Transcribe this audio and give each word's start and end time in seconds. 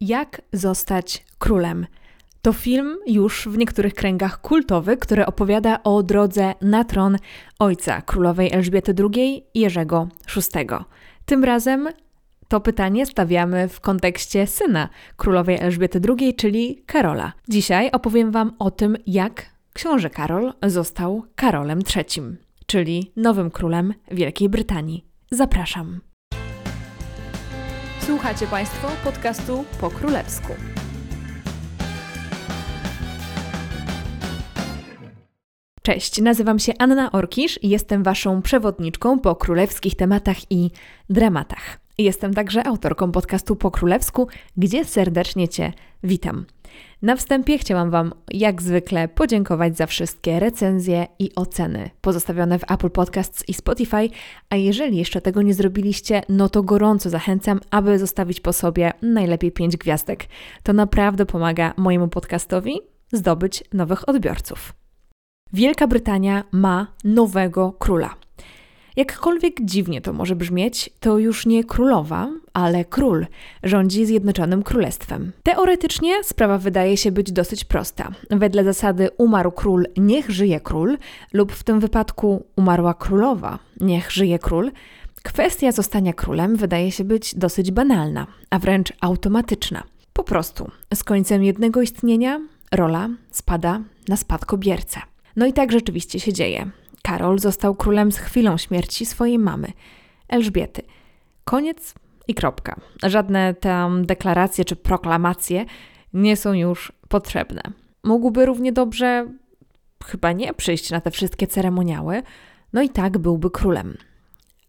Jak 0.00 0.42
zostać 0.52 1.24
królem? 1.38 1.86
To 2.42 2.52
film 2.52 2.96
już 3.06 3.48
w 3.48 3.58
niektórych 3.58 3.94
kręgach 3.94 4.40
kultowy, 4.40 4.96
który 4.96 5.26
opowiada 5.26 5.82
o 5.82 6.02
drodze 6.02 6.54
na 6.60 6.84
tron 6.84 7.16
ojca 7.58 8.02
królowej 8.02 8.52
Elżbiety 8.52 8.94
II 9.14 9.44
Jerzego 9.54 10.08
VI. 10.36 10.66
Tym 11.24 11.44
razem 11.44 11.88
to 12.48 12.60
pytanie 12.60 13.06
stawiamy 13.06 13.68
w 13.68 13.80
kontekście 13.80 14.46
syna 14.46 14.88
królowej 15.16 15.58
Elżbiety 15.60 16.00
II, 16.08 16.34
czyli 16.34 16.82
Karola. 16.86 17.32
Dzisiaj 17.48 17.90
opowiem 17.90 18.30
Wam 18.30 18.52
o 18.58 18.70
tym, 18.70 18.96
jak 19.06 19.46
książę 19.72 20.10
Karol 20.10 20.52
został 20.62 21.24
Karolem 21.34 21.78
III, 21.96 22.22
czyli 22.66 23.12
nowym 23.16 23.50
królem 23.50 23.94
Wielkiej 24.10 24.48
Brytanii. 24.48 25.04
Zapraszam. 25.30 26.00
Słuchacie 28.06 28.46
Państwo 28.46 28.88
podcastu 29.04 29.64
po 29.80 29.90
królewsku. 29.90 30.52
Cześć, 35.82 36.20
nazywam 36.20 36.58
się 36.58 36.72
Anna 36.78 37.12
Orkisz 37.12 37.62
i 37.62 37.68
jestem 37.68 38.02
Waszą 38.02 38.42
przewodniczką 38.42 39.18
po 39.18 39.36
królewskich 39.36 39.96
tematach 39.96 40.52
i 40.52 40.70
dramatach. 41.10 41.78
Jestem 41.98 42.34
także 42.34 42.66
autorką 42.66 43.12
podcastu 43.12 43.56
po 43.56 43.70
królewsku, 43.70 44.28
gdzie 44.56 44.84
serdecznie 44.84 45.48
Cię 45.48 45.72
witam. 46.02 46.44
Na 47.02 47.16
wstępie 47.16 47.58
chciałam 47.58 47.90
Wam, 47.90 48.12
jak 48.30 48.62
zwykle, 48.62 49.08
podziękować 49.08 49.76
za 49.76 49.86
wszystkie 49.86 50.40
recenzje 50.40 51.06
i 51.18 51.30
oceny 51.34 51.90
pozostawione 52.00 52.58
w 52.58 52.70
Apple 52.70 52.90
Podcasts 52.90 53.48
i 53.48 53.54
Spotify. 53.54 54.08
A 54.50 54.56
jeżeli 54.56 54.96
jeszcze 54.96 55.20
tego 55.20 55.42
nie 55.42 55.54
zrobiliście, 55.54 56.22
no 56.28 56.48
to 56.48 56.62
gorąco 56.62 57.10
zachęcam, 57.10 57.60
aby 57.70 57.98
zostawić 57.98 58.40
po 58.40 58.52
sobie 58.52 58.92
najlepiej 59.02 59.52
5 59.52 59.76
gwiazdek. 59.76 60.24
To 60.62 60.72
naprawdę 60.72 61.26
pomaga 61.26 61.74
mojemu 61.76 62.08
podcastowi 62.08 62.80
zdobyć 63.12 63.64
nowych 63.72 64.08
odbiorców. 64.08 64.72
Wielka 65.52 65.86
Brytania 65.86 66.44
ma 66.52 66.86
nowego 67.04 67.72
króla. 67.72 68.25
Jakkolwiek 68.96 69.60
dziwnie 69.60 70.00
to 70.00 70.12
może 70.12 70.36
brzmieć, 70.36 70.90
to 71.00 71.18
już 71.18 71.46
nie 71.46 71.64
królowa, 71.64 72.30
ale 72.52 72.84
król 72.84 73.26
rządzi 73.62 74.06
Zjednoczonym 74.06 74.62
Królestwem. 74.62 75.32
Teoretycznie 75.42 76.24
sprawa 76.24 76.58
wydaje 76.58 76.96
się 76.96 77.12
być 77.12 77.32
dosyć 77.32 77.64
prosta. 77.64 78.12
Wedle 78.30 78.64
zasady 78.64 79.08
umarł 79.18 79.52
król, 79.52 79.86
niech 79.96 80.30
żyje 80.30 80.60
król, 80.60 80.98
lub 81.32 81.52
w 81.52 81.64
tym 81.64 81.80
wypadku 81.80 82.44
umarła 82.56 82.94
królowa, 82.94 83.58
niech 83.80 84.12
żyje 84.12 84.38
król, 84.38 84.70
kwestia 85.22 85.72
zostania 85.72 86.12
królem 86.12 86.56
wydaje 86.56 86.92
się 86.92 87.04
być 87.04 87.34
dosyć 87.34 87.70
banalna, 87.70 88.26
a 88.50 88.58
wręcz 88.58 88.92
automatyczna. 89.00 89.82
Po 90.12 90.24
prostu 90.24 90.70
z 90.94 91.04
końcem 91.04 91.44
jednego 91.44 91.82
istnienia 91.82 92.40
rola 92.72 93.08
spada 93.30 93.80
na 94.08 94.16
spadkobiercę. 94.16 95.00
No 95.36 95.46
i 95.46 95.52
tak 95.52 95.72
rzeczywiście 95.72 96.20
się 96.20 96.32
dzieje. 96.32 96.70
Karol 97.06 97.38
został 97.38 97.74
królem 97.74 98.12
z 98.12 98.18
chwilą 98.18 98.56
śmierci 98.56 99.06
swojej 99.06 99.38
mamy, 99.38 99.72
Elżbiety. 100.28 100.82
Koniec 101.44 101.94
i 102.28 102.34
kropka. 102.34 102.80
Żadne 103.02 103.54
tam 103.54 104.06
deklaracje 104.06 104.64
czy 104.64 104.76
proklamacje 104.76 105.64
nie 106.12 106.36
są 106.36 106.52
już 106.52 106.92
potrzebne. 107.08 107.62
Mógłby 108.04 108.46
równie 108.46 108.72
dobrze, 108.72 109.26
chyba 110.04 110.32
nie, 110.32 110.54
przyjść 110.54 110.90
na 110.90 111.00
te 111.00 111.10
wszystkie 111.10 111.46
ceremoniały, 111.46 112.22
no 112.72 112.82
i 112.82 112.88
tak 112.88 113.18
byłby 113.18 113.50
królem. 113.50 113.96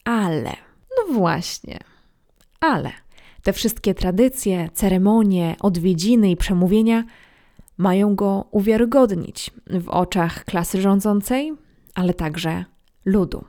Ale, 0.03 0.53
no 0.97 1.13
właśnie, 1.13 1.79
ale 2.59 2.91
te 3.43 3.53
wszystkie 3.53 3.93
tradycje, 3.93 4.69
ceremonie, 4.73 5.55
odwiedziny 5.59 6.31
i 6.31 6.37
przemówienia 6.37 7.03
mają 7.77 8.15
go 8.15 8.47
uwiarygodnić 8.51 9.51
w 9.67 9.89
oczach 9.89 10.45
klasy 10.45 10.81
rządzącej, 10.81 11.66
ale 11.97 12.13
także 12.13 12.65
ludu. 13.05 13.45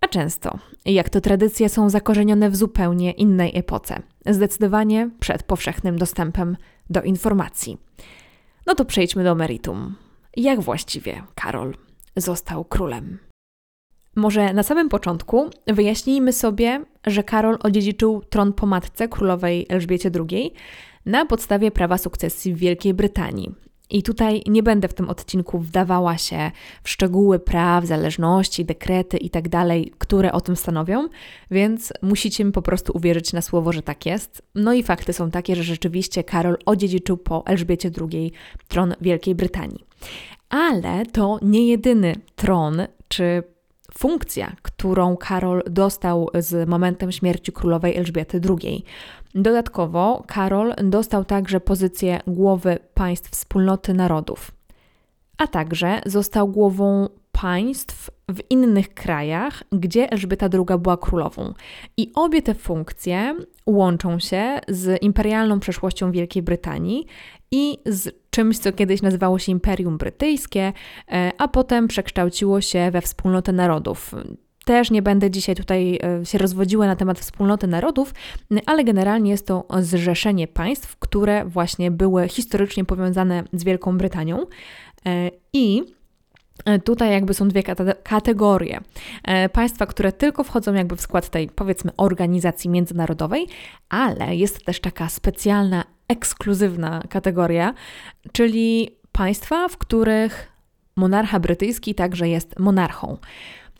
A 0.00 0.08
często, 0.08 0.58
jak 0.84 1.08
to 1.08 1.20
tradycje 1.20 1.68
są 1.68 1.90
zakorzenione 1.90 2.50
w 2.50 2.56
zupełnie 2.56 3.12
innej 3.12 3.58
epoce, 3.58 4.02
zdecydowanie 4.26 5.10
przed 5.20 5.42
powszechnym 5.42 5.98
dostępem 5.98 6.56
do 6.90 7.02
informacji. 7.02 7.78
No 8.66 8.74
to 8.74 8.84
przejdźmy 8.84 9.24
do 9.24 9.34
meritum. 9.34 9.94
Jak 10.36 10.60
właściwie 10.60 11.22
Karol 11.34 11.74
został 12.16 12.64
królem? 12.64 13.18
Może 14.16 14.52
na 14.52 14.62
samym 14.62 14.88
początku 14.88 15.50
wyjaśnijmy 15.66 16.32
sobie, 16.32 16.84
że 17.06 17.22
Karol 17.24 17.58
odziedziczył 17.62 18.22
tron 18.30 18.52
po 18.52 18.66
matce 18.66 19.08
królowej 19.08 19.66
Elżbiecie 19.68 20.10
II 20.30 20.54
na 21.06 21.26
podstawie 21.26 21.70
prawa 21.70 21.98
sukcesji 21.98 22.54
w 22.54 22.58
Wielkiej 22.58 22.94
Brytanii, 22.94 23.54
i 23.90 24.02
tutaj 24.02 24.42
nie 24.46 24.62
będę 24.62 24.88
w 24.88 24.94
tym 24.94 25.10
odcinku 25.10 25.58
wdawała 25.58 26.18
się 26.18 26.50
w 26.82 26.90
szczegóły 26.90 27.38
praw, 27.38 27.84
zależności, 27.84 28.64
dekrety 28.64 29.16
i 29.16 29.30
tak 29.30 29.48
które 29.98 30.32
o 30.32 30.40
tym 30.40 30.56
stanowią, 30.56 31.08
więc 31.50 31.92
musicie 32.02 32.44
mi 32.44 32.52
po 32.52 32.62
prostu 32.62 32.92
uwierzyć 32.96 33.32
na 33.32 33.42
słowo, 33.42 33.72
że 33.72 33.82
tak 33.82 34.06
jest. 34.06 34.42
No 34.54 34.72
i 34.72 34.82
fakty 34.82 35.12
są 35.12 35.30
takie, 35.30 35.56
że 35.56 35.62
rzeczywiście 35.62 36.24
Karol 36.24 36.56
odziedziczył 36.66 37.16
po 37.16 37.46
Elżbiecie 37.46 37.90
II 38.12 38.32
tron 38.68 38.94
Wielkiej 39.00 39.34
Brytanii. 39.34 39.84
Ale 40.48 41.06
to 41.06 41.38
nie 41.42 41.68
jedyny 41.68 42.14
tron 42.36 42.82
czy 43.08 43.42
funkcja, 43.98 44.52
którą 44.62 45.16
Karol 45.16 45.62
dostał 45.70 46.28
z 46.38 46.68
momentem 46.68 47.12
śmierci 47.12 47.52
królowej 47.52 47.96
Elżbiety 47.96 48.40
II. 48.48 48.84
Dodatkowo 49.34 50.24
Karol 50.26 50.74
dostał 50.84 51.24
także 51.24 51.60
pozycję 51.60 52.20
głowy 52.26 52.78
państw 52.94 53.30
wspólnoty 53.30 53.94
narodów, 53.94 54.50
a 55.38 55.46
także 55.46 56.00
został 56.06 56.48
głową 56.48 57.08
państw 57.40 58.10
w 58.30 58.40
innych 58.50 58.94
krajach, 58.94 59.62
gdzie 59.72 60.12
Elżbieta 60.12 60.48
II 60.52 60.78
była 60.78 60.96
królową. 60.96 61.54
I 61.96 62.12
obie 62.14 62.42
te 62.42 62.54
funkcje 62.54 63.36
łączą 63.66 64.18
się 64.18 64.60
z 64.68 65.02
imperialną 65.02 65.60
przeszłością 65.60 66.12
Wielkiej 66.12 66.42
Brytanii 66.42 67.06
i 67.50 67.78
z 67.86 68.14
czymś, 68.30 68.58
co 68.58 68.72
kiedyś 68.72 69.02
nazywało 69.02 69.38
się 69.38 69.52
Imperium 69.52 69.98
Brytyjskie, 69.98 70.72
e, 71.12 71.32
a 71.38 71.48
potem 71.48 71.88
przekształciło 71.88 72.60
się 72.60 72.90
we 72.90 73.00
wspólnotę 73.00 73.52
narodów. 73.52 74.14
Też 74.64 74.90
nie 74.90 75.02
będę 75.02 75.30
dzisiaj 75.30 75.54
tutaj 75.54 75.98
e, 76.02 76.26
się 76.26 76.38
rozwodziła 76.38 76.86
na 76.86 76.96
temat 76.96 77.18
wspólnoty 77.18 77.66
narodów, 77.66 78.14
ale 78.66 78.84
generalnie 78.84 79.30
jest 79.30 79.46
to 79.46 79.66
zrzeszenie 79.80 80.48
państw, 80.48 80.96
które 80.96 81.44
właśnie 81.44 81.90
były 81.90 82.28
historycznie 82.28 82.84
powiązane 82.84 83.44
z 83.52 83.64
Wielką 83.64 83.98
Brytanią. 83.98 84.46
E, 85.06 85.30
I 85.52 85.97
Tutaj 86.84 87.12
jakby 87.12 87.34
są 87.34 87.48
dwie 87.48 87.62
kategorie. 88.02 88.80
Państwa, 89.52 89.86
które 89.86 90.12
tylko 90.12 90.44
wchodzą 90.44 90.74
jakby 90.74 90.96
w 90.96 91.00
skład 91.00 91.28
tej 91.28 91.48
powiedzmy 91.48 91.90
organizacji 91.96 92.70
międzynarodowej, 92.70 93.46
ale 93.88 94.36
jest 94.36 94.64
też 94.64 94.80
taka 94.80 95.08
specjalna, 95.08 95.84
ekskluzywna 96.08 97.02
kategoria, 97.08 97.74
czyli 98.32 98.90
państwa, 99.12 99.68
w 99.68 99.76
których 99.76 100.52
monarcha 100.96 101.40
brytyjski 101.40 101.94
także 101.94 102.28
jest 102.28 102.58
monarchą. 102.58 103.16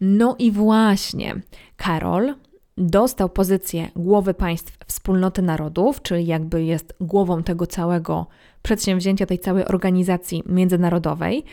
No 0.00 0.36
i 0.38 0.50
właśnie 0.50 1.34
Karol 1.76 2.34
dostał 2.76 3.28
pozycję 3.28 3.88
głowy 3.96 4.34
państw 4.34 4.78
wspólnoty 4.86 5.42
narodów, 5.42 6.02
czyli 6.02 6.26
jakby 6.26 6.64
jest 6.64 6.94
głową 7.00 7.42
tego 7.42 7.66
całego 7.66 8.26
przedsięwzięcia, 8.62 9.26
tej 9.26 9.38
całej 9.38 9.64
organizacji 9.64 10.42
międzynarodowej, 10.46 11.44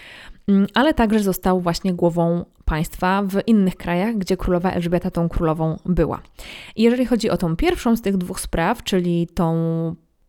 ale 0.73 0.93
także 0.93 1.19
został 1.19 1.61
właśnie 1.61 1.93
głową 1.93 2.45
państwa 2.65 3.23
w 3.23 3.47
innych 3.47 3.75
krajach, 3.75 4.17
gdzie 4.17 4.37
królowa 4.37 4.71
Elżbieta 4.71 5.11
tą 5.11 5.29
królową 5.29 5.79
była. 5.85 6.21
I 6.75 6.83
jeżeli 6.83 7.05
chodzi 7.05 7.29
o 7.29 7.37
tą 7.37 7.55
pierwszą 7.55 7.95
z 7.95 8.01
tych 8.01 8.17
dwóch 8.17 8.39
spraw, 8.39 8.83
czyli 8.83 9.27
tą 9.27 9.55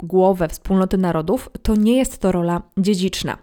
głowę 0.02 0.48
wspólnoty 0.48 0.98
narodów, 0.98 1.50
to 1.62 1.76
nie 1.76 1.96
jest 1.96 2.18
to 2.18 2.32
rola 2.32 2.62
dziedziczna. 2.78 3.38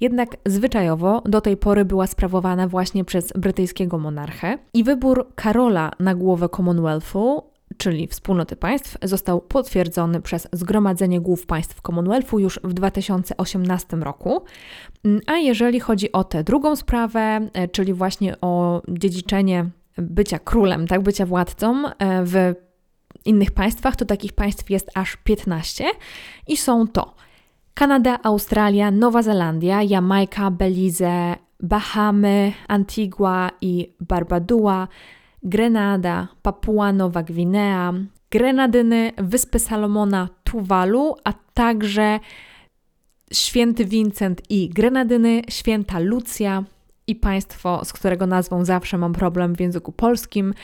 Jednak 0.00 0.36
zwyczajowo 0.46 1.22
do 1.24 1.40
tej 1.40 1.56
pory 1.56 1.84
była 1.84 2.06
sprawowana 2.06 2.68
właśnie 2.68 3.04
przez 3.04 3.32
brytyjskiego 3.32 3.98
monarchę 3.98 4.58
i 4.74 4.84
wybór 4.84 5.26
Karola 5.34 5.90
na 6.00 6.14
głowę 6.14 6.48
Commonwealthu 6.48 7.42
czyli 7.78 8.06
wspólnoty 8.06 8.56
państw, 8.56 8.98
został 9.02 9.40
potwierdzony 9.40 10.20
przez 10.20 10.48
Zgromadzenie 10.52 11.20
Głów 11.20 11.46
Państw 11.46 11.80
Commonwealthu 11.80 12.38
już 12.38 12.60
w 12.64 12.72
2018 12.72 13.96
roku. 13.96 14.44
A 15.26 15.36
jeżeli 15.36 15.80
chodzi 15.80 16.12
o 16.12 16.24
tę 16.24 16.44
drugą 16.44 16.76
sprawę, 16.76 17.48
e, 17.52 17.68
czyli 17.68 17.92
właśnie 17.92 18.40
o 18.40 18.82
dziedziczenie 18.88 19.70
bycia 19.98 20.38
królem, 20.38 20.86
tak, 20.86 21.02
bycia 21.02 21.26
władcą 21.26 21.88
e, 21.88 22.24
w 22.24 22.54
innych 23.24 23.50
państwach, 23.50 23.96
to 23.96 24.04
takich 24.04 24.32
państw 24.32 24.70
jest 24.70 24.90
aż 24.94 25.16
15 25.16 25.84
i 26.46 26.56
są 26.56 26.88
to 26.88 27.14
Kanada, 27.74 28.18
Australia, 28.22 28.90
Nowa 28.90 29.22
Zelandia, 29.22 29.82
Jamajka, 29.82 30.50
Belize, 30.50 31.36
Bahamy, 31.60 32.52
Antigua 32.68 33.50
i 33.60 33.94
Barbadua, 34.00 34.88
Grenada, 35.46 36.28
Papua 36.42 36.92
Nowa 36.92 37.22
Gwinea, 37.22 37.94
Grenadyny, 38.30 39.12
Wyspy 39.18 39.58
Salomona, 39.58 40.28
Tuwalu, 40.44 41.14
a 41.24 41.32
także 41.54 42.20
święty 43.32 43.84
Vincent 43.84 44.42
i 44.50 44.68
Grenadyny, 44.68 45.42
święta 45.48 45.98
Lucja 45.98 46.64
i 47.06 47.14
państwo, 47.14 47.84
z 47.84 47.92
którego 47.92 48.26
nazwą 48.26 48.64
zawsze 48.64 48.98
mam 48.98 49.12
problem 49.12 49.54
w 49.56 49.60
języku 49.60 49.92
polskim, 49.92 50.54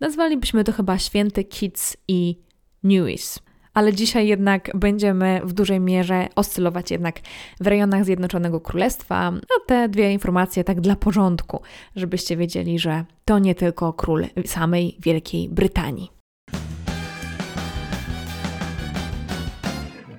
nazwalibyśmy 0.00 0.64
to 0.64 0.72
chyba 0.72 0.98
święty 0.98 1.44
Kitts 1.44 1.96
i 2.08 2.38
Nevis 2.82 3.38
ale 3.74 3.92
dzisiaj 3.92 4.28
jednak 4.28 4.70
będziemy 4.74 5.40
w 5.44 5.52
dużej 5.52 5.80
mierze 5.80 6.28
oscylować 6.36 6.90
jednak 6.90 7.20
w 7.60 7.66
rejonach 7.66 8.04
Zjednoczonego 8.04 8.60
Królestwa. 8.60 9.30
No 9.30 9.64
te 9.66 9.88
dwie 9.88 10.12
informacje 10.12 10.64
tak 10.64 10.80
dla 10.80 10.96
porządku, 10.96 11.62
żebyście 11.96 12.36
wiedzieli, 12.36 12.78
że 12.78 13.04
to 13.24 13.38
nie 13.38 13.54
tylko 13.54 13.92
król 13.92 14.26
samej 14.46 14.96
Wielkiej 15.00 15.48
Brytanii. 15.48 16.22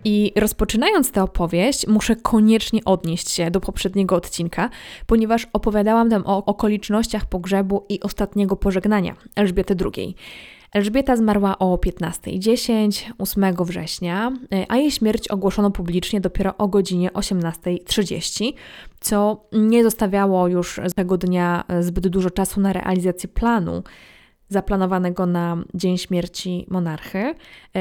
I 0.06 0.32
rozpoczynając 0.36 1.12
tę 1.12 1.24
opowieść, 1.24 1.88
muszę 1.88 2.16
koniecznie 2.16 2.84
odnieść 2.86 3.32
się 3.32 3.52
do 3.52 3.62
poprzedniego 3.62 4.16
odcinka, 4.16 4.70
ponieważ 5.06 5.48
opowiadałam 5.54 6.10
tam 6.10 6.24
o 6.26 6.46
okolicznościach 6.46 7.26
pogrzebu 7.26 7.86
i 7.90 8.00
ostatniego 8.02 8.56
pożegnania 8.56 9.16
Elżbiety 9.36 9.76
II. 9.98 10.16
Elżbieta 10.74 11.16
zmarła 11.16 11.60
o 11.60 11.76
15.10 11.76 13.12
8 13.18 13.56
września, 13.60 14.32
a 14.70 14.78
jej 14.78 14.92
śmierć 14.92 15.28
ogłoszono 15.28 15.72
publicznie 15.72 16.22
dopiero 16.22 16.58
o 16.58 16.68
godzinie 16.68 17.10
18.30, 17.10 18.54
co 19.00 19.46
nie 19.52 19.84
zostawiało 19.84 20.48
już 20.48 20.80
tego 20.96 21.18
dnia 21.18 21.64
zbyt 21.80 22.08
dużo 22.08 22.30
czasu 22.30 22.62
na 22.62 22.74
realizację 22.74 23.30
planu 23.30 23.84
zaplanowanego 24.50 25.26
na 25.26 25.58
dzień 25.74 25.98
śmierci 25.98 26.66
monarchy, 26.70 27.36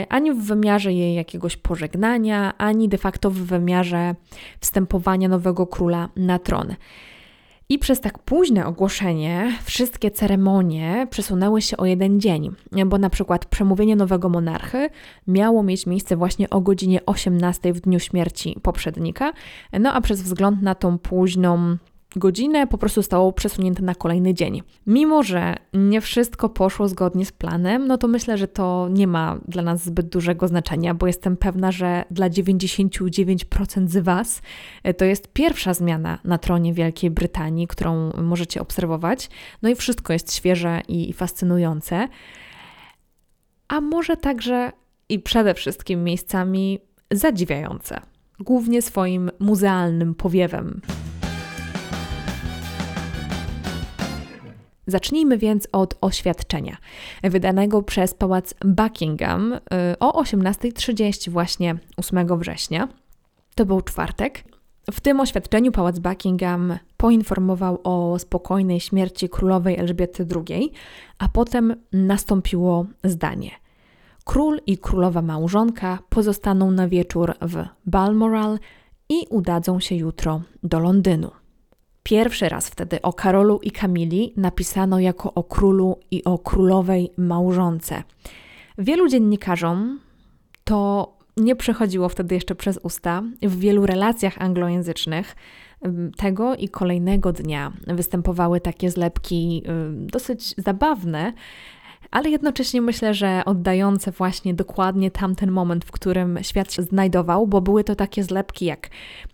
ani 0.09 0.33
w 0.33 0.45
wymiarze 0.45 0.93
jej 0.93 1.15
jakiegoś 1.15 1.57
pożegnania, 1.57 2.59
ani 2.59 2.89
de 2.89 2.99
facto 2.99 3.31
w 3.31 3.35
wymiarze 3.35 4.15
wstępowania 4.61 5.29
nowego 5.29 5.67
króla 5.67 6.09
na 6.17 6.39
tron. 6.39 6.75
I 7.69 7.79
przez 7.79 8.01
tak 8.01 8.19
późne 8.19 8.67
ogłoszenie 8.67 9.53
wszystkie 9.65 10.11
ceremonie 10.11 11.07
przesunęły 11.11 11.63
się 11.63 11.77
o 11.77 11.87
jeden 11.87 12.21
dzień, 12.21 12.51
bo 12.87 12.99
na 12.99 13.11
przykład 13.11 13.47
przemówienie 13.47 13.97
nowego 13.97 14.29
monarchy 14.29 14.89
miało 15.27 15.63
mieć 15.63 15.87
miejsce 15.87 16.17
właśnie 16.17 16.51
o 16.51 16.61
godzinie 16.61 17.07
18 17.07 17.73
w 17.73 17.81
dniu 17.81 18.01
śmierci 18.01 18.57
poprzednika, 18.63 19.33
no 19.81 19.93
a 19.93 20.01
przez 20.01 20.23
wzgląd 20.23 20.63
na 20.63 20.75
tą 20.75 20.99
późną 20.99 21.77
godzinę 22.17 22.67
po 22.67 22.79
prostu 22.79 23.01
zostało 23.01 23.33
przesunięte 23.33 23.83
na 23.83 23.95
kolejny 23.95 24.35
dzień. 24.35 24.63
Mimo, 24.87 25.23
że 25.23 25.57
nie 25.73 26.01
wszystko 26.01 26.49
poszło 26.49 26.89
zgodnie 26.89 27.27
z 27.27 27.33
planem, 27.33 27.87
no 27.87 27.99
to 27.99 28.09
myślę, 28.09 28.39
że 28.39 28.49
to 28.49 28.89
nie 28.91 29.07
ma 29.07 29.39
dla 29.49 29.63
nas 29.63 29.85
zbyt 29.85 30.09
dużego 30.09 30.49
znaczenia, 30.49 30.95
bo 30.95 31.07
jestem 31.07 31.37
pewna, 31.37 31.73
że 31.73 32.05
dla 32.11 32.31
99% 32.31 33.89
z 33.89 33.99
Was 33.99 34.43
e, 34.83 34.95
to 34.95 35.05
jest 35.05 35.33
pierwsza 35.33 35.75
zmiana 35.75 36.19
na 36.25 36.39
tronie 36.39 36.75
Wielkiej 36.75 37.11
Brytanii, 37.11 37.67
którą 37.67 38.11
możecie 38.23 38.61
obserwować. 38.61 39.31
No 39.63 39.69
i 39.69 39.75
wszystko 39.75 40.13
jest 40.13 40.35
świeże 40.35 40.81
i 40.89 41.13
fascynujące. 41.13 42.09
A 43.69 43.81
może 43.81 44.17
także 44.17 44.73
i 45.09 45.19
przede 45.19 45.55
wszystkim 45.55 46.05
miejscami 46.05 46.79
zadziwiające, 47.11 48.01
głównie 48.41 48.83
swoim 48.83 49.31
muzealnym 49.39 50.15
powiewem. 50.15 50.81
Zacznijmy 54.87 55.39
więc 55.39 55.69
od 55.73 55.95
oświadczenia, 56.01 56.77
wydanego 57.23 57.83
przez 57.83 58.15
pałac 58.15 58.55
Buckingham 58.65 59.53
y, 59.53 59.59
o 60.01 60.23
18.30 60.23 61.31
właśnie 61.31 61.77
8 61.97 62.39
września. 62.39 62.89
To 63.55 63.67
był 63.67 63.81
czwartek. 63.81 64.45
W 64.93 65.01
tym 65.01 65.21
oświadczeniu 65.21 65.73
pałac 65.73 65.99
Buckingham 65.99 66.79
poinformował 66.97 67.81
o 67.85 68.19
spokojnej 68.19 68.81
śmierci 68.81 69.29
królowej 69.29 69.79
Elżbiety 69.79 70.27
II, 70.37 70.73
a 71.19 71.29
potem 71.29 71.75
nastąpiło 71.93 72.87
zdanie. 73.05 73.51
Król 74.25 74.61
i 74.67 74.79
królowa 74.79 75.23
małżonka 75.23 75.99
pozostaną 76.09 76.71
na 76.71 76.89
wieczór 76.89 77.35
w 77.41 77.65
Balmoral 77.87 78.59
i 79.09 79.27
udadzą 79.31 79.81
się 79.81 79.95
jutro 79.95 80.43
do 80.63 80.79
Londynu. 80.79 81.42
Pierwszy 82.03 82.49
raz 82.49 82.69
wtedy 82.69 83.03
o 83.03 83.13
Karolu 83.13 83.61
i 83.63 83.71
Kamili 83.71 84.33
napisano 84.37 84.99
jako 84.99 85.35
o 85.35 85.45
królu 85.45 85.99
i 86.11 86.25
o 86.25 86.39
królowej 86.39 87.11
małżonce. 87.17 88.03
Wielu 88.79 89.09
dziennikarzom 89.09 90.01
to 90.65 91.13
nie 91.37 91.57
przechodziło 91.57 92.09
wtedy 92.09 92.35
jeszcze 92.35 92.55
przez 92.55 92.79
usta. 92.83 93.23
W 93.43 93.59
wielu 93.59 93.87
relacjach 93.87 94.35
anglojęzycznych 94.39 95.37
tego 96.17 96.55
i 96.55 96.69
kolejnego 96.69 97.33
dnia 97.33 97.73
występowały 97.87 98.61
takie 98.61 98.91
zlepki 98.91 99.63
dosyć 99.97 100.55
zabawne, 100.59 101.33
ale 102.11 102.31
jednocześnie 102.31 102.83
myślę, 102.83 103.15
że 103.15 103.43
oddające 103.47 104.11
właśnie 104.11 104.55
dokładnie 104.55 105.11
tamten 105.11 105.51
moment, 105.51 105.85
w 105.85 105.91
którym 105.91 106.39
świat 106.43 106.73
się 106.73 106.83
znajdował, 106.83 107.47
bo 107.47 107.61
były 107.61 107.85
to 107.85 107.95
takie 107.95 108.25
zlepki 108.25 108.65
jak 108.65 108.91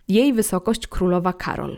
jej 0.07 0.33
wysokość 0.33 0.87
królowa 0.87 1.33
Karol 1.33 1.77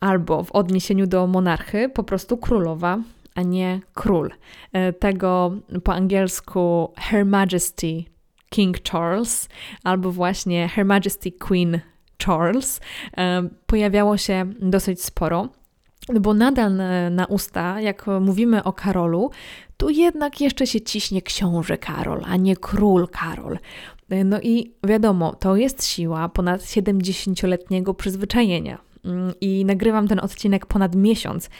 albo 0.00 0.44
w 0.44 0.52
odniesieniu 0.52 1.06
do 1.06 1.26
monarchy 1.26 1.88
po 1.88 2.04
prostu 2.04 2.36
królowa, 2.36 2.98
a 3.34 3.42
nie 3.42 3.80
król. 3.94 4.30
E, 4.72 4.92
tego 4.92 5.52
po 5.84 5.94
angielsku 5.94 6.92
Her 6.96 7.26
Majesty 7.26 8.04
King 8.50 8.82
Charles 8.82 9.48
albo 9.84 10.12
właśnie 10.12 10.68
Her 10.68 10.84
Majesty 10.84 11.32
Queen 11.32 11.80
Charles 12.18 12.80
e, 13.16 13.42
pojawiało 13.66 14.16
się 14.16 14.52
dosyć 14.60 15.02
sporo. 15.04 15.48
Bo 16.20 16.34
nadal 16.34 16.72
na 17.10 17.26
usta, 17.26 17.80
jak 17.80 18.06
mówimy 18.20 18.64
o 18.64 18.72
Karolu, 18.72 19.30
tu 19.76 19.90
jednak 19.90 20.40
jeszcze 20.40 20.66
się 20.66 20.80
ciśnie 20.80 21.22
książę 21.22 21.78
Karol, 21.78 22.22
a 22.26 22.36
nie 22.36 22.56
król 22.56 23.08
Karol. 23.08 23.58
E, 24.10 24.24
no 24.24 24.40
i 24.40 24.72
wiadomo, 24.84 25.34
to 25.34 25.56
jest 25.56 25.84
siła 25.84 26.28
ponad 26.28 26.60
70-letniego 26.60 27.94
przyzwyczajenia. 27.94 28.89
Mm, 29.04 29.32
i 29.40 29.64
nagrywam 29.64 30.08
ten 30.08 30.20
odcinek 30.20 30.66
ponad 30.66 30.94
miesiąc 30.94 31.50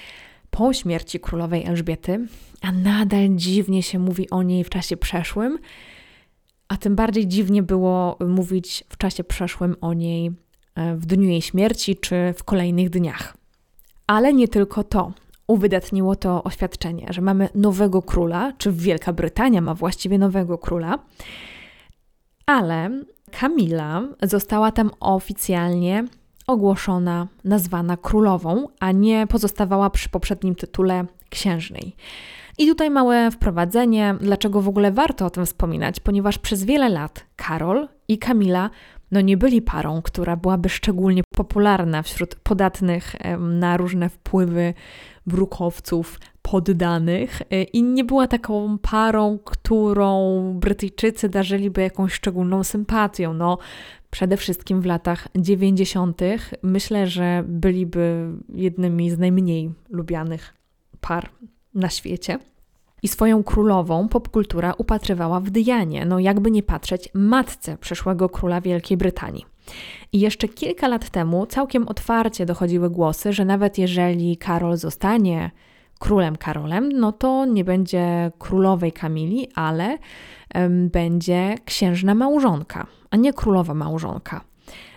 po 0.51 0.73
śmierci 0.73 1.21
królowej 1.21 1.67
Elżbiety, 1.67 2.27
a 2.63 2.73
nadal 2.73 3.29
dziwnie 3.31 3.83
się 3.83 3.99
mówi 3.99 4.31
o 4.31 4.43
niej 4.43 4.65
w 4.65 4.71
czasie 4.71 4.97
przeszłym, 4.97 5.59
a 6.69 6.77
tym 6.77 6.97
bardziej 6.97 7.29
dziwnie 7.29 7.63
było 7.63 8.17
mówić 8.29 8.85
w 8.89 8.97
czasie 8.97 9.25
przeszłym 9.25 9.77
o 9.81 9.95
niej 9.95 10.31
e, 10.75 10.97
w 10.97 11.07
dniu 11.07 11.29
jej 11.29 11.43
śmierci 11.43 11.97
czy 11.97 12.35
w 12.37 12.45
kolejnych 12.45 12.91
dniach. 12.91 13.37
Ale 14.07 14.33
nie 14.33 14.49
tylko 14.49 14.85
to. 14.85 15.13
Uwydatniło 15.47 16.17
to 16.17 16.45
oświadczenie, 16.45 17.07
że 17.11 17.21
mamy 17.21 17.49
nowego 17.55 18.03
króla, 18.03 18.53
czy 18.59 18.73
Wielka 18.73 19.13
Brytania 19.13 19.61
ma 19.61 19.75
właściwie 19.75 20.19
nowego 20.19 20.59
króla, 20.59 20.99
ale 22.47 23.03
Kamila 23.31 24.03
została 24.23 24.73
tam 24.73 24.91
oficjalnie 25.01 26.05
ogłoszona, 26.47 27.27
nazwana 27.45 27.97
królową, 27.97 28.69
a 28.81 28.93
nie 28.93 29.27
pozostawała 29.27 29.91
przy 29.91 30.09
poprzednim 30.09 30.55
tytule 30.55 31.05
księżnej. 31.31 31.97
I 32.59 32.67
tutaj 32.67 32.91
małe 32.91 33.31
wprowadzenie, 33.31 34.15
dlaczego 34.21 34.61
w 34.61 34.69
ogóle 34.69 34.93
warto 34.93 35.27
o 35.27 35.31
tym 35.31 35.47
wspominać, 35.47 36.01
ponieważ 36.01 36.39
przez 36.39 36.65
wiele 36.65 36.89
lat 36.89 37.27
Karol 37.37 37.89
i 38.09 38.19
Kamila 38.19 38.71
no 39.11 39.21
nie 39.21 39.37
byli 39.37 39.63
parą, 39.63 40.03
która 40.03 40.37
byłaby 40.37 40.69
szczególnie 40.69 41.23
popularna 41.35 42.03
wśród 42.03 42.35
podatnych 42.35 43.17
na 43.39 43.77
różne 43.77 44.09
wpływy 44.09 44.75
brukowców, 45.27 46.19
poddanych 46.51 47.43
e, 47.51 47.63
i 47.63 47.83
nie 47.83 48.05
była 48.05 48.27
taką 48.27 48.79
parą, 48.79 49.39
którą 49.45 50.43
Brytyjczycy 50.61 51.29
darzyliby 51.29 51.83
jakąś 51.83 52.13
szczególną 52.13 52.65
sympatią. 52.65 53.35
No, 53.35 53.59
przede 54.11 54.37
wszystkim 54.37 54.81
w 54.81 54.87
latach 54.87 55.29
90. 55.37 56.21
myślę, 56.63 57.07
że 57.07 57.45
byliby 57.47 58.33
jednymi 58.55 59.11
z 59.11 59.19
najmniej 59.19 59.71
lubianych 59.89 60.55
par 61.01 61.31
na 61.75 61.89
świecie. 61.89 62.39
I 63.03 63.09
swoją 63.09 63.43
królową 63.43 64.09
popkultura 64.09 64.75
upatrywała 64.79 65.41
w 65.41 65.51
Dianie, 65.51 66.07
no 66.07 66.19
jakby 66.19 66.51
nie 66.51 66.63
patrzeć, 66.63 67.09
matce 67.15 67.77
przyszłego 67.77 68.29
króla 68.29 68.61
Wielkiej 68.61 68.97
Brytanii. 68.97 69.47
I 70.13 70.21
jeszcze 70.21 70.49
kilka 70.49 70.89
lat 70.89 71.11
temu 71.11 71.47
całkiem 71.47 71.89
otwarcie 71.89 72.47
dochodziły 72.47 72.91
głosy, 72.91 73.33
że 73.33 73.45
nawet 73.45 73.79
jeżeli 73.79 74.37
Karol 74.37 74.77
zostanie 74.77 75.51
królem 76.01 76.37
Karolem, 76.37 76.93
no 76.93 77.13
to 77.13 77.45
nie 77.45 77.65
będzie 77.65 78.33
królowej 78.39 78.93
Kamili, 78.93 79.49
ale 79.55 79.99
będzie 80.91 81.55
księżna 81.65 82.15
małżonka, 82.15 82.87
a 83.11 83.17
nie 83.17 83.33
królowa 83.33 83.75
małżonka. 83.75 84.41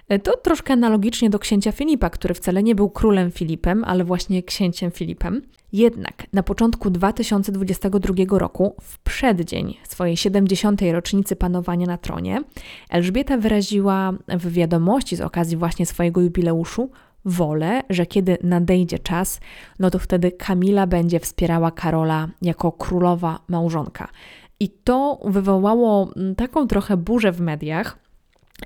E, 0.10 0.20
to 0.20 0.38
troszkę 0.38 0.74
analogicznie 0.74 1.30
do 1.30 1.40
księcia 1.40 1.72
Filipa, 1.72 2.10
który 2.10 2.34
wcale 2.34 2.64
nie 2.64 2.76
był 2.76 2.90
królem 2.90 3.32
Filipem, 3.32 3.84
ale 3.84 4.04
właśnie 4.04 4.44
księciem 4.44 4.92
Filipem. 4.92 5.42
Jednak 5.74 6.24
na 6.34 6.44
początku 6.44 6.90
2022 6.90 8.40
roku, 8.40 8.76
w 8.82 9.00
przeddzień 9.00 9.78
swojej 9.84 10.18
70. 10.18 10.82
rocznicy 10.92 11.36
panowania 11.36 11.88
na 11.88 11.98
tronie, 11.98 12.42
Elżbieta 12.90 13.38
wyraziła 13.38 14.14
w 14.28 14.52
wiadomości 14.52 15.16
z 15.16 15.22
okazji 15.22 15.58
właśnie 15.58 15.86
swojego 15.86 16.22
jubileuszu 16.22 16.90
wolę, 17.26 17.82
że 17.90 18.06
kiedy 18.06 18.38
nadejdzie 18.44 19.00
czas, 19.00 19.40
no 19.80 19.90
to 19.90 20.00
wtedy 20.00 20.32
Kamila 20.32 20.88
będzie 20.88 21.20
wspierała 21.20 21.72
Karola 21.72 22.28
jako 22.42 22.72
królowa 22.72 23.40
małżonka. 23.48 24.08
I 24.60 24.70
to 24.70 25.20
wywołało 25.26 26.12
mm, 26.16 26.36
taką 26.36 26.68
trochę 26.68 26.98
burzę 26.98 27.32
w 27.32 27.42
mediach, 27.42 27.98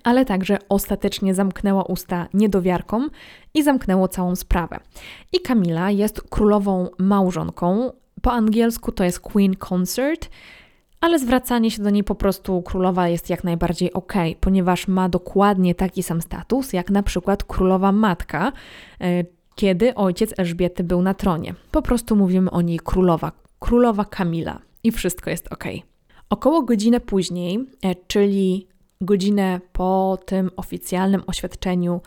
ale 0.03 0.25
także 0.25 0.57
ostatecznie 0.69 1.35
zamknęła 1.35 1.83
usta 1.83 2.27
niedowiarkom 2.33 3.09
i 3.53 3.63
zamknęło 3.63 4.07
całą 4.07 4.35
sprawę. 4.35 4.79
I 5.33 5.39
Kamila 5.39 5.91
jest 5.91 6.21
królową 6.21 6.89
małżonką. 6.97 7.91
Po 8.21 8.31
angielsku 8.31 8.91
to 8.91 9.03
jest 9.03 9.19
Queen 9.19 9.55
Consort, 9.69 10.29
ale 11.01 11.19
zwracanie 11.19 11.71
się 11.71 11.83
do 11.83 11.89
niej 11.89 12.03
po 12.03 12.15
prostu 12.15 12.61
królowa 12.61 13.07
jest 13.07 13.29
jak 13.29 13.43
najbardziej 13.43 13.93
ok, 13.93 14.13
ponieważ 14.39 14.87
ma 14.87 15.09
dokładnie 15.09 15.75
taki 15.75 16.03
sam 16.03 16.21
status 16.21 16.73
jak 16.73 16.89
na 16.89 17.03
przykład 17.03 17.43
królowa 17.43 17.91
matka, 17.91 18.51
e, 19.01 19.23
kiedy 19.55 19.95
ojciec 19.95 20.39
Elżbiety 20.39 20.83
był 20.83 21.01
na 21.01 21.13
tronie. 21.13 21.55
Po 21.71 21.81
prostu 21.81 22.15
mówimy 22.15 22.51
o 22.51 22.61
niej 22.61 22.79
królowa, 22.79 23.31
królowa 23.59 24.05
Kamila 24.05 24.59
i 24.83 24.91
wszystko 24.91 25.29
jest 25.29 25.53
ok. 25.53 25.63
Około 26.29 26.61
godzinę 26.61 26.99
później, 26.99 27.65
e, 27.83 27.95
czyli 28.07 28.67
godzinę 29.01 29.59
po 29.73 30.17
tym 30.25 30.51
oficjalnym 30.55 31.23
oświadczeniu 31.27 32.01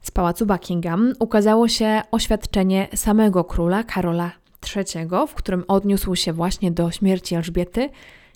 z 0.00 0.10
pałacu 0.10 0.46
Buckingham, 0.46 1.12
ukazało 1.18 1.68
się 1.68 2.02
oświadczenie 2.10 2.88
samego 2.94 3.44
króla 3.44 3.82
Karola 3.82 4.30
III, 4.76 5.08
w 5.28 5.34
którym 5.34 5.64
odniósł 5.68 6.14
się 6.14 6.32
właśnie 6.32 6.70
do 6.70 6.90
śmierci 6.90 7.34
Elżbiety, 7.34 7.90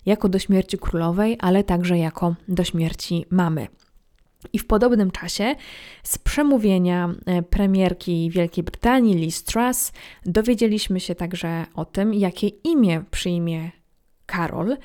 jako 0.06 0.28
do 0.28 0.38
śmierci 0.38 0.78
królowej, 0.78 1.36
ale 1.40 1.64
także 1.64 1.98
jako 1.98 2.34
do 2.48 2.64
śmierci 2.64 3.24
mamy. 3.30 3.66
I 4.52 4.58
w 4.58 4.66
podobnym 4.66 5.10
czasie 5.10 5.54
z 6.02 6.18
przemówienia 6.18 7.14
e, 7.26 7.42
premierki 7.42 8.30
Wielkiej 8.30 8.64
Brytanii 8.64 9.14
Liz 9.14 9.44
Truss 9.44 9.92
dowiedzieliśmy 10.26 11.00
się 11.00 11.14
także 11.14 11.66
o 11.74 11.84
tym, 11.84 12.14
jakie 12.14 12.48
imię 12.48 13.04
przyjmie 13.10 13.70
Karol, 14.26 14.76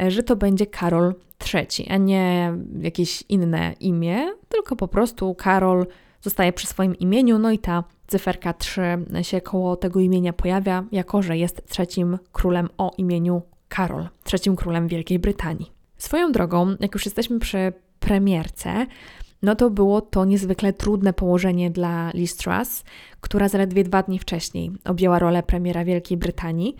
e, 0.00 0.10
że 0.10 0.22
to 0.22 0.36
będzie 0.36 0.66
Karol 0.66 1.14
III, 1.54 1.88
a 1.90 1.96
nie 1.96 2.52
jakieś 2.80 3.24
inne 3.28 3.74
imię, 3.80 4.32
tylko 4.48 4.76
po 4.76 4.88
prostu 4.88 5.34
Karol 5.34 5.86
zostaje 6.20 6.52
przy 6.52 6.66
swoim 6.66 6.96
imieniu, 6.96 7.38
no 7.38 7.50
i 7.50 7.58
ta 7.58 7.84
cyferka 8.12 8.52
3 8.52 8.82
się 9.22 9.40
koło 9.40 9.76
tego 9.76 10.00
imienia 10.00 10.32
pojawia, 10.32 10.84
jako 10.92 11.22
że 11.22 11.36
jest 11.38 11.68
trzecim 11.68 12.18
królem 12.32 12.68
o 12.78 12.92
imieniu 12.98 13.42
Karol, 13.68 14.08
trzecim 14.24 14.56
królem 14.56 14.88
Wielkiej 14.88 15.18
Brytanii. 15.18 15.72
Swoją 15.98 16.32
drogą, 16.32 16.76
jak 16.80 16.94
już 16.94 17.04
jesteśmy 17.04 17.38
przy 17.38 17.72
premierce, 18.00 18.86
no 19.42 19.56
to 19.56 19.70
było 19.70 20.00
to 20.00 20.24
niezwykle 20.24 20.72
trudne 20.72 21.12
położenie 21.12 21.70
dla 21.70 22.10
Liz 22.14 22.36
Truss, 22.36 22.84
która 23.20 23.48
zaledwie 23.48 23.84
dwa 23.84 24.02
dni 24.02 24.18
wcześniej 24.18 24.72
objęła 24.84 25.18
rolę 25.18 25.42
premiera 25.42 25.84
Wielkiej 25.84 26.16
Brytanii. 26.16 26.76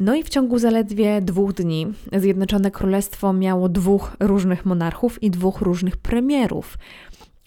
No 0.00 0.14
i 0.14 0.22
w 0.22 0.28
ciągu 0.28 0.58
zaledwie 0.58 1.20
dwóch 1.20 1.52
dni 1.52 1.86
Zjednoczone 2.16 2.70
Królestwo 2.70 3.32
miało 3.32 3.68
dwóch 3.68 4.16
różnych 4.20 4.66
monarchów 4.66 5.22
i 5.22 5.30
dwóch 5.30 5.60
różnych 5.60 5.96
premierów. 5.96 6.78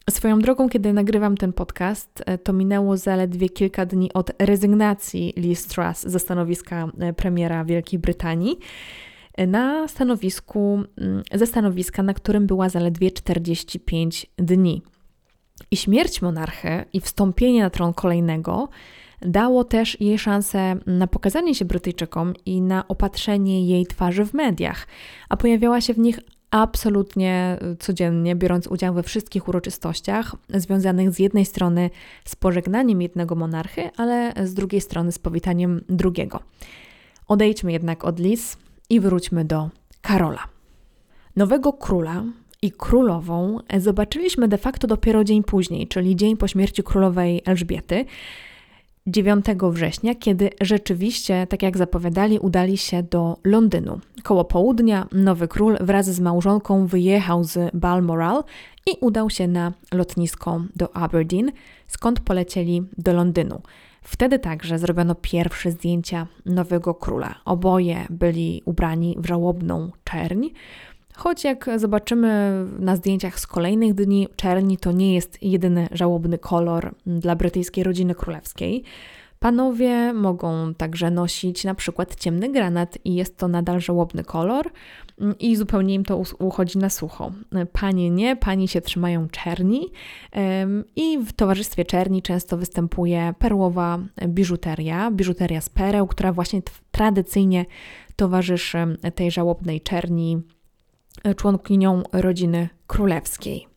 Swoją 0.09 0.39
drogą, 0.39 0.69
kiedy 0.69 0.93
nagrywam 0.93 1.37
ten 1.37 1.53
podcast, 1.53 2.23
e, 2.25 2.37
to 2.37 2.53
minęło 2.53 2.97
zaledwie 2.97 3.49
kilka 3.49 3.85
dni 3.85 4.13
od 4.13 4.31
rezygnacji 4.39 5.33
Liz 5.37 5.67
Truss 5.67 6.01
ze 6.01 6.19
stanowiska 6.19 6.87
e, 6.99 7.13
premiera 7.13 7.65
Wielkiej 7.65 7.99
Brytanii 7.99 8.59
e, 9.33 9.47
na 9.47 9.87
stanowisku, 9.87 10.83
mm, 10.97 11.23
ze 11.33 11.47
stanowiska, 11.47 12.03
na 12.03 12.13
którym 12.13 12.47
była 12.47 12.69
zaledwie 12.69 13.11
45 13.11 14.25
dni. 14.37 14.81
I 15.71 15.77
śmierć 15.77 16.21
monarchy 16.21 16.85
i 16.93 17.01
wstąpienie 17.01 17.61
na 17.61 17.69
tron 17.69 17.93
kolejnego 17.93 18.69
dało 19.21 19.63
też 19.63 20.01
jej 20.01 20.19
szansę 20.19 20.75
na 20.85 21.07
pokazanie 21.07 21.55
się 21.55 21.65
Brytyjczykom 21.65 22.33
i 22.45 22.61
na 22.61 22.87
opatrzenie 22.87 23.67
jej 23.67 23.85
twarzy 23.85 24.25
w 24.25 24.33
mediach, 24.33 24.87
a 25.29 25.37
pojawiała 25.37 25.81
się 25.81 25.93
w 25.93 25.99
nich 25.99 26.19
absolutnie 26.61 27.57
y, 27.73 27.75
codziennie, 27.75 28.35
biorąc 28.35 28.67
udział 28.67 28.93
we 28.93 29.03
wszystkich 29.03 29.47
uroczystościach 29.47 30.35
związanych 30.49 31.11
z 31.11 31.19
jednej 31.19 31.45
strony 31.45 31.89
z 32.25 32.35
pożegnaniem 32.35 33.01
jednego 33.01 33.35
monarchy, 33.35 33.89
ale 33.97 34.33
z 34.43 34.53
drugiej 34.53 34.81
strony 34.81 35.11
z 35.11 35.19
powitaniem 35.19 35.81
drugiego. 35.89 36.39
Odejdźmy 37.27 37.71
jednak 37.71 38.05
od 38.05 38.19
Lis 38.19 38.57
i 38.89 38.99
wróćmy 38.99 39.45
do 39.45 39.69
Karola. 40.01 40.43
Nowego 41.35 41.73
króla 41.73 42.23
i 42.61 42.71
królową 42.71 43.59
zobaczyliśmy 43.77 44.47
de 44.47 44.57
facto 44.57 44.87
dopiero 44.87 45.23
dzień 45.23 45.43
później, 45.43 45.87
czyli 45.87 46.15
dzień 46.15 46.37
po 46.37 46.47
śmierci 46.47 46.83
królowej 46.83 47.41
Elżbiety, 47.45 48.05
9 49.07 49.45
września, 49.71 50.15
kiedy 50.15 50.49
rzeczywiście, 50.61 51.47
tak 51.47 51.63
jak 51.63 51.77
zapowiadali, 51.77 52.39
udali 52.39 52.77
się 52.77 53.03
do 53.03 53.37
Londynu. 53.43 53.99
Koło 54.23 54.45
południa 54.45 55.07
nowy 55.11 55.47
król 55.47 55.77
wraz 55.81 56.05
z 56.05 56.19
małżonką 56.19 56.87
wyjechał 56.87 57.43
z 57.43 57.71
Balmoral 57.73 58.43
i 58.87 58.97
udał 59.01 59.29
się 59.29 59.47
na 59.47 59.73
lotnisko 59.93 60.61
do 60.75 60.95
Aberdeen, 60.95 61.51
skąd 61.87 62.19
polecieli 62.19 62.83
do 62.97 63.13
Londynu. 63.13 63.61
Wtedy 64.01 64.39
także 64.39 64.79
zrobiono 64.79 65.15
pierwsze 65.15 65.71
zdjęcia 65.71 66.27
nowego 66.45 66.93
króla. 66.93 67.35
Oboje 67.45 68.05
byli 68.09 68.61
ubrani 68.65 69.15
w 69.19 69.25
żałobną 69.25 69.91
czerń. 70.03 70.47
Choć 71.17 71.43
jak 71.43 71.69
zobaczymy 71.75 72.51
na 72.79 72.95
zdjęciach 72.95 73.39
z 73.39 73.47
kolejnych 73.47 73.93
dni, 73.93 74.27
czerni 74.35 74.77
to 74.77 74.91
nie 74.91 75.13
jest 75.13 75.43
jedyny 75.43 75.87
żałobny 75.91 76.37
kolor 76.37 76.95
dla 77.05 77.35
brytyjskiej 77.35 77.83
rodziny 77.83 78.15
królewskiej. 78.15 78.83
Panowie 79.39 80.13
mogą 80.13 80.73
także 80.73 81.11
nosić 81.11 81.63
na 81.63 81.75
przykład 81.75 82.15
ciemny 82.15 82.51
granat 82.51 82.97
i 83.05 83.15
jest 83.15 83.37
to 83.37 83.47
nadal 83.47 83.79
żałobny 83.79 84.23
kolor 84.23 84.71
i 85.39 85.55
zupełnie 85.55 85.93
im 85.93 86.03
to 86.03 86.21
uchodzi 86.39 86.77
na 86.77 86.89
sucho. 86.89 87.31
Panie 87.71 88.09
nie, 88.09 88.35
pani 88.35 88.67
się 88.67 88.81
trzymają 88.81 89.29
czerni 89.29 89.91
i 90.95 91.17
w 91.17 91.33
towarzystwie 91.33 91.85
czerni 91.85 92.21
często 92.21 92.57
występuje 92.57 93.33
perłowa 93.39 93.99
biżuteria, 94.27 95.11
biżuteria 95.11 95.61
z 95.61 95.69
pereł, 95.69 96.07
która 96.07 96.33
właśnie 96.33 96.61
tradycyjnie 96.91 97.65
towarzyszy 98.15 98.77
tej 99.15 99.31
żałobnej 99.31 99.81
czerni 99.81 100.41
członkinią 101.35 102.03
rodziny 102.13 102.69
królewskiej. 102.87 103.67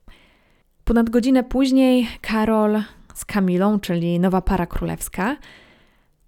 Ponad 0.85 1.11
godzinę 1.11 1.45
później 1.45 2.09
Karol 2.21 2.83
z 3.15 3.25
Kamilą, 3.25 3.81
czyli 3.81 4.21
nowa 4.21 4.43
para 4.43 4.67
królewska, 4.67 5.37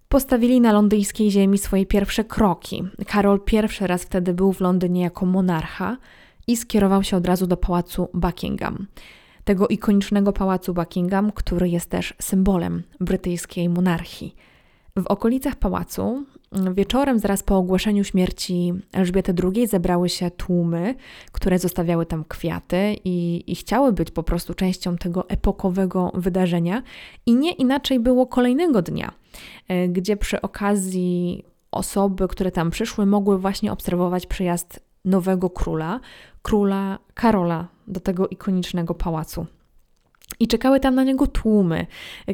postawili 0.08 0.60
na 0.60 0.72
londyńskiej 0.72 1.30
ziemi 1.30 1.58
swoje 1.58 1.86
pierwsze 1.86 2.24
kroki. 2.24 2.82
Karol 3.06 3.40
pierwszy 3.44 3.86
raz 3.86 4.02
wtedy 4.02 4.34
był 4.34 4.52
w 4.52 4.60
Londynie 4.60 5.02
jako 5.02 5.26
monarcha 5.26 5.96
i 6.46 6.56
skierował 6.56 7.02
się 7.02 7.16
od 7.16 7.26
razu 7.26 7.46
do 7.46 7.56
pałacu 7.56 8.08
Buckingham. 8.14 8.86
Tego 9.44 9.68
ikonicznego 9.68 10.32
pałacu 10.32 10.74
Buckingham, 10.74 11.32
który 11.32 11.68
jest 11.68 11.90
też 11.90 12.14
symbolem 12.18 12.82
brytyjskiej 13.00 13.68
monarchii. 13.68 14.34
W 15.02 15.06
okolicach 15.06 15.56
pałacu 15.56 16.24
Wieczorem, 16.74 17.18
zaraz 17.18 17.42
po 17.42 17.56
ogłoszeniu 17.56 18.04
śmierci 18.04 18.72
Elżbiety 18.92 19.34
II, 19.44 19.66
zebrały 19.66 20.08
się 20.08 20.30
tłumy, 20.30 20.94
które 21.32 21.58
zostawiały 21.58 22.06
tam 22.06 22.24
kwiaty 22.24 22.96
i, 23.04 23.44
i 23.46 23.54
chciały 23.54 23.92
być 23.92 24.10
po 24.10 24.22
prostu 24.22 24.54
częścią 24.54 24.96
tego 24.96 25.28
epokowego 25.28 26.12
wydarzenia. 26.14 26.82
I 27.26 27.34
nie 27.34 27.52
inaczej 27.52 28.00
było 28.00 28.26
kolejnego 28.26 28.82
dnia, 28.82 29.12
e, 29.68 29.88
gdzie 29.88 30.16
przy 30.16 30.40
okazji 30.40 31.44
osoby, 31.70 32.28
które 32.28 32.50
tam 32.50 32.70
przyszły, 32.70 33.06
mogły 33.06 33.38
właśnie 33.38 33.72
obserwować 33.72 34.26
przyjazd 34.26 34.80
nowego 35.04 35.50
króla, 35.50 36.00
króla 36.42 36.98
Karola, 37.14 37.68
do 37.88 38.00
tego 38.00 38.28
ikonicznego 38.28 38.94
pałacu. 38.94 39.46
I 40.38 40.48
czekały 40.48 40.80
tam 40.80 40.94
na 40.94 41.04
niego 41.04 41.26
tłumy. 41.26 41.86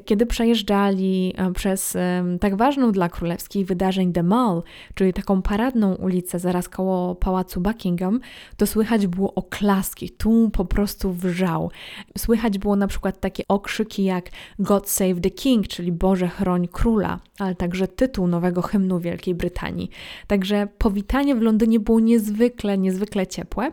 Kiedy 0.05 0.27
przejeżdżali 0.27 1.35
e, 1.37 1.53
przez 1.53 1.97
tak 2.41 2.57
ważną 2.57 2.93
dla 2.93 3.09
królewskich 3.09 3.67
wydarzeń 3.67 4.13
The 4.13 4.23
Mall, 4.23 4.63
czyli 4.95 5.13
taką 5.13 5.43
paradną 5.43 5.95
ulicę 5.95 6.39
zaraz 6.39 6.69
koło 6.69 7.15
pałacu 7.15 7.61
Buckingham, 7.61 8.21
to 8.57 8.67
słychać 8.67 9.07
było 9.07 9.35
oklaski, 9.35 10.11
tłum 10.11 10.51
po 10.51 10.65
prostu 10.65 11.13
wrzał. 11.13 11.71
Słychać 12.19 12.59
było 12.59 12.77
na 12.77 12.87
przykład 12.87 13.21
takie 13.21 13.43
okrzyki 13.49 14.05
jak 14.05 14.31
God 14.59 14.89
Save 14.89 15.21
the 15.23 15.31
King, 15.31 15.69
czyli 15.69 15.93
Boże 15.93 16.29
chroń 16.29 16.69
króla, 16.69 17.21
ale 17.39 17.55
także 17.55 17.89
tytuł 17.89 18.27
nowego 18.27 18.63
hymnu 18.63 19.01
Wielkiej 19.01 19.35
Brytanii. 19.35 19.91
Także 20.27 20.69
powitanie 20.79 21.35
w 21.35 21.43
Londynie 21.43 21.81
było 21.81 22.01
niezwykle, 22.01 22.79
niezwykle 22.79 23.27
ciepłe. 23.27 23.73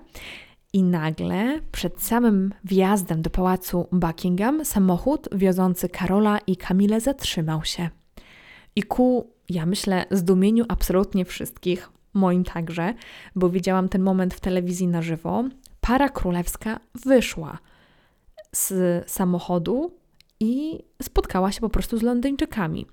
I 0.73 0.83
nagle, 0.83 1.59
przed 1.71 2.01
samym 2.01 2.53
wjazdem 2.63 3.21
do 3.21 3.29
pałacu 3.29 3.87
Buckingham, 3.91 4.65
samochód 4.65 5.29
wiozący 5.31 5.89
Karola 5.89 6.39
i 6.47 6.57
Kamilę 6.57 7.01
zatrzymał 7.01 7.65
się. 7.65 7.89
I 8.75 8.83
ku, 8.83 9.29
ja 9.49 9.65
myślę, 9.65 10.05
zdumieniu 10.11 10.65
absolutnie 10.67 11.25
wszystkich, 11.25 11.89
moim 12.13 12.43
także, 12.43 12.93
bo 13.35 13.49
widziałam 13.49 13.89
ten 13.89 14.01
moment 14.01 14.33
w 14.33 14.39
telewizji 14.39 14.87
na 14.87 15.01
żywo, 15.01 15.43
para 15.81 16.09
królewska 16.09 16.79
wyszła 17.05 17.57
z 18.51 19.11
samochodu 19.11 19.91
i 20.39 20.79
spotkała 21.01 21.51
się 21.51 21.61
po 21.61 21.69
prostu 21.69 21.97
z 21.97 22.01
Londyńczykami. 22.01 22.85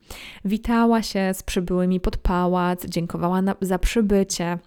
Witała 0.44 1.02
się 1.02 1.34
z 1.34 1.42
przybyłymi 1.42 2.00
pod 2.00 2.16
pałac, 2.16 2.86
dziękowała 2.86 3.42
na, 3.42 3.54
za 3.60 3.78
przybycie 3.78 4.58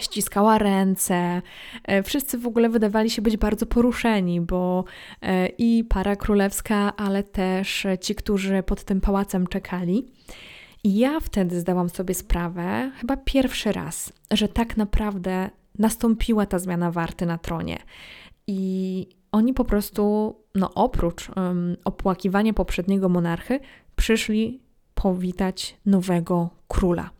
ściskała 0.00 0.58
ręce. 0.58 1.42
E, 1.84 2.02
wszyscy 2.02 2.38
w 2.38 2.46
ogóle 2.46 2.68
wydawali 2.68 3.10
się 3.10 3.22
być 3.22 3.36
bardzo 3.36 3.66
poruszeni, 3.66 4.40
bo 4.40 4.84
e, 5.22 5.46
i 5.46 5.84
para 5.84 6.16
królewska, 6.16 6.96
ale 6.96 7.22
też 7.22 7.86
ci, 8.00 8.14
którzy 8.14 8.62
pod 8.62 8.84
tym 8.84 9.00
pałacem 9.00 9.46
czekali. 9.46 10.12
I 10.84 10.98
ja 10.98 11.20
wtedy 11.20 11.60
zdałam 11.60 11.88
sobie 11.88 12.14
sprawę, 12.14 12.90
chyba 13.00 13.16
pierwszy 13.16 13.72
raz, 13.72 14.12
że 14.30 14.48
tak 14.48 14.76
naprawdę 14.76 15.50
nastąpiła 15.78 16.46
ta 16.46 16.58
zmiana 16.58 16.90
warty 16.90 17.26
na 17.26 17.38
tronie. 17.38 17.78
I 18.46 19.06
oni 19.32 19.54
po 19.54 19.64
prostu, 19.64 20.34
no 20.54 20.74
oprócz 20.74 21.28
um, 21.28 21.76
opłakiwania 21.84 22.52
poprzedniego 22.52 23.08
monarchy, 23.08 23.60
przyszli 23.96 24.60
powitać 24.94 25.76
nowego 25.86 26.50
króla. 26.68 27.10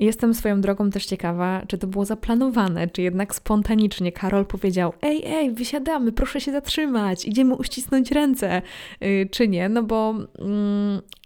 Jestem 0.00 0.34
swoją 0.34 0.60
drogą 0.60 0.90
też 0.90 1.06
ciekawa, 1.06 1.62
czy 1.68 1.78
to 1.78 1.86
było 1.86 2.04
zaplanowane, 2.04 2.88
czy 2.88 3.02
jednak 3.02 3.34
spontanicznie 3.34 4.12
Karol 4.12 4.46
powiedział: 4.46 4.92
Ej, 5.02 5.22
ej, 5.26 5.52
wysiadamy, 5.52 6.12
proszę 6.12 6.40
się 6.40 6.52
zatrzymać, 6.52 7.24
idziemy 7.24 7.54
uścisnąć 7.54 8.10
ręce, 8.10 8.62
yy, 9.00 9.28
czy 9.30 9.48
nie? 9.48 9.68
No 9.68 9.82
bo 9.82 10.14
yy, 10.18 10.44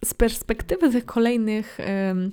z 0.04 0.14
perspektywy 0.14 0.90
tych 0.90 1.04
kolejnych 1.04 1.78
yy, 1.78 2.30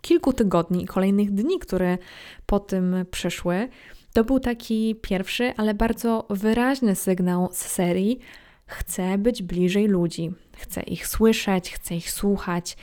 kilku 0.00 0.32
tygodni 0.32 0.82
i 0.82 0.86
kolejnych 0.86 1.30
dni, 1.30 1.58
które 1.58 1.98
po 2.46 2.60
tym 2.60 2.96
przyszły, 3.10 3.68
to 4.12 4.24
był 4.24 4.40
taki 4.40 4.96
pierwszy, 5.02 5.52
ale 5.56 5.74
bardzo 5.74 6.26
wyraźny 6.30 6.94
sygnał 6.94 7.48
z 7.52 7.58
serii: 7.58 8.18
chcę 8.66 9.18
być 9.18 9.42
bliżej 9.42 9.86
ludzi, 9.86 10.30
chcę 10.56 10.82
ich 10.82 11.06
słyszeć, 11.06 11.70
chcę 11.70 11.96
ich 11.96 12.10
słuchać 12.10 12.76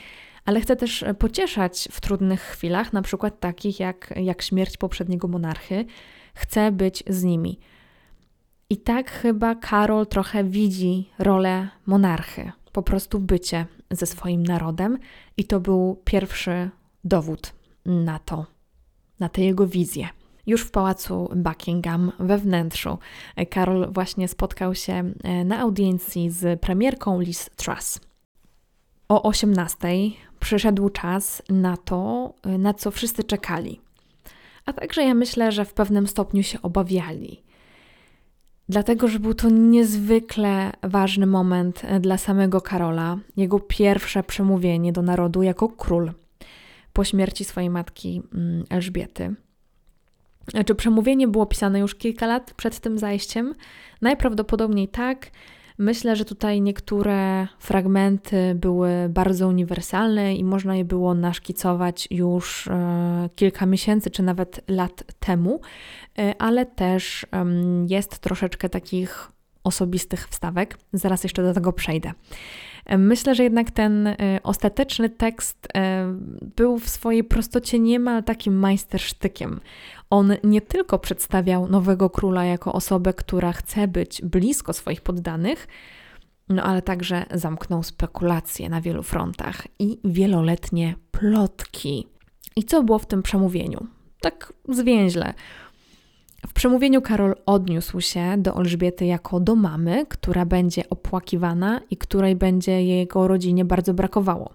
ale 0.48 0.60
chcę 0.60 0.76
też 0.76 1.04
pocieszać 1.18 1.88
w 1.92 2.00
trudnych 2.00 2.40
chwilach, 2.40 2.92
na 2.92 3.02
przykład 3.02 3.40
takich 3.40 3.80
jak, 3.80 4.14
jak 4.16 4.42
śmierć 4.42 4.76
poprzedniego 4.76 5.28
monarchy. 5.28 5.84
Chcę 6.34 6.72
być 6.72 7.04
z 7.06 7.24
nimi. 7.24 7.58
I 8.70 8.76
tak 8.76 9.10
chyba 9.10 9.54
Karol 9.54 10.06
trochę 10.06 10.44
widzi 10.44 11.10
rolę 11.18 11.68
monarchy, 11.86 12.52
po 12.72 12.82
prostu 12.82 13.20
bycie 13.20 13.66
ze 13.90 14.06
swoim 14.06 14.42
narodem, 14.42 14.98
i 15.36 15.44
to 15.44 15.60
był 15.60 16.02
pierwszy 16.04 16.70
dowód 17.04 17.52
na 17.86 18.18
to, 18.18 18.46
na 19.20 19.28
tę 19.28 19.42
jego 19.42 19.66
wizję. 19.66 20.08
Już 20.46 20.62
w 20.62 20.70
pałacu 20.70 21.30
Buckingham 21.36 22.12
we 22.18 22.38
wnętrzu 22.38 22.98
Karol 23.50 23.92
właśnie 23.92 24.28
spotkał 24.28 24.74
się 24.74 25.12
e, 25.22 25.44
na 25.44 25.58
audiencji 25.58 26.30
z 26.30 26.60
premierką 26.60 27.20
Liz 27.20 27.50
Truss. 27.56 28.07
O 29.08 29.22
18 29.22 29.88
przyszedł 30.40 30.88
czas 30.88 31.42
na 31.48 31.76
to, 31.76 32.32
na 32.44 32.74
co 32.74 32.90
wszyscy 32.90 33.24
czekali. 33.24 33.80
A 34.66 34.72
także 34.72 35.02
ja 35.04 35.14
myślę, 35.14 35.52
że 35.52 35.64
w 35.64 35.74
pewnym 35.74 36.06
stopniu 36.06 36.42
się 36.42 36.62
obawiali. 36.62 37.42
Dlatego, 38.68 39.08
że 39.08 39.18
był 39.18 39.34
to 39.34 39.50
niezwykle 39.50 40.72
ważny 40.82 41.26
moment 41.26 41.82
dla 42.00 42.18
samego 42.18 42.60
Karola, 42.60 43.18
jego 43.36 43.60
pierwsze 43.60 44.22
przemówienie 44.22 44.92
do 44.92 45.02
narodu 45.02 45.42
jako 45.42 45.68
król 45.68 46.12
po 46.92 47.04
śmierci 47.04 47.44
swojej 47.44 47.70
matki 47.70 48.22
mm, 48.34 48.64
Elżbiety. 48.70 49.34
Czy 50.66 50.74
przemówienie 50.74 51.28
było 51.28 51.46
pisane 51.46 51.78
już 51.78 51.94
kilka 51.94 52.26
lat 52.26 52.54
przed 52.54 52.80
tym 52.80 52.98
zajściem? 52.98 53.54
Najprawdopodobniej 54.02 54.88
tak. 54.88 55.30
Myślę, 55.80 56.16
że 56.16 56.24
tutaj 56.24 56.60
niektóre 56.60 57.48
fragmenty 57.58 58.54
były 58.54 58.90
bardzo 59.08 59.48
uniwersalne 59.48 60.34
i 60.34 60.44
można 60.44 60.76
je 60.76 60.84
było 60.84 61.14
naszkicować 61.14 62.08
już 62.10 62.68
e, 62.68 63.28
kilka 63.36 63.66
miesięcy 63.66 64.10
czy 64.10 64.22
nawet 64.22 64.60
lat 64.68 65.04
temu, 65.20 65.60
e, 66.18 66.34
ale 66.38 66.66
też 66.66 67.26
jest 67.88 68.18
troszeczkę 68.18 68.68
takich 68.68 69.32
osobistych 69.64 70.28
wstawek. 70.28 70.78
Zaraz 70.92 71.22
jeszcze 71.22 71.42
do 71.42 71.54
tego 71.54 71.72
przejdę. 71.72 72.12
E, 72.86 72.98
myślę, 72.98 73.34
że 73.34 73.42
jednak 73.42 73.70
ten 73.70 74.08
ostateczny 74.42 75.10
tekst 75.10 75.68
był 76.56 76.78
w 76.78 76.88
swojej 76.88 77.24
prostocie 77.24 77.78
niemal 77.78 78.24
takim 78.24 78.58
majstersztykiem. 78.58 79.60
On 80.10 80.34
nie 80.44 80.60
tylko 80.60 80.98
przedstawiał 80.98 81.68
nowego 81.68 82.10
króla 82.10 82.44
jako 82.44 82.72
osobę, 82.72 83.12
która 83.12 83.52
chce 83.52 83.88
być 83.88 84.22
blisko 84.22 84.72
swoich 84.72 85.00
poddanych, 85.00 85.68
no 86.48 86.62
ale 86.62 86.82
także 86.82 87.26
zamknął 87.34 87.82
spekulacje 87.82 88.68
na 88.68 88.80
wielu 88.80 89.02
frontach 89.02 89.66
i 89.78 89.98
wieloletnie 90.04 90.94
plotki. 91.10 92.08
I 92.56 92.64
co 92.64 92.82
było 92.82 92.98
w 92.98 93.06
tym 93.06 93.22
przemówieniu? 93.22 93.86
Tak 94.20 94.52
zwięźle. 94.68 95.34
W 96.46 96.52
przemówieniu 96.52 97.02
Karol 97.02 97.34
odniósł 97.46 98.00
się 98.00 98.34
do 98.38 98.56
Elżbiety 98.56 99.06
jako 99.06 99.40
do 99.40 99.54
mamy, 99.54 100.06
która 100.06 100.46
będzie 100.46 100.90
opłakiwana 100.90 101.80
i 101.90 101.96
której 101.96 102.36
będzie 102.36 102.82
jego 102.82 103.28
rodzinie 103.28 103.64
bardzo 103.64 103.94
brakowało. 103.94 104.50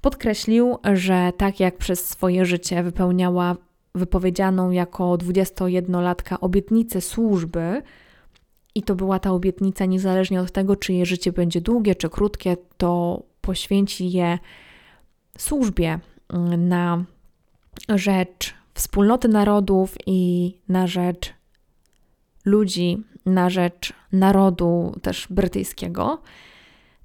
Podkreślił, 0.00 0.78
że 0.94 1.32
tak 1.36 1.60
jak 1.60 1.76
przez 1.78 2.08
swoje 2.08 2.46
życie 2.46 2.82
wypełniała 2.82 3.56
wypowiedzianą 3.94 4.70
jako 4.70 5.04
21-latka 5.12 6.36
obietnicę 6.40 7.00
służby, 7.00 7.82
i 8.74 8.82
to 8.82 8.94
była 8.94 9.18
ta 9.18 9.30
obietnica 9.30 9.84
niezależnie 9.84 10.40
od 10.40 10.52
tego, 10.52 10.76
czy 10.76 10.92
jej 10.92 11.06
życie 11.06 11.32
będzie 11.32 11.60
długie 11.60 11.94
czy 11.94 12.10
krótkie, 12.10 12.56
to 12.76 13.22
poświęci 13.40 14.10
je 14.10 14.38
służbie 15.38 15.98
mm, 16.28 16.68
na 16.68 17.04
rzecz 17.88 18.54
wspólnoty 18.74 19.28
narodów 19.28 19.94
i 20.06 20.52
na 20.68 20.86
rzecz 20.86 21.32
ludzi, 22.44 23.02
na 23.26 23.50
rzecz 23.50 23.92
narodu 24.12 24.94
też 25.02 25.26
brytyjskiego. 25.30 26.22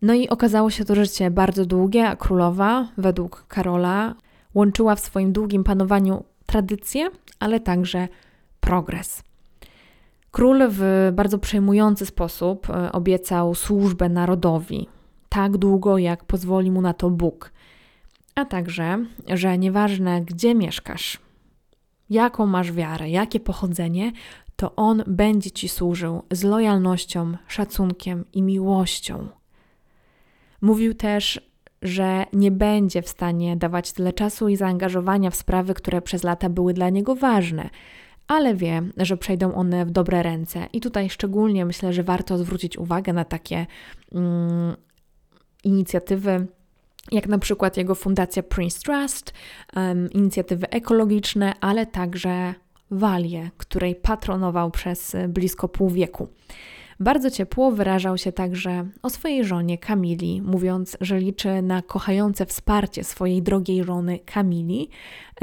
No 0.01 0.13
i 0.13 0.29
okazało 0.29 0.69
się 0.69 0.85
to 0.85 0.95
życie 0.95 1.31
bardzo 1.31 1.65
długie, 1.65 2.07
a 2.07 2.15
królowa, 2.15 2.87
według 2.97 3.45
Karola, 3.47 4.15
łączyła 4.53 4.95
w 4.95 4.99
swoim 4.99 5.31
długim 5.31 5.63
panowaniu 5.63 6.23
tradycję, 6.49 7.09
ale 7.39 7.59
także 7.59 8.07
progres. 8.59 9.23
Król 10.31 10.63
w 10.69 11.11
bardzo 11.13 11.39
przejmujący 11.39 12.05
sposób 12.05 12.69
e, 12.69 12.91
obiecał 12.91 13.55
służbę 13.55 14.09
narodowi, 14.09 14.87
tak 15.29 15.57
długo 15.57 15.97
jak 15.97 16.23
pozwoli 16.23 16.71
mu 16.71 16.81
na 16.81 16.93
to 16.93 17.09
Bóg, 17.09 17.51
a 18.35 18.45
także, 18.45 19.05
że 19.27 19.57
nieważne 19.57 20.21
gdzie 20.21 20.55
mieszkasz, 20.55 21.19
jaką 22.09 22.45
masz 22.45 22.71
wiarę, 22.71 23.09
jakie 23.09 23.39
pochodzenie, 23.39 24.11
to 24.55 24.75
on 24.75 25.03
będzie 25.07 25.51
ci 25.51 25.69
służył 25.69 26.23
z 26.31 26.43
lojalnością, 26.43 27.37
szacunkiem 27.47 28.25
i 28.33 28.41
miłością. 28.41 29.27
Mówił 30.61 30.93
też, 30.93 31.48
że 31.81 32.25
nie 32.33 32.51
będzie 32.51 33.01
w 33.01 33.09
stanie 33.09 33.57
dawać 33.57 33.91
tyle 33.91 34.13
czasu 34.13 34.47
i 34.49 34.55
zaangażowania 34.55 35.29
w 35.29 35.35
sprawy, 35.35 35.73
które 35.73 36.01
przez 36.01 36.23
lata 36.23 36.49
były 36.49 36.73
dla 36.73 36.89
niego 36.89 37.15
ważne, 37.15 37.69
ale 38.27 38.55
wie, 38.55 38.81
że 38.97 39.17
przejdą 39.17 39.53
one 39.53 39.85
w 39.85 39.91
dobre 39.91 40.23
ręce. 40.23 40.67
I 40.73 40.81
tutaj 40.81 41.09
szczególnie 41.09 41.65
myślę, 41.65 41.93
że 41.93 42.03
warto 42.03 42.37
zwrócić 42.37 42.77
uwagę 42.77 43.13
na 43.13 43.25
takie 43.25 43.65
mm, 44.11 44.75
inicjatywy, 45.63 46.47
jak 47.11 47.27
na 47.27 47.37
przykład 47.37 47.77
jego 47.77 47.95
fundacja 47.95 48.43
Prince 48.43 48.79
Trust, 48.79 49.33
um, 49.75 50.11
inicjatywy 50.11 50.69
ekologiczne, 50.69 51.53
ale 51.61 51.85
także 51.85 52.53
Walie, 52.91 53.51
której 53.57 53.95
patronował 53.95 54.71
przez 54.71 55.15
blisko 55.27 55.67
pół 55.67 55.89
wieku. 55.89 56.27
Bardzo 57.01 57.31
ciepło 57.31 57.71
wyrażał 57.71 58.17
się 58.17 58.31
także 58.31 58.85
o 59.01 59.09
swojej 59.09 59.45
żonie 59.45 59.77
Kamili, 59.77 60.41
mówiąc, 60.41 60.97
że 61.01 61.19
liczy 61.19 61.61
na 61.61 61.81
kochające 61.81 62.45
wsparcie 62.45 63.03
swojej 63.03 63.41
drogiej 63.41 63.83
żony 63.83 64.19
Kamili, 64.19 64.89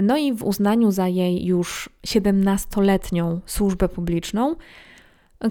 no 0.02 0.16
i 0.16 0.32
w 0.32 0.44
uznaniu 0.44 0.90
za 0.90 1.08
jej 1.08 1.44
już 1.44 1.88
17-letnią 2.06 3.40
służbę 3.46 3.88
publiczną, 3.88 4.56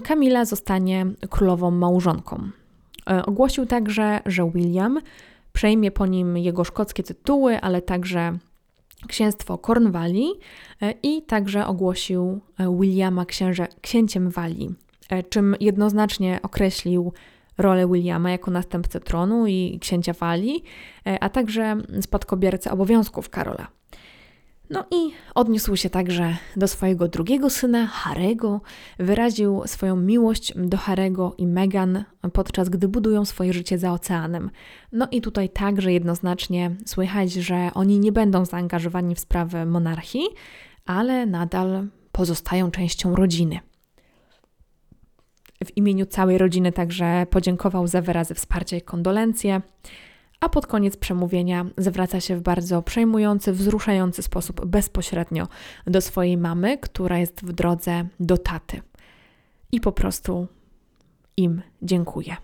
Kamila 0.04 0.44
zostanie 0.44 1.06
królową 1.30 1.70
małżonką. 1.70 2.50
E, 3.10 3.26
ogłosił 3.26 3.66
także, 3.66 4.20
że 4.26 4.50
William 4.54 5.00
przejmie 5.52 5.90
po 5.90 6.06
nim 6.06 6.36
jego 6.36 6.64
szkockie 6.64 7.02
tytuły, 7.02 7.60
ale 7.60 7.82
także 7.82 8.38
księstwo 9.08 9.58
Cornwalli 9.58 10.26
e, 10.82 10.94
i 11.02 11.22
także 11.22 11.66
ogłosił 11.66 12.40
e, 12.58 12.76
Williama 12.80 13.26
księże, 13.26 13.66
księciem 13.80 14.30
Walii, 14.30 14.74
czym 15.28 15.56
jednoznacznie 15.60 16.40
określił 16.42 17.12
rolę 17.58 17.86
Williama 17.86 18.30
jako 18.30 18.50
następcę 18.50 19.00
tronu 19.00 19.46
i 19.46 19.78
księcia 19.80 20.12
Walii, 20.12 20.64
a 21.20 21.28
także 21.28 21.76
spadkobiercę 22.00 22.70
obowiązków 22.70 23.30
Karola. 23.30 23.68
No 24.70 24.84
i 24.90 25.12
odniósł 25.34 25.76
się 25.76 25.90
także 25.90 26.36
do 26.56 26.68
swojego 26.68 27.08
drugiego 27.08 27.50
syna, 27.50 27.86
Harego. 27.86 28.60
Wyraził 28.98 29.62
swoją 29.66 29.96
miłość 29.96 30.52
do 30.56 30.76
Harego 30.76 31.34
i 31.38 31.46
Meghan 31.46 32.04
podczas 32.32 32.68
gdy 32.68 32.88
budują 32.88 33.24
swoje 33.24 33.52
życie 33.52 33.78
za 33.78 33.92
oceanem. 33.92 34.50
No 34.92 35.08
i 35.10 35.20
tutaj 35.20 35.48
także 35.48 35.92
jednoznacznie 35.92 36.70
słychać, 36.86 37.32
że 37.32 37.70
oni 37.74 37.98
nie 37.98 38.12
będą 38.12 38.44
zaangażowani 38.44 39.14
w 39.14 39.20
sprawy 39.20 39.66
monarchii, 39.66 40.26
ale 40.86 41.26
nadal 41.26 41.86
pozostają 42.12 42.70
częścią 42.70 43.16
rodziny. 43.16 43.60
W 45.64 45.76
imieniu 45.76 46.06
całej 46.06 46.38
rodziny 46.38 46.72
także 46.72 47.26
podziękował 47.30 47.86
za 47.86 48.02
wyrazy 48.02 48.34
wsparcia 48.34 48.76
i 48.76 48.82
kondolencje 48.82 49.60
a 50.40 50.48
pod 50.48 50.66
koniec 50.66 50.96
przemówienia 50.96 51.66
zwraca 51.78 52.20
się 52.20 52.36
w 52.36 52.40
bardzo 52.40 52.82
przejmujący, 52.82 53.52
wzruszający 53.52 54.22
sposób 54.22 54.66
bezpośrednio 54.66 55.48
do 55.86 56.00
swojej 56.00 56.36
mamy, 56.36 56.78
która 56.78 57.18
jest 57.18 57.40
w 57.40 57.52
drodze 57.52 58.06
do 58.20 58.38
taty. 58.38 58.82
I 59.72 59.80
po 59.80 59.92
prostu 59.92 60.46
im 61.36 61.62
dziękuję. 61.82 62.36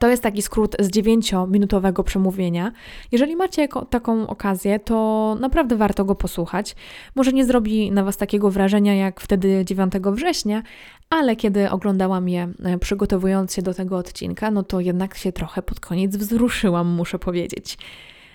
To 0.00 0.08
jest 0.08 0.22
taki 0.22 0.42
skrót 0.42 0.76
z 0.78 0.90
dziewięciominutowego 0.90 2.04
przemówienia. 2.04 2.72
Jeżeli 3.12 3.36
macie 3.36 3.68
taką 3.90 4.26
okazję, 4.26 4.78
to 4.78 5.36
naprawdę 5.40 5.76
warto 5.76 6.04
go 6.04 6.14
posłuchać. 6.14 6.76
Może 7.14 7.32
nie 7.32 7.44
zrobi 7.44 7.92
na 7.92 8.04
Was 8.04 8.16
takiego 8.16 8.50
wrażenia 8.50 8.94
jak 8.94 9.20
wtedy 9.20 9.64
9 9.64 9.92
września, 10.12 10.62
ale 11.10 11.36
kiedy 11.36 11.70
oglądałam 11.70 12.28
je 12.28 12.48
e, 12.64 12.78
przygotowując 12.78 13.54
się 13.54 13.62
do 13.62 13.74
tego 13.74 13.96
odcinka, 13.96 14.50
no 14.50 14.62
to 14.62 14.80
jednak 14.80 15.14
się 15.14 15.32
trochę 15.32 15.62
pod 15.62 15.80
koniec 15.80 16.16
wzruszyłam, 16.16 16.88
muszę 16.88 17.18
powiedzieć. 17.18 17.78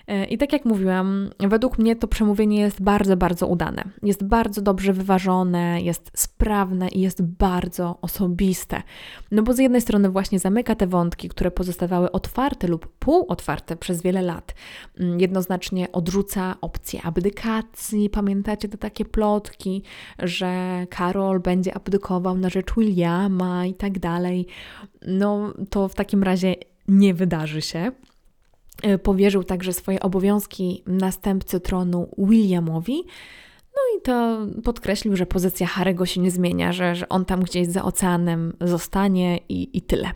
E, 0.06 0.24
I 0.24 0.38
tak 0.38 0.52
jak 0.52 0.64
mówiłam, 0.64 1.30
według 1.38 1.78
mnie 1.78 1.96
to 1.96 2.08
przemówienie 2.08 2.60
jest 2.60 2.82
bardzo, 2.82 3.16
bardzo 3.16 3.46
udane. 3.46 3.84
Jest 4.02 4.24
bardzo 4.24 4.62
dobrze 4.62 4.92
wyważone, 4.92 5.82
jest 5.82 6.10
sprawne 6.14 6.88
i 6.88 7.00
jest 7.00 7.22
bardzo 7.22 7.98
osobiste. 8.02 8.82
No 9.30 9.42
bo 9.42 9.52
z 9.52 9.58
jednej 9.58 9.80
strony 9.80 10.10
właśnie 10.10 10.38
zamyka 10.38 10.74
te 10.74 10.86
wątki, 10.86 11.28
które 11.28 11.50
pozostawały 11.50 12.12
otwarte 12.12 12.66
lub 12.66 12.86
półotwarte 12.86 13.76
przez 13.76 14.02
wiele 14.02 14.22
lat. 14.22 14.54
Mm, 15.00 15.20
jednoznacznie 15.20 15.92
odrzuca 15.92 16.56
opcję 16.60 17.02
abdykacji. 17.02 18.10
Pamiętacie 18.10 18.68
te 18.68 18.78
takie 18.78 19.04
plotki, 19.04 19.82
że 20.18 20.86
Karol 20.90 21.40
będzie 21.40 21.74
abdykował 21.74 22.38
na 22.38 22.48
rzecz 22.48 22.74
Williama 22.76 23.66
i 23.66 23.74
tak 23.74 23.98
dalej. 23.98 24.46
No 25.06 25.52
to 25.70 25.88
w 25.88 25.94
takim 25.94 26.22
razie 26.22 26.54
nie 26.88 27.14
wydarzy 27.14 27.62
się. 27.62 27.92
E, 28.82 28.98
powierzył 28.98 29.44
także 29.44 29.72
swoje 29.72 30.00
obowiązki 30.00 30.82
następcy 30.86 31.60
tronu 31.60 32.08
Williamowi. 32.18 33.04
No 33.76 33.98
i 33.98 34.02
to 34.02 34.46
podkreślił, 34.64 35.16
że 35.16 35.26
pozycja 35.26 35.66
Harego 35.66 36.06
się 36.06 36.20
nie 36.20 36.30
zmienia, 36.30 36.72
że, 36.72 36.94
że 36.94 37.08
on 37.08 37.24
tam 37.24 37.42
gdzieś 37.42 37.68
za 37.68 37.84
oceanem 37.84 38.52
zostanie 38.60 39.40
i, 39.48 39.78
i 39.78 39.82
tyle. 39.82 40.10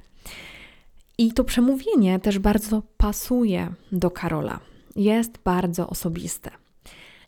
I 1.18 1.32
to 1.32 1.44
przemówienie 1.44 2.18
też 2.18 2.38
bardzo 2.38 2.82
pasuje 2.96 3.72
do 3.92 4.10
Karola. 4.10 4.60
Jest 4.96 5.38
bardzo 5.44 5.88
osobiste. 5.88 6.50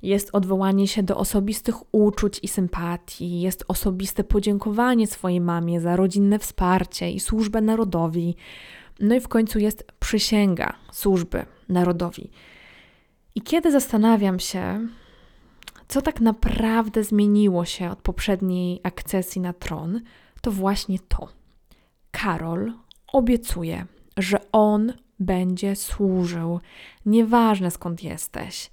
Jest 0.02 0.30
odwołanie 0.32 0.88
się 0.88 1.02
do 1.02 1.16
osobistych 1.16 1.94
uczuć 1.94 2.40
i 2.42 2.48
sympatii, 2.48 3.40
jest 3.40 3.64
osobiste 3.68 4.24
podziękowanie 4.24 5.06
swojej 5.06 5.40
mamie 5.40 5.80
za 5.80 5.96
rodzinne 5.96 6.38
wsparcie 6.38 7.10
i 7.10 7.20
służbę 7.20 7.60
narodowi. 7.60 8.36
No 9.00 9.14
i 9.14 9.20
w 9.20 9.28
końcu 9.28 9.58
jest 9.58 9.84
przysięga 10.00 10.74
służby 10.92 11.46
narodowi. 11.68 12.30
I 13.34 13.42
kiedy 13.42 13.72
zastanawiam 13.72 14.40
się, 14.40 14.88
co 15.88 16.02
tak 16.02 16.20
naprawdę 16.20 17.04
zmieniło 17.04 17.64
się 17.64 17.90
od 17.90 17.98
poprzedniej 17.98 18.80
akcesji 18.82 19.40
na 19.40 19.52
tron, 19.52 20.00
to 20.40 20.50
właśnie 20.50 20.98
to. 21.08 21.28
Karol 22.10 22.72
obiecuje, 23.12 23.86
że 24.16 24.38
on 24.52 24.92
będzie 25.20 25.76
służył, 25.76 26.60
nieważne 27.06 27.70
skąd 27.70 28.02
jesteś, 28.02 28.70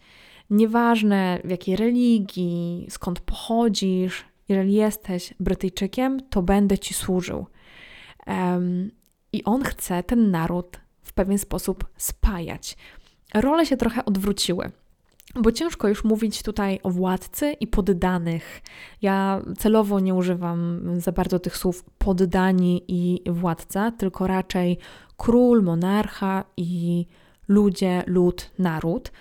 nieważne 0.50 1.40
w 1.44 1.50
jakiej 1.50 1.76
religii, 1.76 2.88
skąd 2.90 3.20
pochodzisz, 3.20 4.26
jeżeli 4.50 4.74
jesteś 4.74 5.34
Brytyjczykiem, 5.40 6.20
to 6.30 6.42
będę 6.42 6.78
ci 6.78 6.94
służył. 6.94 7.46
I 9.34 9.44
on 9.44 9.64
chce 9.64 10.04
ten 10.04 10.32
naród 10.32 10.80
w 11.02 11.14
pewien 11.14 11.38
sposób 11.38 11.86
spajać. 11.98 12.78
Role 13.34 13.66
się 13.66 13.78
trochę 13.78 14.06
odwróciły. 14.06 14.72
Bo 15.36 15.52
ciężko 15.52 15.88
już 15.88 16.04
mówić 16.04 16.44
tutaj 16.44 16.80
o 16.84 16.90
władcy 16.90 17.52
i 17.52 17.68
poddanych. 17.68 18.62
Ja 19.02 19.42
celowo 19.58 20.00
nie 20.00 20.14
używam 20.14 20.82
za 20.98 21.12
bardzo 21.12 21.40
tych 21.40 21.58
słów 21.58 21.84
poddani 21.98 22.84
i 22.88 23.22
władca, 23.32 23.92
tylko 23.92 24.28
raczej 24.28 24.78
król, 25.18 25.64
monarcha 25.64 26.44
i 26.58 27.06
ludzie, 27.48 28.04
lud, 28.08 28.50
naród. 28.60 29.12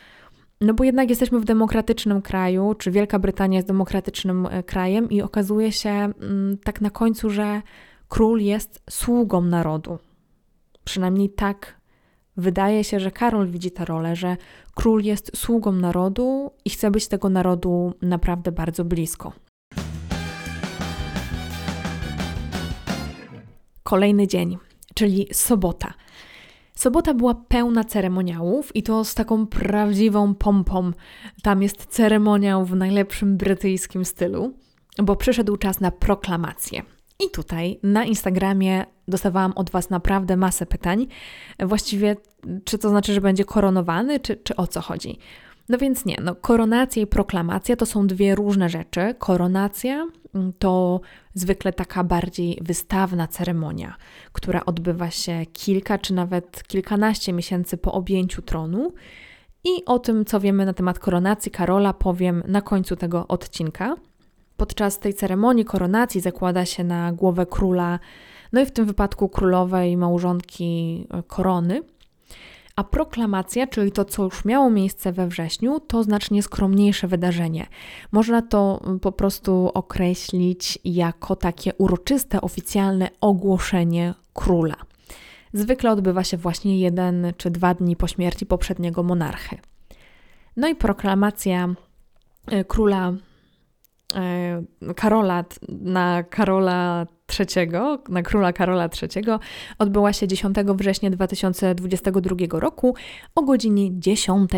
No 0.61 0.75
bo 0.75 0.85
jednak 0.85 1.11
jesteśmy 1.11 1.41
w 1.41 1.45
demokratycznym 1.45 2.23
kraju, 2.23 2.75
czy 2.75 2.91
Wielka 2.91 3.19
Brytania 3.19 3.57
jest 3.57 3.69
demokratycznym 3.69 4.47
e, 4.47 4.63
krajem, 4.63 5.11
i 5.11 5.23
okazuje 5.23 5.73
się 5.73 5.91
mm, 5.91 6.59
tak 6.65 6.81
na 6.81 6.91
końcu, 6.91 7.31
że 7.31 7.63
król 8.09 8.41
jest 8.41 8.83
sługą 8.91 9.41
narodu. 9.41 9.99
Przynajmniej 10.85 11.31
tak 11.31 11.81
wydaje 12.37 12.85
się, 12.85 13.01
że 13.01 13.11
Karol 13.11 13.49
widzi 13.51 13.71
tę 13.71 13.85
rolę, 13.85 14.17
że 14.17 14.37
król 14.75 15.03
jest 15.03 15.37
sługą 15.37 15.73
narodu 15.73 16.51
i 16.65 16.71
chce 16.71 16.91
być 16.91 17.09
tego 17.09 17.29
narodu 17.29 17.93
naprawdę 18.03 18.53
bardzo 18.53 18.85
blisko. 18.85 19.33
Kolejny 23.83 24.27
dzień, 24.27 24.59
czyli 24.95 25.29
sobota. 25.33 25.95
Sobota 26.75 27.15
była 27.15 27.35
pełna 27.35 27.85
ceremoniałów 27.85 28.77
i 28.77 28.83
to 28.83 29.05
z 29.05 29.15
taką 29.15 29.47
prawdziwą 29.47 30.35
pompą. 30.35 30.91
Tam 31.43 31.63
jest 31.63 31.87
ceremoniał 31.87 32.65
w 32.65 32.77
najlepszym 32.77 33.37
brytyjskim 33.37 34.05
stylu, 34.05 34.53
bo 35.03 35.17
przyszedł 35.17 35.57
czas 35.57 35.81
na 35.81 35.91
proklamację. 35.91 36.83
I 37.21 37.31
tutaj 37.31 37.79
na 37.83 38.05
Instagramie 38.05 38.85
dostawałam 39.09 39.53
od 39.53 39.71
Was 39.71 39.91
naprawdę 39.91 40.37
masę 40.37 40.67
pytań. 40.67 41.07
Właściwie, 41.59 42.17
czy 42.65 42.79
to 42.79 42.89
znaczy, 42.89 43.15
że 43.15 43.21
będzie 43.21 43.45
koronowany, 43.45 44.21
czy, 44.21 44.37
czy 44.37 44.57
o 44.57 44.67
co 44.67 44.81
chodzi? 44.81 45.19
No 45.69 45.79
więc 45.79 46.05
nie, 46.05 46.17
no 46.23 46.35
koronacja 46.35 47.03
i 47.03 47.07
proklamacja 47.07 47.77
to 47.77 47.87
są 47.87 48.07
dwie 48.07 48.35
różne 48.35 48.69
rzeczy. 48.69 49.15
Koronacja 49.19 50.07
mm, 50.35 50.53
to 50.59 51.01
zwykle 51.35 51.73
taka 51.73 52.05
bardziej 52.05 52.59
wystawna 52.63 53.29
ceremonia, 53.29 53.97
która 54.33 54.65
odbywa 54.65 55.11
się 55.11 55.47
kilka 55.53 55.99
czy 55.99 56.15
nawet 56.15 56.63
kilkanaście 56.67 57.33
miesięcy 57.33 57.77
po 57.77 57.93
objęciu 57.93 58.43
tronu. 58.43 58.93
I 59.65 59.85
o 59.85 59.99
tym, 59.99 60.25
co 60.25 60.41
wiemy 60.41 60.67
na 60.67 60.73
temat 60.73 60.99
koronacji 60.99 61.51
Karola, 61.53 61.93
powiem 61.93 62.43
na 62.47 62.63
końcu 62.63 62.97
tego 62.97 63.29
odcinka. 63.29 63.97
Podczas 64.59 64.99
tej 64.99 65.15
ceremonii 65.15 65.65
koronacji 65.65 66.21
zakłada 66.21 66.65
się 66.65 66.85
na 66.85 67.13
głowę 67.13 67.47
króla, 67.47 67.99
no 68.53 68.61
i 68.61 68.67
w 68.67 68.71
tym 68.71 68.87
wypadku 68.87 69.29
królowej 69.29 69.97
małżonki 69.97 71.07
e, 71.11 71.23
korony. 71.23 71.83
A 72.77 72.85
proklamacja, 72.85 73.67
czyli 73.67 73.93
to, 73.93 74.05
co 74.05 74.25
już 74.25 74.45
miało 74.45 74.71
miejsce 74.71 75.13
we 75.13 75.27
wrześniu, 75.27 75.81
to 75.81 76.03
znacznie 76.03 76.43
skromniejsze 76.43 77.09
wydarzenie. 77.09 77.67
Można 78.13 78.43
to 78.43 78.81
po 79.03 79.13
prostu 79.13 79.71
określić 79.75 80.79
jako 80.85 81.37
takie 81.37 81.75
uroczyste, 81.75 82.41
oficjalne 82.41 83.09
ogłoszenie 83.21 84.15
króla. 84.35 84.77
Zwykle 85.53 85.91
odbywa 85.91 86.25
się 86.25 86.37
właśnie 86.37 86.81
jeden 86.81 87.33
czy 87.37 87.51
dwa 87.51 87.75
dni 87.75 87.97
po 87.97 88.07
śmierci 88.07 88.47
poprzedniego 88.47 89.03
monarchy. 89.03 89.59
No 90.57 90.69
i 90.69 90.75
proklamacja 90.75 91.69
e, 92.47 92.65
króla 92.65 93.13
Karola 94.97 95.45
na 95.69 96.23
Karola 96.23 97.07
III, 97.39 97.69
na 98.09 98.23
króla 98.23 98.53
Karola 98.53 98.89
III, 99.03 99.23
odbyła 99.79 100.13
się 100.13 100.29
10 100.29 100.57
września 100.57 101.11
2022 101.11 102.61
roku 102.61 102.95
o 103.35 103.43
godzinie 103.43 104.01
10 104.01 104.51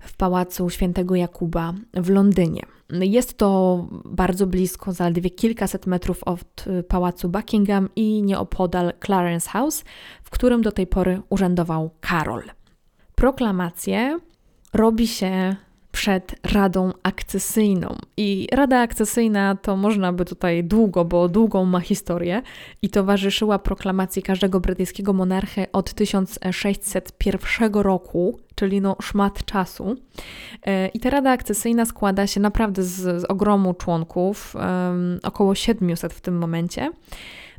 w 0.00 0.16
Pałacu 0.16 0.70
Świętego 0.70 1.14
Jakuba 1.14 1.74
w 1.94 2.10
Londynie. 2.10 2.62
Jest 2.90 3.38
to 3.38 3.86
bardzo 4.04 4.46
blisko, 4.46 4.92
zaledwie 4.92 5.30
kilkaset 5.30 5.86
metrów 5.86 6.24
od 6.24 6.64
e, 6.66 6.82
Pałacu 6.82 7.28
Buckingham 7.28 7.88
i 7.96 8.22
nieopodal 8.22 8.92
Clarence 9.04 9.50
House, 9.50 9.84
w 10.22 10.30
którym 10.30 10.62
do 10.62 10.72
tej 10.72 10.86
pory 10.86 11.20
urzędował 11.30 11.90
Karol. 12.00 12.42
Proklamację 13.14 14.18
robi 14.72 15.06
się 15.06 15.56
przed 15.92 16.34
Radą 16.52 16.92
Akcesyjną. 17.02 17.96
I 18.16 18.48
Rada 18.52 18.80
Akcesyjna 18.80 19.56
to 19.62 19.76
można 19.76 20.12
by 20.12 20.24
tutaj 20.24 20.64
długo, 20.64 21.04
bo 21.04 21.28
długą 21.28 21.64
ma 21.64 21.80
historię 21.80 22.42
i 22.82 22.90
towarzyszyła 22.90 23.58
proklamacji 23.58 24.22
każdego 24.22 24.60
brytyjskiego 24.60 25.12
monarchy 25.12 25.66
od 25.72 25.94
1601 25.94 27.74
roku, 27.74 28.38
czyli 28.54 28.80
no 28.80 28.96
szmat 29.02 29.44
czasu. 29.44 29.96
E, 30.66 30.88
I 30.88 31.00
ta 31.00 31.10
Rada 31.10 31.30
Akcesyjna 31.30 31.86
składa 31.86 32.26
się 32.26 32.40
naprawdę 32.40 32.82
z, 32.82 33.22
z 33.22 33.24
ogromu 33.24 33.74
członków, 33.74 34.54
um, 34.54 35.18
około 35.22 35.54
700 35.54 36.12
w 36.12 36.20
tym 36.20 36.38
momencie. 36.38 36.90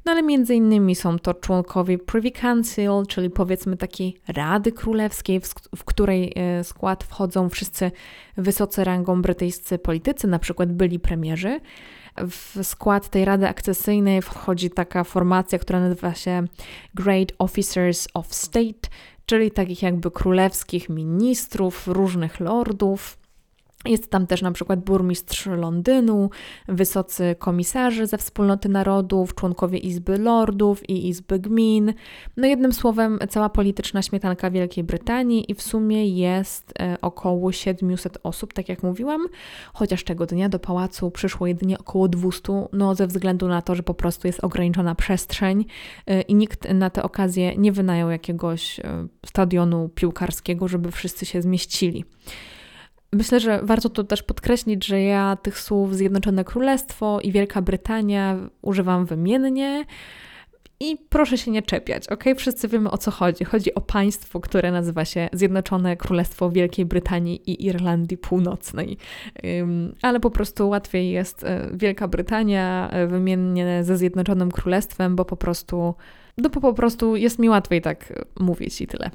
No 0.05 0.11
ale 0.11 0.23
między 0.23 0.55
innymi 0.55 0.95
są 0.95 1.19
to 1.19 1.33
członkowie 1.33 1.97
Privy 1.97 2.31
Council, 2.31 2.91
czyli 3.07 3.29
powiedzmy 3.29 3.77
takiej 3.77 4.17
Rady 4.27 4.71
Królewskiej, 4.71 5.39
w, 5.39 5.53
w 5.75 5.83
której 5.83 6.33
e, 6.35 6.63
skład 6.63 7.03
wchodzą 7.03 7.49
wszyscy 7.49 7.91
wysoce 8.37 8.83
rangą 8.83 9.21
brytyjscy 9.21 9.77
politycy, 9.77 10.27
na 10.27 10.39
przykład 10.39 10.73
byli 10.73 10.99
premierzy. 10.99 11.59
W 12.17 12.59
skład 12.63 13.09
tej 13.09 13.25
Rady 13.25 13.47
Akcesyjnej 13.47 14.21
wchodzi 14.21 14.69
taka 14.69 15.03
formacja, 15.03 15.59
która 15.59 15.79
nazywa 15.79 16.13
się 16.13 16.43
Great 16.95 17.31
Officers 17.39 18.07
of 18.13 18.33
State, 18.33 18.89
czyli 19.25 19.51
takich 19.51 19.81
jakby 19.81 20.11
królewskich 20.11 20.89
ministrów, 20.89 21.87
różnych 21.87 22.39
lordów. 22.39 23.22
Jest 23.85 24.09
tam 24.09 24.27
też 24.27 24.41
na 24.41 24.51
przykład 24.51 24.79
burmistrz 24.79 25.45
Londynu, 25.45 26.29
wysocy 26.67 27.35
komisarze 27.39 28.07
ze 28.07 28.17
wspólnoty 28.17 28.69
narodów, 28.69 29.35
członkowie 29.35 29.77
Izby 29.77 30.17
Lordów 30.17 30.89
i 30.89 31.07
Izby 31.07 31.39
Gmin. 31.39 31.93
No 32.37 32.47
jednym 32.47 32.73
słowem, 32.73 33.19
cała 33.29 33.49
polityczna 33.49 34.01
śmietanka 34.01 34.51
Wielkiej 34.51 34.83
Brytanii 34.83 35.51
i 35.51 35.55
w 35.55 35.61
sumie 35.61 36.07
jest 36.07 36.73
e, 36.79 36.97
około 37.01 37.51
700 37.51 38.17
osób, 38.23 38.53
tak 38.53 38.69
jak 38.69 38.83
mówiłam, 38.83 39.27
chociaż 39.73 40.03
tego 40.03 40.25
dnia 40.25 40.49
do 40.49 40.59
pałacu 40.59 41.11
przyszło 41.11 41.47
jedynie 41.47 41.77
około 41.77 42.07
200, 42.07 42.67
no 42.73 42.95
ze 42.95 43.07
względu 43.07 43.47
na 43.47 43.61
to, 43.61 43.75
że 43.75 43.83
po 43.83 43.93
prostu 43.93 44.27
jest 44.27 44.43
ograniczona 44.43 44.95
przestrzeń 44.95 45.65
e, 46.07 46.21
i 46.21 46.35
nikt 46.35 46.69
na 46.73 46.89
tę 46.89 47.03
okazję 47.03 47.55
nie 47.57 47.71
wynajął 47.71 48.09
jakiegoś 48.09 48.79
e, 48.79 49.07
stadionu 49.25 49.89
piłkarskiego, 49.95 50.67
żeby 50.67 50.91
wszyscy 50.91 51.25
się 51.25 51.41
zmieścili. 51.41 52.05
Myślę, 53.13 53.39
że 53.39 53.59
warto 53.63 53.89
tu 53.89 54.03
też 54.03 54.23
podkreślić, 54.23 54.85
że 54.85 55.01
ja 55.01 55.37
tych 55.41 55.59
słów 55.59 55.95
Zjednoczone 55.95 56.43
Królestwo 56.43 57.19
i 57.21 57.31
Wielka 57.31 57.61
Brytania 57.61 58.37
używam 58.61 59.05
wymiennie. 59.05 59.85
I 60.79 60.97
proszę 61.09 61.37
się 61.37 61.51
nie 61.51 61.61
czepiać, 61.61 62.07
ok? 62.07 62.23
Wszyscy 62.37 62.67
wiemy 62.67 62.91
o 62.91 62.97
co 62.97 63.11
chodzi. 63.11 63.43
Chodzi 63.43 63.75
o 63.75 63.81
państwo, 63.81 64.39
które 64.39 64.71
nazywa 64.71 65.05
się 65.05 65.29
Zjednoczone 65.33 65.97
Królestwo 65.97 66.49
Wielkiej 66.49 66.85
Brytanii 66.85 67.49
i 67.51 67.65
Irlandii 67.65 68.17
Północnej. 68.17 68.97
Ale 70.01 70.19
po 70.19 70.31
prostu 70.31 70.69
łatwiej 70.69 71.11
jest 71.11 71.43
e, 71.43 71.69
Wielka 71.73 72.07
Brytania 72.07 72.89
e, 72.89 73.07
wymiennie 73.07 73.83
ze 73.83 73.97
Zjednoczonym 73.97 74.51
Królestwem, 74.51 75.15
bo 75.15 75.25
po 75.25 75.37
prostu, 75.37 75.95
no 76.37 76.49
bo 76.49 76.61
po 76.61 76.73
prostu 76.73 77.15
jest 77.15 77.39
mi 77.39 77.49
łatwiej 77.49 77.81
tak 77.81 78.25
mówić 78.39 78.81
i 78.81 78.87
tyle. 78.87 79.11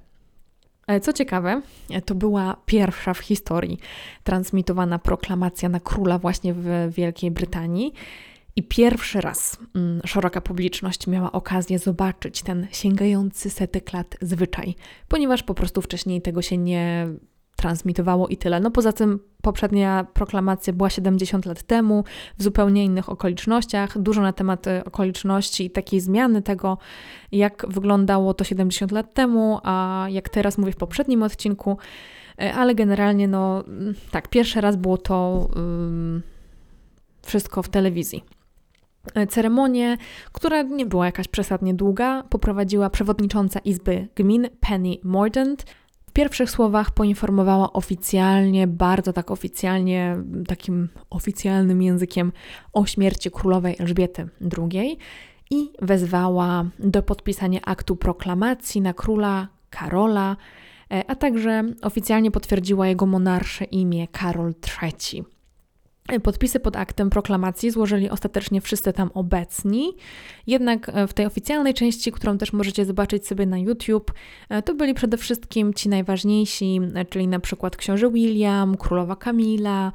E, 0.88 1.00
co 1.00 1.12
ciekawe, 1.12 1.62
e, 1.90 2.02
to 2.02 2.14
była 2.14 2.56
pierwsza 2.66 3.14
w 3.14 3.18
historii 3.18 3.78
transmitowana 4.24 4.98
proklamacja 4.98 5.68
na 5.68 5.80
króla 5.80 6.18
właśnie 6.18 6.54
w 6.54 6.66
Wielkiej 6.90 7.30
Brytanii. 7.30 7.92
I 8.56 8.62
pierwszy 8.62 9.20
raz 9.20 9.58
mm, 9.74 10.00
szeroka 10.06 10.40
publiczność 10.40 11.06
miała 11.06 11.32
okazję 11.32 11.78
zobaczyć 11.78 12.42
ten 12.42 12.66
sięgający 12.70 13.50
setek 13.50 13.92
lat 13.92 14.16
zwyczaj, 14.20 14.74
ponieważ 15.08 15.42
po 15.42 15.54
prostu 15.54 15.82
wcześniej 15.82 16.22
tego 16.22 16.42
się 16.42 16.56
nie 16.56 17.08
transmitowało 17.58 18.28
i 18.28 18.36
tyle. 18.36 18.60
No 18.60 18.70
poza 18.70 18.92
tym 18.92 19.20
poprzednia 19.42 20.06
proklamacja 20.14 20.72
była 20.72 20.90
70 20.90 21.46
lat 21.46 21.62
temu, 21.62 22.04
w 22.38 22.42
zupełnie 22.42 22.84
innych 22.84 23.08
okolicznościach. 23.08 23.98
Dużo 23.98 24.22
na 24.22 24.32
temat 24.32 24.66
e, 24.66 24.84
okoliczności 24.84 25.64
i 25.64 25.70
takiej 25.70 26.00
zmiany 26.00 26.42
tego, 26.42 26.78
jak 27.32 27.66
wyglądało 27.68 28.34
to 28.34 28.44
70 28.44 28.92
lat 28.92 29.14
temu, 29.14 29.58
a 29.62 30.06
jak 30.10 30.28
teraz 30.28 30.58
mówię 30.58 30.72
w 30.72 30.76
poprzednim 30.76 31.22
odcinku. 31.22 31.78
E, 32.40 32.54
ale 32.54 32.74
generalnie, 32.74 33.28
no 33.28 33.64
mm, 33.66 33.94
tak, 34.10 34.28
pierwszy 34.28 34.60
raz 34.60 34.76
było 34.76 34.98
to 34.98 35.48
wszystko 37.22 37.62
w 37.62 37.68
telewizji. 37.68 38.24
E, 39.14 39.26
ceremonię, 39.26 39.96
która 40.32 40.62
nie 40.62 40.86
była 40.86 41.06
jakaś 41.06 41.28
przesadnie 41.28 41.74
długa, 41.74 42.22
poprowadziła 42.22 42.90
przewodnicząca 42.90 43.58
Izby 43.58 44.08
Gmin 44.16 44.48
Penny 44.60 44.96
Mordaunt, 45.02 45.64
pierwszych 46.18 46.50
słowach 46.50 46.90
poinformowała 46.90 47.72
oficjalnie, 47.72 48.66
bardzo 48.66 49.12
tak 49.12 49.30
oficjalnie, 49.30 50.16
takim 50.48 50.88
oficjalnym 51.10 51.82
językiem 51.82 52.32
o 52.72 52.86
śmierci 52.86 53.30
królowej 53.30 53.76
Elżbiety 53.78 54.28
II 54.58 54.98
i 55.50 55.70
wezwała 55.82 56.64
do 56.78 57.02
podpisania 57.02 57.60
aktu 57.64 57.96
proklamacji 57.96 58.80
na 58.80 58.94
króla 58.94 59.48
Karola, 59.70 60.36
e, 60.90 61.04
a 61.10 61.14
także 61.14 61.64
oficjalnie 61.82 62.30
potwierdziła 62.30 62.88
jego 62.88 63.06
monarsze 63.06 63.64
imię 63.64 64.08
Karol 64.08 64.54
III. 64.82 65.24
Podpisy 66.22 66.60
pod 66.60 66.76
aktem 66.76 67.10
proklamacji 67.10 67.70
złożyli 67.70 68.10
ostatecznie 68.10 68.60
wszyscy 68.60 68.92
tam 68.92 69.10
obecni, 69.14 69.92
jednak 70.46 70.88
e, 70.88 71.06
w 71.06 71.14
tej 71.14 71.26
oficjalnej 71.26 71.74
części, 71.74 72.12
którą 72.12 72.38
też 72.38 72.52
możecie 72.52 72.84
zobaczyć 72.84 73.26
sobie 73.26 73.46
na 73.46 73.58
YouTube, 73.58 74.12
e, 74.48 74.62
to 74.62 74.74
byli 74.74 74.94
przede 74.94 75.16
wszystkim 75.16 75.74
ci 75.74 75.88
najważniejsi, 75.88 76.80
e, 76.94 77.04
czyli 77.04 77.28
na 77.28 77.40
przykład 77.40 77.76
książę 77.76 78.10
William, 78.10 78.76
królowa 78.76 79.16
Kamila, 79.16 79.92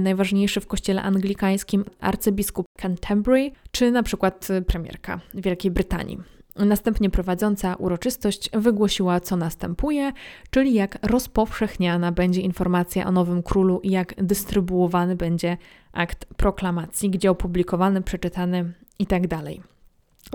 najważniejszy 0.00 0.60
w 0.60 0.66
kościele 0.66 1.02
anglikańskim 1.02 1.84
arcybiskup 2.00 2.66
Canterbury, 2.78 3.50
czy 3.70 3.90
na 3.90 4.02
przykład 4.02 4.48
premierka 4.66 5.20
Wielkiej 5.34 5.70
Brytanii. 5.70 6.33
Następnie 6.56 7.10
prowadząca 7.10 7.74
uroczystość 7.74 8.50
wygłosiła, 8.52 9.20
co 9.20 9.36
następuje, 9.36 10.12
czyli 10.50 10.74
jak 10.74 10.98
rozpowszechniana 11.02 12.12
będzie 12.12 12.40
informacja 12.40 13.06
o 13.06 13.12
nowym 13.12 13.42
królu 13.42 13.80
i 13.80 13.90
jak 13.90 14.14
dystrybuowany 14.24 15.16
będzie 15.16 15.56
akt 15.92 16.24
proklamacji, 16.24 17.10
gdzie 17.10 17.30
opublikowany, 17.30 18.02
przeczytany 18.02 18.72
itd. 18.98 19.28
Tak 19.28 19.44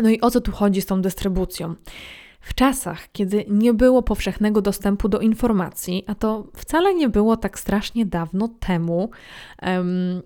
no 0.01 0.09
i 0.09 0.21
o 0.21 0.31
co 0.31 0.41
tu 0.41 0.51
chodzi 0.51 0.81
z 0.81 0.85
tą 0.85 1.01
dystrybucją? 1.01 1.75
W 2.41 2.53
czasach, 2.53 3.11
kiedy 3.11 3.45
nie 3.49 3.73
było 3.73 4.03
powszechnego 4.03 4.61
dostępu 4.61 5.09
do 5.09 5.19
informacji, 5.19 6.03
a 6.07 6.15
to 6.15 6.47
wcale 6.55 6.93
nie 6.95 7.09
było 7.09 7.37
tak 7.37 7.59
strasznie 7.59 8.05
dawno 8.05 8.47
temu, 8.47 9.09
um, 9.61 10.21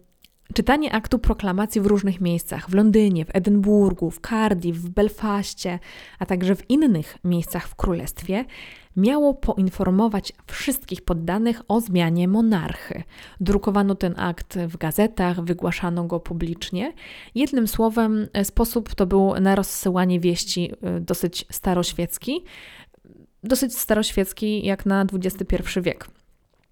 Czytanie 0.53 0.93
aktu 0.93 1.19
proklamacji 1.19 1.82
w 1.82 1.86
różnych 1.86 2.21
miejscach 2.21 2.69
w 2.69 2.73
Londynie, 2.73 3.25
w 3.25 3.36
Edynburgu, 3.36 4.12
w 4.12 4.19
Cardiff, 4.19 4.77
w 4.77 4.89
Belfaście, 4.89 5.79
a 6.19 6.25
także 6.25 6.56
w 6.56 6.69
innych 6.69 7.17
miejscach 7.23 7.67
w 7.67 7.75
królestwie 7.75 8.45
miało 8.97 9.34
poinformować 9.34 10.34
wszystkich 10.47 11.01
poddanych 11.01 11.62
o 11.67 11.82
zmianie 11.82 12.27
monarchy. 12.27 13.03
Drukowano 13.39 13.95
ten 13.95 14.13
akt 14.17 14.60
w 14.60 14.77
gazetach, 14.77 15.41
wygłaszano 15.41 16.03
go 16.03 16.19
publicznie. 16.19 16.93
Jednym 17.36 17.67
słowem, 17.67 18.27
sposób 18.43 18.95
to 18.95 19.06
był 19.06 19.34
na 19.41 19.56
rozsyłanie 19.56 20.19
wieści 20.19 20.71
y, 20.97 21.01
dosyć 21.01 21.45
staroświecki, 21.51 22.43
dosyć 23.43 23.77
staroświecki 23.77 24.65
jak 24.65 24.86
na 24.86 25.06
XXI 25.13 25.82
wiek. 25.82 26.08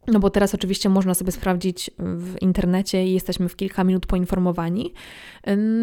No 0.07 0.19
bo 0.19 0.29
teraz 0.29 0.55
oczywiście 0.55 0.89
można 0.89 1.13
sobie 1.13 1.31
sprawdzić 1.31 1.91
w 1.99 2.41
internecie 2.41 3.05
i 3.07 3.13
jesteśmy 3.13 3.49
w 3.49 3.55
kilka 3.55 3.83
minut 3.83 4.05
poinformowani. 4.05 4.93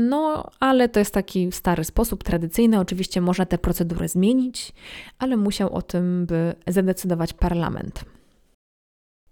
No, 0.09 0.51
ale 0.61 0.89
to 0.89 0.99
jest 0.99 1.15
taki 1.15 1.53
stary 1.53 1.85
sposób, 1.85 2.25
tradycyjny. 2.25 2.81
Oczywiście 2.81 3.21
można 3.21 3.47
te 3.47 3.59
procedury 3.59 4.09
zmienić, 4.09 4.73
ale 5.19 5.37
musiał 5.37 5.75
o 5.75 5.83
tym 5.83 6.27
by 6.27 6.55
zadecydować 6.67 7.33
parlament. 7.33 8.05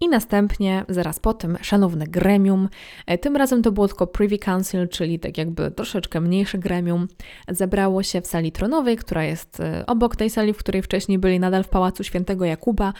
I 0.01 0.09
następnie, 0.09 0.85
zaraz 0.89 1.19
po 1.19 1.33
tym, 1.33 1.57
szanowne 1.61 2.07
gremium, 2.07 2.69
e, 3.05 3.17
tym 3.17 3.35
razem 3.35 3.61
to 3.61 3.71
było 3.71 3.87
tylko 3.87 4.07
Privy 4.07 4.37
Council, 4.37 4.87
czyli 4.87 5.19
tak 5.19 5.37
jakby 5.37 5.71
troszeczkę 5.71 6.21
mniejsze 6.21 6.57
gremium, 6.57 7.07
zebrało 7.49 8.03
się 8.03 8.21
w 8.21 8.27
sali 8.27 8.51
tronowej, 8.51 8.97
która 8.97 9.23
jest 9.23 9.59
e, 9.59 9.85
obok 9.85 10.15
tej 10.15 10.29
sali, 10.29 10.53
w 10.53 10.57
której 10.57 10.81
wcześniej 10.81 11.19
byli 11.19 11.39
nadal 11.39 11.63
w 11.63 11.69
Pałacu 11.69 12.03
Świętego 12.03 12.45
Jakuba 12.45 12.93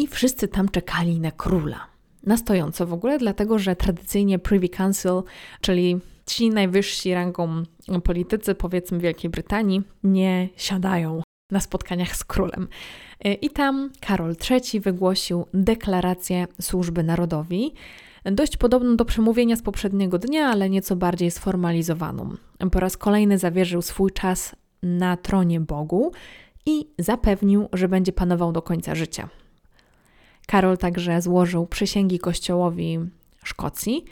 i 0.00 0.06
wszyscy 0.06 0.48
tam 0.48 0.68
czekali 0.68 1.20
na 1.20 1.30
króla. 1.30 1.86
Na 2.26 2.36
stojąco 2.36 2.86
w 2.86 2.92
ogóle, 2.92 3.18
dlatego 3.18 3.58
że 3.58 3.76
tradycyjnie 3.76 4.38
Privy 4.38 4.68
Council, 4.68 5.22
czyli 5.60 5.98
ci 6.26 6.50
najwyżsi 6.50 7.14
rangą 7.14 7.62
politycy, 8.04 8.54
powiedzmy 8.54 8.98
Wielkiej 8.98 9.30
Brytanii, 9.30 9.82
nie 10.04 10.48
siadają 10.56 11.22
na 11.50 11.60
spotkaniach 11.60 12.16
z 12.16 12.24
królem. 12.24 12.68
I 13.40 13.50
tam 13.50 13.90
Karol 14.00 14.36
III 14.50 14.80
wygłosił 14.80 15.46
deklarację 15.54 16.46
służby 16.60 17.02
narodowi, 17.02 17.74
dość 18.24 18.56
podobną 18.56 18.96
do 18.96 19.04
przemówienia 19.04 19.56
z 19.56 19.62
poprzedniego 19.62 20.18
dnia, 20.18 20.46
ale 20.46 20.70
nieco 20.70 20.96
bardziej 20.96 21.30
sformalizowaną. 21.30 22.36
Po 22.72 22.80
raz 22.80 22.96
kolejny 22.96 23.38
zawierzył 23.38 23.82
swój 23.82 24.10
czas 24.10 24.56
na 24.82 25.16
tronie 25.16 25.60
Bogu 25.60 26.12
i 26.66 26.86
zapewnił, 26.98 27.68
że 27.72 27.88
będzie 27.88 28.12
panował 28.12 28.52
do 28.52 28.62
końca 28.62 28.94
życia. 28.94 29.28
Karol 30.50 30.78
także 30.78 31.22
złożył 31.22 31.66
przysięgi 31.66 32.18
Kościołowi 32.18 32.98
Szkocji. 33.44 34.04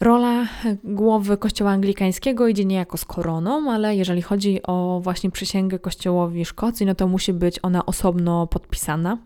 Rola 0.00 0.46
głowy 0.84 1.36
Kościoła 1.36 1.70
Anglikańskiego 1.70 2.48
idzie 2.48 2.64
niejako 2.64 2.96
z 2.96 3.04
koroną, 3.04 3.72
ale 3.72 3.96
jeżeli 3.96 4.22
chodzi 4.22 4.60
o 4.62 5.00
właśnie 5.02 5.30
przysięgę 5.30 5.78
Kościołowi 5.78 6.44
Szkocji, 6.44 6.86
no 6.86 6.94
to 6.94 7.08
musi 7.08 7.32
być 7.32 7.58
ona 7.62 7.86
osobno 7.86 8.46
podpisana. 8.46 9.18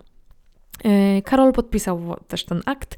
E, 0.85 1.23
Karol 1.23 1.53
podpisał 1.53 2.17
też 2.29 2.45
ten 2.45 2.63
akt 2.67 2.97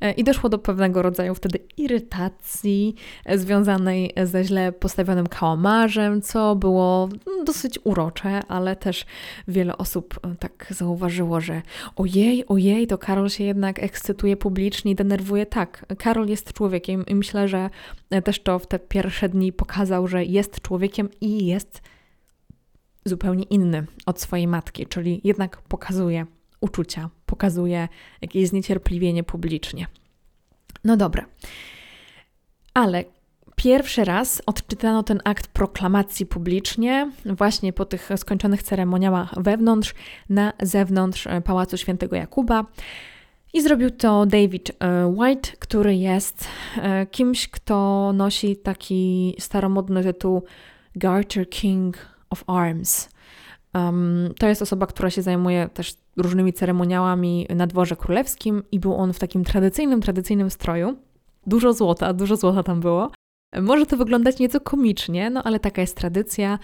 e, 0.00 0.12
i 0.12 0.24
doszło 0.24 0.50
do 0.50 0.58
pewnego 0.58 1.02
rodzaju 1.02 1.34
wtedy 1.34 1.58
irytacji 1.76 2.94
e, 3.24 3.38
związanej 3.38 4.12
ze 4.24 4.44
źle 4.44 4.72
postawionym 4.72 5.26
kałamarzem, 5.26 6.22
co 6.22 6.56
było 6.56 7.08
dosyć 7.44 7.78
urocze, 7.84 8.40
ale 8.48 8.76
też 8.76 9.06
wiele 9.48 9.78
osób 9.78 10.20
tak 10.38 10.66
zauważyło, 10.70 11.40
że 11.40 11.62
ojej, 11.96 12.46
ojej, 12.46 12.86
to 12.86 12.98
Karol 12.98 13.28
się 13.28 13.44
jednak 13.44 13.82
ekscytuje 13.82 14.36
publicznie 14.36 14.92
i 14.92 14.94
denerwuje. 14.94 15.46
Tak, 15.46 15.86
Karol 15.98 16.28
jest 16.28 16.52
człowiekiem 16.52 17.06
i 17.06 17.14
myślę, 17.14 17.48
że 17.48 17.70
też 18.24 18.42
to 18.42 18.58
w 18.58 18.66
te 18.66 18.78
pierwsze 18.78 19.28
dni 19.28 19.52
pokazał, 19.52 20.06
że 20.08 20.24
jest 20.24 20.60
człowiekiem 20.60 21.08
i 21.20 21.46
jest 21.46 21.82
zupełnie 23.04 23.44
inny 23.44 23.86
od 24.06 24.20
swojej 24.20 24.46
matki, 24.46 24.86
czyli 24.86 25.20
jednak 25.24 25.62
pokazuje 25.62 26.26
uczucia, 26.60 27.10
pokazuje 27.30 27.88
jakieś 28.20 28.48
zniecierpliwienie 28.48 29.24
publicznie. 29.24 29.86
No 30.84 30.96
dobra. 30.96 31.26
Ale 32.74 33.04
pierwszy 33.56 34.04
raz 34.04 34.42
odczytano 34.46 35.02
ten 35.02 35.20
akt 35.24 35.46
proklamacji 35.46 36.26
publicznie, 36.26 37.10
właśnie 37.24 37.72
po 37.72 37.84
tych 37.84 38.10
skończonych 38.16 38.62
ceremoniałach 38.62 39.34
wewnątrz, 39.36 39.94
na 40.28 40.52
zewnątrz 40.62 41.26
e, 41.26 41.40
Pałacu 41.40 41.76
Świętego 41.76 42.16
Jakuba. 42.16 42.66
I 43.52 43.62
zrobił 43.62 43.90
to 43.90 44.26
David 44.26 44.70
e, 44.70 45.06
White, 45.06 45.50
który 45.58 45.96
jest 45.96 46.48
e, 46.76 47.06
kimś, 47.06 47.48
kto 47.48 48.10
nosi 48.14 48.56
taki 48.56 49.34
staromodny 49.38 50.02
tytuł 50.02 50.42
Garter 50.96 51.48
King 51.48 51.96
of 52.30 52.44
Arms. 52.46 53.08
Um, 53.74 54.34
to 54.38 54.46
jest 54.46 54.62
osoba, 54.62 54.86
która 54.86 55.10
się 55.10 55.22
zajmuje 55.22 55.68
też 55.74 55.96
różnymi 56.16 56.52
ceremoniałami 56.52 57.46
na 57.56 57.66
dworze 57.66 57.96
królewskim 57.96 58.62
i 58.72 58.80
był 58.80 58.94
on 58.94 59.12
w 59.12 59.18
takim 59.18 59.44
tradycyjnym, 59.44 60.00
tradycyjnym 60.00 60.50
stroju. 60.50 60.96
Dużo 61.46 61.72
złota, 61.72 62.12
dużo 62.12 62.36
złota 62.36 62.62
tam 62.62 62.80
było. 62.80 63.10
Może 63.60 63.86
to 63.86 63.96
wyglądać 63.96 64.38
nieco 64.38 64.60
komicznie, 64.60 65.30
no 65.30 65.42
ale 65.42 65.60
taka 65.60 65.80
jest 65.80 65.96
tradycja 65.96 66.58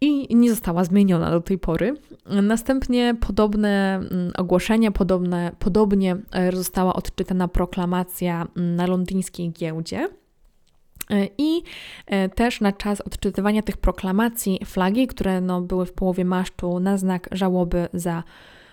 i 0.00 0.36
nie 0.36 0.50
została 0.50 0.84
zmieniona 0.84 1.30
do 1.30 1.40
tej 1.40 1.58
pory. 1.58 1.94
Następnie 2.26 3.16
podobne 3.20 3.94
mm, 3.94 4.32
ogłoszenie, 4.36 4.92
podobne, 4.92 5.52
podobnie 5.58 6.16
e, 6.32 6.52
została 6.52 6.94
odczytana 6.94 7.48
proklamacja 7.48 8.46
mm, 8.56 8.76
na 8.76 8.86
londyńskiej 8.86 9.52
giełdzie. 9.52 10.08
E, 11.10 11.28
I 11.38 11.62
e, 12.06 12.28
też 12.28 12.60
na 12.60 12.72
czas 12.72 13.00
odczytywania 13.00 13.62
tych 13.62 13.76
proklamacji 13.76 14.60
flagi, 14.64 15.06
które 15.06 15.40
no, 15.40 15.60
były 15.60 15.86
w 15.86 15.92
połowie 15.92 16.24
masztu 16.24 16.80
na 16.80 16.96
znak 16.96 17.28
żałoby 17.32 17.88
za 17.92 18.22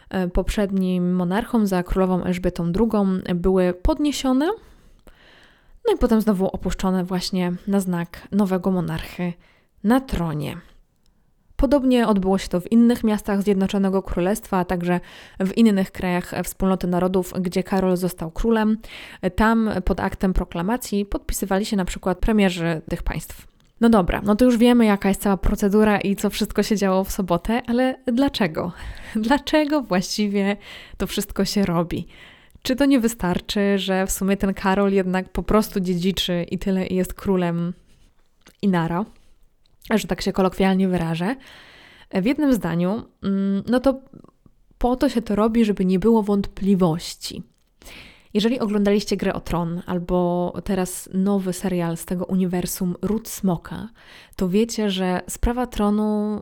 e, 0.09 0.27
poprzednim 0.27 1.15
monarchą, 1.15 1.65
za 1.65 1.83
królową 1.83 2.23
Elżbietą 2.23 2.71
II, 2.79 3.35
były 3.35 3.73
podniesione, 3.73 4.47
no 5.87 5.93
i 5.93 5.97
potem 5.97 6.21
znowu 6.21 6.47
opuszczone 6.47 7.03
właśnie 7.03 7.53
na 7.67 7.79
znak 7.79 8.27
nowego 8.31 8.71
monarchy 8.71 9.33
na 9.83 9.99
tronie. 9.99 10.57
Podobnie 11.61 12.07
odbyło 12.07 12.37
się 12.37 12.47
to 12.47 12.61
w 12.61 12.71
innych 12.71 13.03
miastach 13.03 13.41
Zjednoczonego 13.41 14.03
Królestwa, 14.03 14.57
a 14.57 14.65
także 14.65 14.99
w 15.39 15.57
innych 15.57 15.91
krajach 15.91 16.33
Wspólnoty 16.43 16.87
Narodów, 16.87 17.33
gdzie 17.41 17.63
Karol 17.63 17.97
został 17.97 18.31
królem. 18.31 18.77
Tam 19.35 19.69
pod 19.85 19.99
aktem 19.99 20.33
proklamacji 20.33 21.05
podpisywali 21.05 21.65
się 21.65 21.77
na 21.77 21.85
przykład 21.85 22.19
premierzy 22.19 22.81
tych 22.89 23.03
państw. 23.03 23.47
No 23.81 23.89
dobra, 23.89 24.21
no 24.23 24.35
to 24.35 24.45
już 24.45 24.57
wiemy, 24.57 24.85
jaka 24.85 25.09
jest 25.09 25.21
cała 25.21 25.37
procedura 25.37 25.99
i 25.99 26.15
co 26.15 26.29
wszystko 26.29 26.63
się 26.63 26.77
działo 26.77 27.03
w 27.03 27.11
sobotę, 27.11 27.61
ale 27.67 27.95
dlaczego? 28.05 28.71
Dlaczego 29.15 29.81
właściwie 29.81 30.57
to 30.97 31.07
wszystko 31.07 31.45
się 31.45 31.65
robi? 31.65 32.07
Czy 32.61 32.75
to 32.75 32.85
nie 32.85 32.99
wystarczy, 32.99 33.77
że 33.77 34.07
w 34.07 34.11
sumie 34.11 34.37
ten 34.37 34.53
Karol 34.53 34.91
jednak 34.91 35.29
po 35.29 35.43
prostu 35.43 35.79
dziedziczy 35.79 36.45
i 36.51 36.59
tyle 36.59 36.87
i 36.87 36.95
jest 36.95 37.13
królem 37.13 37.73
Inara? 38.61 39.05
Że 39.89 40.07
tak 40.07 40.21
się 40.21 40.33
kolokwialnie 40.33 40.87
wyrażę, 40.87 41.35
w 42.13 42.25
jednym 42.25 42.53
zdaniu, 42.53 43.03
mm, 43.23 43.63
no 43.67 43.79
to 43.79 44.01
po 44.77 44.95
to 44.95 45.09
się 45.09 45.21
to 45.21 45.35
robi, 45.35 45.65
żeby 45.65 45.85
nie 45.85 45.99
było 45.99 46.23
wątpliwości. 46.23 47.43
Jeżeli 48.33 48.59
oglądaliście 48.59 49.17
Grę 49.17 49.33
o 49.33 49.39
Tron 49.39 49.81
albo 49.85 50.53
teraz 50.63 51.09
nowy 51.13 51.53
serial 51.53 51.97
z 51.97 52.05
tego 52.05 52.25
uniwersum 52.25 52.95
Ród 53.01 53.29
Smoka, 53.29 53.89
to 54.35 54.49
wiecie, 54.49 54.89
że 54.89 55.21
sprawa 55.29 55.67
tronu 55.67 56.41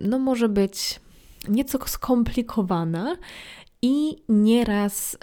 no, 0.00 0.18
może 0.18 0.48
być 0.48 1.00
nieco 1.48 1.78
skomplikowana 1.86 3.16
i 3.82 4.16
nieraz 4.28 5.14
y, 5.14 5.18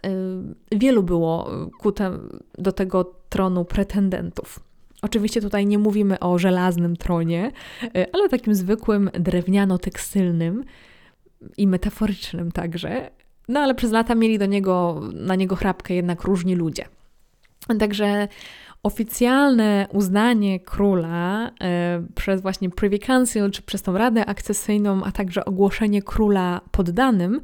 wielu 0.77 1.03
było 1.03 1.49
ku 1.79 1.91
te, 1.91 2.11
do 2.57 2.71
tego 2.71 3.13
tronu 3.29 3.65
pretendentów. 3.65 4.59
Oczywiście 5.01 5.41
tutaj 5.41 5.65
nie 5.65 5.77
mówimy 5.77 6.19
o 6.19 6.39
żelaznym 6.39 6.95
tronie, 6.95 7.51
e, 7.95 8.07
ale 8.13 8.29
takim 8.29 8.55
zwykłym 8.55 9.09
drewniano-tekstylnym 9.13 10.63
i 11.57 11.67
metaforycznym 11.67 12.51
także. 12.51 13.09
No 13.47 13.59
ale 13.59 13.75
przez 13.75 13.91
lata 13.91 14.15
mieli 14.15 14.39
do 14.39 14.45
niego, 14.45 15.01
na 15.13 15.35
niego 15.35 15.55
chrapkę 15.55 15.93
jednak 15.93 16.23
różni 16.23 16.55
ludzie. 16.55 16.85
Także 17.79 18.27
oficjalne 18.83 19.87
uznanie 19.91 20.59
króla 20.59 21.47
y, 21.47 21.51
przez 22.15 22.41
właśnie 22.41 22.69
Privy 22.69 22.99
Council, 22.99 23.51
czy 23.51 23.61
przez 23.61 23.81
tą 23.81 23.97
Radę 23.97 24.25
Akcesyjną, 24.25 25.03
a 25.03 25.11
także 25.11 25.45
ogłoszenie 25.45 26.01
króla 26.01 26.61
poddanym, 26.71 27.41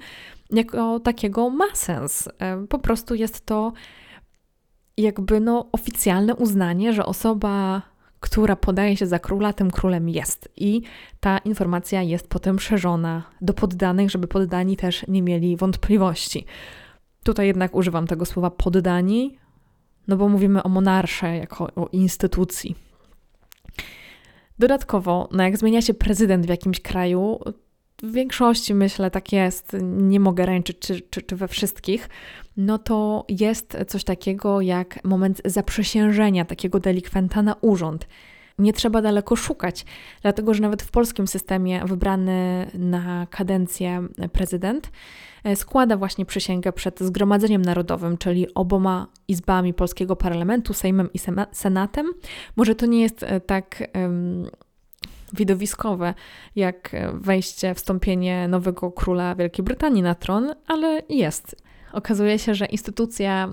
jako 0.52 1.00
takiego 1.00 1.50
ma 1.50 1.76
sens. 1.76 2.28
Y, 2.28 2.68
po 2.68 2.80
prostu 2.80 3.16
jest 3.16 3.46
to 3.46 3.74
jakby 4.98 5.40
no 5.40 5.70
oficjalne 5.72 6.36
uznanie, 6.36 6.94
że 6.94 7.06
osoba, 7.06 7.82
która 8.20 8.56
podaje 8.56 8.98
się 8.98 9.08
za 9.08 9.20
króla, 9.20 9.54
tym 9.54 9.72
królem 9.72 10.10
jest. 10.10 10.50
I 10.56 10.82
ta 11.20 11.38
informacja 11.38 12.02
jest 12.02 12.28
potem 12.28 12.60
szerzona 12.60 13.24
do 13.42 13.54
poddanych, 13.54 14.12
żeby 14.12 14.28
poddani 14.28 14.78
też 14.78 15.08
nie 15.08 15.22
mieli 15.22 15.58
wątpliwości. 15.58 16.46
Tutaj 17.24 17.48
jednak 17.48 17.76
używam 17.76 18.08
tego 18.08 18.26
słowa 18.26 18.52
poddani, 18.52 19.38
no 20.08 20.18
bo 20.18 20.30
mówimy 20.30 20.64
o 20.64 20.70
monarsze 20.70 21.38
jako 21.38 21.68
o 21.76 21.88
instytucji. 21.92 22.76
Dodatkowo, 24.60 25.30
no 25.32 25.44
jak 25.44 25.58
zmienia 25.58 25.82
się 25.82 25.94
prezydent 25.94 26.46
w 26.46 26.50
jakimś 26.50 26.80
kraju, 26.80 27.40
w 28.04 28.12
większości 28.12 28.74
myślę 28.74 29.12
tak 29.12 29.34
jest, 29.34 29.76
nie 29.82 30.20
mogę 30.20 30.46
ręczyć 30.46 30.80
czy, 30.80 31.02
czy, 31.02 31.22
czy 31.22 31.36
we 31.36 31.48
wszystkich, 31.48 32.10
no 32.58 32.78
to 32.78 33.26
jest 33.30 33.78
coś 33.88 34.04
takiego 34.04 34.62
jak 34.62 35.04
moment 35.04 35.42
zaprzysiężenia 35.46 36.46
takiego 36.46 36.80
delikwenta 36.80 37.42
na 37.42 37.56
urząd. 37.62 38.08
Nie 38.60 38.74
trzeba 38.74 39.02
daleko 39.02 39.36
szukać, 39.36 39.86
dlatego 40.22 40.54
że 40.54 40.62
nawet 40.62 40.82
w 40.82 40.92
polskim 40.92 41.28
systemie 41.28 41.82
wybrany 41.86 42.68
na 42.74 43.28
kadencję 43.30 44.08
prezydent 44.34 44.92
e, 45.44 45.56
składa 45.56 45.98
właśnie 45.98 46.26
przysięgę 46.26 46.74
przed 46.74 47.00
Zgromadzeniem 47.00 47.62
Narodowym, 47.62 48.18
czyli 48.18 48.54
oboma 48.54 49.08
izbami 49.28 49.74
polskiego 49.74 50.16
parlamentu, 50.16 50.74
Sejmem 50.74 51.10
i 51.14 51.20
Senatem. 51.52 52.14
Może 52.56 52.76
to 52.76 52.86
nie 52.86 53.02
jest 53.02 53.24
e, 53.24 53.40
tak. 53.40 53.84
Um, 53.96 54.50
widowiskowe, 55.34 56.14
jak 56.56 56.96
wejście, 57.14 57.76
wstąpienie 57.76 58.48
nowego 58.48 58.92
króla 58.92 59.36
Wielkiej 59.36 59.66
Brytanii 59.66 60.02
na 60.02 60.16
tron, 60.16 60.54
ale 60.68 61.02
jest. 61.10 61.67
Okazuje 61.94 62.40
się, 62.40 62.56
że 62.56 62.66
instytucja 62.66 63.50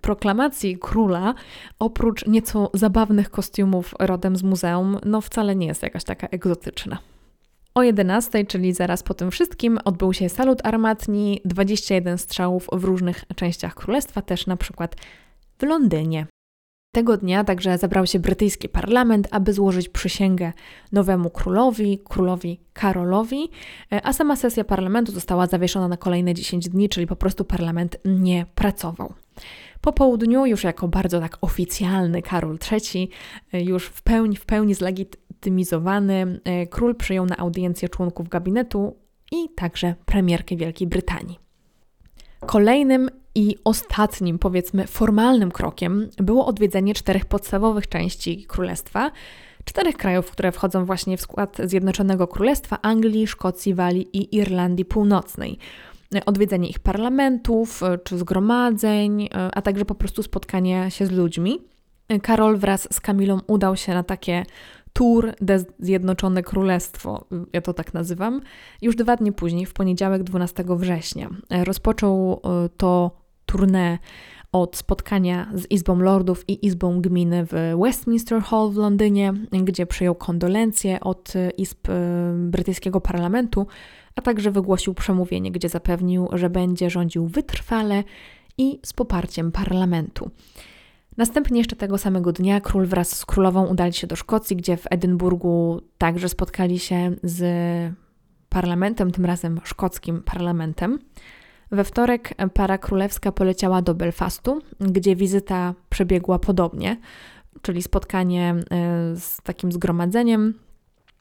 proklamacji 0.00 0.78
króla, 0.78 1.34
oprócz 1.78 2.26
nieco 2.26 2.70
zabawnych 2.74 3.30
kostiumów 3.30 3.94
rodem 3.98 4.36
z 4.36 4.42
muzeum, 4.42 4.98
no 5.04 5.20
wcale 5.20 5.56
nie 5.56 5.66
jest 5.66 5.82
jakaś 5.82 6.04
taka 6.04 6.26
egzotyczna. 6.26 6.98
O 7.74 7.82
11, 7.82 8.44
czyli 8.44 8.72
zaraz 8.72 9.02
po 9.02 9.14
tym 9.14 9.30
wszystkim, 9.30 9.78
odbył 9.84 10.12
się 10.12 10.28
salut 10.28 10.66
armatni, 10.66 11.40
21 11.44 12.18
strzałów 12.18 12.68
w 12.72 12.84
różnych 12.84 13.24
częściach 13.36 13.74
królestwa, 13.74 14.22
też 14.22 14.46
na 14.46 14.56
przykład 14.56 14.96
w 15.58 15.62
Londynie. 15.62 16.26
Tego 16.96 17.16
dnia 17.16 17.44
także 17.44 17.78
zebrał 17.78 18.06
się 18.06 18.18
brytyjski 18.18 18.68
parlament, 18.68 19.28
aby 19.30 19.52
złożyć 19.52 19.88
przysięgę 19.88 20.52
nowemu 20.92 21.30
królowi, 21.30 21.98
królowi 22.04 22.60
Karolowi, 22.72 23.50
e, 23.92 24.06
a 24.06 24.12
sama 24.12 24.36
sesja 24.36 24.64
parlamentu 24.64 25.12
została 25.12 25.46
zawieszona 25.46 25.88
na 25.88 25.96
kolejne 25.96 26.34
10 26.34 26.68
dni, 26.68 26.88
czyli 26.88 27.06
po 27.06 27.16
prostu 27.16 27.44
parlament 27.44 27.96
nie 28.04 28.46
pracował. 28.54 29.12
Po 29.80 29.92
południu, 29.92 30.46
już 30.46 30.64
jako 30.64 30.88
bardzo 30.88 31.20
tak 31.20 31.38
oficjalny 31.40 32.22
Karol 32.22 32.58
III, 32.72 33.10
e, 33.52 33.62
już 33.62 33.86
w 33.86 34.02
pełni, 34.02 34.36
w 34.36 34.46
pełni 34.46 34.74
zlegitymizowany, 34.74 36.40
e, 36.44 36.66
król 36.66 36.94
przyjął 36.94 37.26
na 37.26 37.36
audiencję 37.36 37.88
członków 37.88 38.28
gabinetu 38.28 38.96
i 39.32 39.48
także 39.56 39.94
premierkę 40.06 40.56
Wielkiej 40.56 40.88
Brytanii. 40.88 41.38
Kolejnym 42.46 43.10
i 43.36 43.56
ostatnim, 43.64 44.38
powiedzmy, 44.38 44.86
formalnym 44.86 45.50
krokiem 45.50 46.08
było 46.16 46.46
odwiedzenie 46.46 46.94
czterech 46.94 47.24
podstawowych 47.24 47.88
części 47.88 48.44
królestwa, 48.44 49.10
czterech 49.64 49.96
krajów, 49.96 50.30
które 50.30 50.52
wchodzą 50.52 50.84
właśnie 50.84 51.16
w 51.16 51.20
skład 51.20 51.56
Zjednoczonego 51.64 52.26
Królestwa 52.26 52.78
Anglii, 52.82 53.26
Szkocji, 53.26 53.74
Walii 53.74 54.16
i 54.16 54.36
Irlandii 54.36 54.84
Północnej. 54.84 55.58
Odwiedzenie 56.26 56.68
ich 56.68 56.78
parlamentów 56.78 57.82
czy 58.04 58.18
zgromadzeń, 58.18 59.28
a 59.54 59.62
także 59.62 59.84
po 59.84 59.94
prostu 59.94 60.22
spotkanie 60.22 60.90
się 60.90 61.06
z 61.06 61.10
ludźmi. 61.10 61.58
Karol 62.22 62.56
wraz 62.56 62.88
z 62.94 63.00
Kamilą 63.00 63.40
udał 63.46 63.76
się 63.76 63.94
na 63.94 64.02
takie 64.02 64.44
Tour 64.92 65.32
de 65.40 65.58
Zjednoczone 65.78 66.42
Królestwo, 66.42 67.24
ja 67.52 67.60
to 67.60 67.74
tak 67.74 67.94
nazywam, 67.94 68.40
już 68.82 68.96
dwa 68.96 69.16
dni 69.16 69.32
później, 69.32 69.66
w 69.66 69.72
poniedziałek 69.72 70.22
12 70.22 70.64
września. 70.68 71.28
Rozpoczął 71.64 72.40
e, 72.44 72.68
to 72.76 73.25
tournée 73.46 73.98
od 74.52 74.76
spotkania 74.76 75.50
z 75.54 75.70
Izbą 75.70 75.98
Lordów 75.98 76.48
i 76.48 76.66
Izbą 76.66 77.00
Gminy 77.00 77.46
w 77.46 77.74
Westminster 77.82 78.42
Hall 78.42 78.70
w 78.70 78.76
Londynie, 78.76 79.32
gdzie 79.52 79.86
przyjął 79.86 80.14
kondolencje 80.14 81.00
od 81.00 81.32
Izb 81.58 81.88
e, 81.88 81.92
brytyjskiego 82.36 83.00
parlamentu, 83.00 83.66
a 84.16 84.22
także 84.22 84.50
wygłosił 84.50 84.94
przemówienie, 84.94 85.52
gdzie 85.52 85.68
zapewnił, 85.68 86.28
że 86.32 86.50
będzie 86.50 86.90
rządził 86.90 87.26
wytrwale 87.26 88.04
i 88.58 88.80
z 88.82 88.92
poparciem 88.92 89.52
parlamentu. 89.52 90.30
Następnie 91.16 91.58
jeszcze 91.58 91.76
tego 91.76 91.98
samego 91.98 92.32
dnia 92.32 92.60
król 92.60 92.86
wraz 92.86 93.16
z 93.16 93.26
królową 93.26 93.66
udali 93.66 93.92
się 93.92 94.06
do 94.06 94.16
Szkocji, 94.16 94.56
gdzie 94.56 94.76
w 94.76 94.86
Edynburgu 94.90 95.80
także 95.98 96.28
spotkali 96.28 96.78
się 96.78 97.16
z 97.22 97.44
parlamentem, 98.48 99.10
tym 99.10 99.24
razem 99.24 99.60
szkockim 99.64 100.22
parlamentem. 100.22 100.98
We 101.70 101.84
wtorek 101.84 102.34
para 102.54 102.78
królewska 102.78 103.32
poleciała 103.32 103.82
do 103.82 103.94
Belfastu, 103.94 104.62
gdzie 104.80 105.16
wizyta 105.16 105.74
przebiegła 105.88 106.38
podobnie, 106.38 106.96
czyli 107.62 107.82
spotkanie 107.82 108.54
e, 108.54 109.16
z 109.16 109.36
takim 109.42 109.72
zgromadzeniem, 109.72 110.54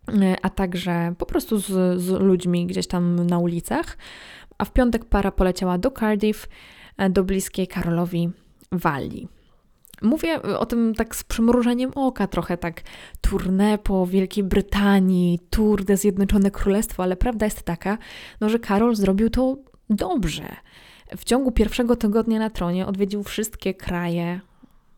e, 0.10 0.36
a 0.42 0.50
także 0.50 1.14
po 1.18 1.26
prostu 1.26 1.60
z, 1.60 2.02
z 2.02 2.10
ludźmi 2.10 2.66
gdzieś 2.66 2.88
tam 2.88 3.26
na 3.26 3.40
ulicach. 3.40 3.98
A 4.58 4.66
w 4.66 4.74
piątek 4.74 5.06
para 5.06 5.32
poleciała 5.32 5.78
do 5.78 5.92
Cardiff, 5.92 6.48
e, 6.98 7.10
do 7.10 7.24
bliskiej 7.24 7.68
Karolowi 7.68 8.30
Walii. 8.72 9.28
Mówię 10.02 10.42
o 10.42 10.66
tym 10.66 10.96
tak 10.96 11.16
z 11.16 11.24
przymrużeniem 11.24 11.92
oka, 11.96 12.28
trochę 12.28 12.58
tak 12.58 12.82
tournée 13.22 13.78
po 13.78 14.08
Wielkiej 14.08 14.44
Brytanii, 14.44 15.40
tour 15.50 15.84
de 15.84 15.98
Zjednoczone 15.98 16.52
Królestwo, 16.52 17.04
ale 17.04 17.16
prawda 17.16 17.46
jest 17.46 17.64
taka, 17.64 17.98
no, 18.42 18.50
że 18.50 18.60
Karol 18.60 18.96
zrobił 18.96 19.30
to 19.30 19.58
dobrze. 19.90 20.56
W 21.18 21.24
ciągu 21.24 21.52
pierwszego 21.52 21.96
tygodnia 21.96 22.40
na 22.40 22.50
tronie 22.50 22.88
odwiedził 22.88 23.24
wszystkie 23.24 23.74
kraje, 23.74 24.40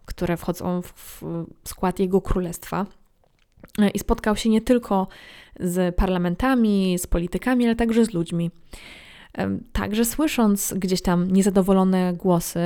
które 0.05 0.37
wchodzą 0.37 0.81
w 0.81 1.23
skład 1.63 1.99
jego 1.99 2.21
królestwa. 2.21 2.85
I 3.93 3.99
spotkał 3.99 4.35
się 4.35 4.49
nie 4.49 4.61
tylko 4.61 5.07
z 5.59 5.95
parlamentami, 5.95 6.95
z 6.99 7.07
politykami, 7.07 7.65
ale 7.65 7.75
także 7.75 8.05
z 8.05 8.13
ludźmi. 8.13 8.51
Także 9.73 10.05
słysząc 10.05 10.73
gdzieś 10.73 11.01
tam 11.01 11.31
niezadowolone 11.31 12.13
głosy, 12.13 12.59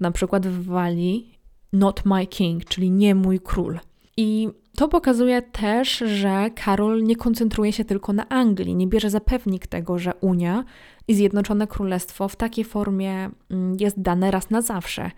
na 0.00 0.10
przykład 0.10 0.46
w 0.46 0.66
Walii 0.66 1.38
not 1.72 2.04
my 2.04 2.26
king, 2.26 2.64
czyli 2.64 2.90
nie 2.90 3.14
mój 3.14 3.40
król. 3.40 3.78
I 4.16 4.48
to 4.76 4.88
pokazuje 4.88 5.42
też, 5.42 5.98
że 5.98 6.50
Karol 6.54 7.02
nie 7.02 7.16
koncentruje 7.16 7.72
się 7.72 7.84
tylko 7.84 8.12
na 8.12 8.28
Anglii, 8.28 8.76
nie 8.76 8.86
bierze 8.86 9.10
za 9.10 9.20
pewnik 9.20 9.66
tego, 9.66 9.98
że 9.98 10.14
Unia 10.14 10.64
i 11.08 11.14
Zjednoczone 11.14 11.66
Królestwo 11.66 12.28
w 12.28 12.36
takiej 12.36 12.64
formie 12.64 13.30
mm, 13.50 13.76
jest 13.80 14.00
dane 14.00 14.30
raz 14.30 14.50
na 14.50 14.62
zawsze. 14.62 15.10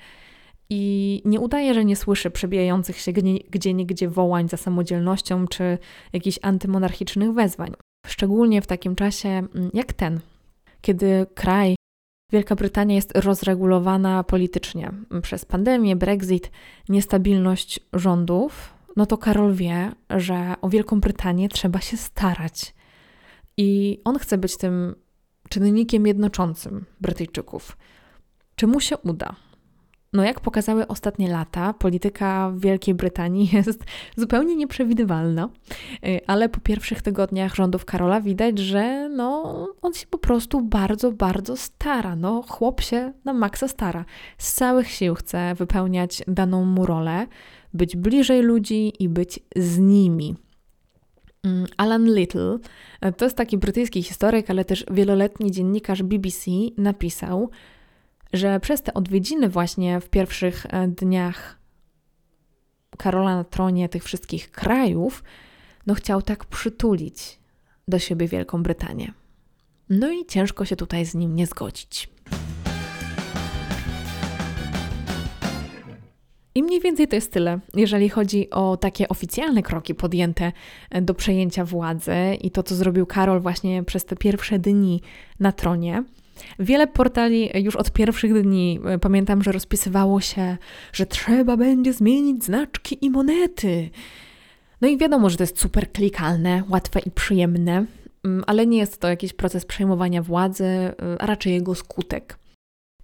I 0.71 1.23
nie 1.25 1.41
udaje, 1.41 1.75
że 1.75 1.85
nie 1.85 1.97
słyszy 1.97 2.31
przebijających 2.31 2.99
się 2.99 3.13
gdzie 3.51 3.75
niegdzie 3.75 4.09
wołań 4.09 4.49
za 4.49 4.57
samodzielnością 4.57 5.47
czy 5.47 5.79
jakichś 6.13 6.39
antymonarchicznych 6.43 7.33
wezwań. 7.33 7.73
Szczególnie 8.07 8.63
w 8.63 8.67
takim 8.67 8.97
czasie 8.97 9.29
mm, 9.29 9.71
jak 9.75 9.93
ten, 9.93 10.21
kiedy 10.81 11.27
kraj 11.35 11.77
Wielka 12.33 12.55
Brytania 12.55 12.95
jest 12.95 13.19
rozregulowana 13.19 14.25
politycznie 14.25 14.93
przez 15.23 15.45
pandemię, 15.45 15.97
Brexit, 15.97 16.51
niestabilność 16.89 17.81
rządów, 17.93 18.75
no 18.97 19.07
to 19.07 19.19
Karol 19.19 19.55
wie, 19.55 19.93
że 20.11 20.55
o 20.61 20.69
Wielką 20.69 21.01
Brytanię 21.01 21.49
trzeba 21.49 21.81
się 21.81 21.97
starać. 21.97 22.75
I 23.57 24.01
on 24.05 24.19
chce 24.19 24.39
być 24.39 24.57
tym 24.57 24.95
czynnikiem 25.49 26.07
jednoczącym 26.07 26.85
Brytyjczyków. 27.01 27.77
Czy 28.57 28.67
mu 28.67 28.81
się 28.81 28.97
uda? 28.97 29.37
No, 30.13 30.25
jak 30.25 30.41
pokazały 30.41 30.87
ostatnie 30.87 31.29
lata, 31.31 31.75
polityka 31.75 32.53
Wielkiej 32.57 32.95
Brytanii 32.95 33.51
jest 33.57 33.85
zupełnie 34.17 34.57
nieprzewidywalna, 34.57 35.49
y, 36.07 36.21
ale 36.27 36.49
po 36.49 36.61
pierwszych 36.61 37.03
tygodniach 37.03 37.55
rządów 37.55 37.85
Karola 37.85 38.21
widać, 38.21 38.59
że 38.59 39.09
no, 39.09 39.67
on 39.83 39.95
się 39.95 40.07
po 40.07 40.19
prostu 40.19 40.61
bardzo, 40.61 41.13
bardzo 41.13 41.57
stara. 41.57 42.17
No, 42.17 42.45
chłop 42.49 42.81
się 42.81 43.13
na 43.25 43.33
maksa 43.33 43.69
stara. 43.69 44.05
Z 44.39 44.55
całych 44.55 44.91
sił 44.91 45.15
chce 45.15 45.55
wypełniać 45.55 46.23
daną 46.29 46.65
mu 46.65 46.87
rolę, 46.87 47.27
być 47.75 47.97
bliżej 47.97 48.43
ludzi 48.43 48.93
i 48.99 49.09
być 49.09 49.41
z 49.57 49.79
nimi. 49.79 50.37
Mm, 51.43 51.67
Alan 51.77 52.15
Little, 52.15 52.59
y, 53.07 53.13
to 53.13 53.25
jest 53.25 53.37
taki 53.37 53.59
brytyjski 53.59 54.03
historyk, 54.03 54.51
ale 54.51 54.65
też 54.65 54.85
wieloletni 54.91 55.51
dziennikarz 55.51 56.03
BBC, 56.03 56.51
napisał, 56.77 57.51
że 58.33 58.61
przez 58.61 58.83
te 58.83 58.95
odwiedziny 58.95 59.49
właśnie 59.49 60.01
w 60.01 60.09
pierwszych 60.09 60.67
e, 60.67 60.89
dniach 60.89 61.59
Karola 62.99 63.37
na 63.37 63.45
tronie 63.45 63.89
tych 63.89 64.05
wszystkich 64.05 64.51
krajów, 64.51 65.25
no 65.87 65.95
chciał 65.95 66.23
tak 66.23 66.45
przytulić 66.45 67.39
do 67.89 67.99
siebie 67.99 68.29
Wielką 68.29 68.63
Brytanię. 68.63 69.13
No 69.89 70.11
i 70.11 70.27
ciężko 70.27 70.65
się 70.65 70.77
tutaj 70.77 71.07
z 71.07 71.15
nim 71.15 71.37
nie 71.37 71.47
zgodzić. 71.47 72.09
I 76.59 76.63
mniej 76.63 76.81
więcej 76.81 77.09
to 77.09 77.15
jest 77.15 77.33
tyle, 77.33 77.59
jeżeli 77.75 78.09
chodzi 78.09 78.51
o 78.51 78.77
takie 78.77 79.09
oficjalne 79.09 79.63
kroki 79.63 79.95
podjęte 79.95 80.53
e, 80.91 81.03
do 81.03 81.15
przejęcia 81.15 81.65
władzy 81.65 82.13
i 82.41 82.51
to, 82.51 82.63
co 82.63 82.75
zrobił 82.75 83.07
Karol 83.07 83.41
właśnie 83.41 83.83
przez 83.83 84.05
te 84.05 84.17
pierwsze 84.17 84.59
dni 84.59 85.01
na 85.41 85.53
tronie. 85.53 86.05
Wiele 86.59 86.87
portali 86.87 87.51
już 87.55 87.77
od 87.77 87.91
pierwszych 87.91 88.43
dni 88.43 88.81
e, 88.85 88.99
pamiętam, 88.99 89.43
że 89.43 89.53
rozpisywało 89.53 90.21
się, 90.21 90.57
że 90.93 91.07
trzeba 91.07 91.57
będzie 91.57 91.93
zmienić 91.93 92.45
znaczki 92.45 92.99
i 93.05 93.11
monety. 93.11 93.91
No 94.81 94.89
i 94.89 94.97
wiadomo, 94.97 95.31
że 95.31 95.37
to 95.37 95.43
jest 95.43 95.61
super 95.61 95.93
klikalne, 95.93 96.63
łatwe 96.69 97.01
i 97.01 97.11
przyjemne, 97.11 97.85
mm, 98.25 98.45
ale 98.47 98.67
nie 98.67 98.79
jest 98.79 99.01
to 99.01 99.09
jakiś 99.09 99.33
proces 99.33 99.65
przejmowania 99.65 100.23
władzy, 100.23 100.65
e, 100.65 100.95
a 101.19 101.27
raczej 101.27 101.53
jego 101.53 101.75
skutek. 101.75 102.39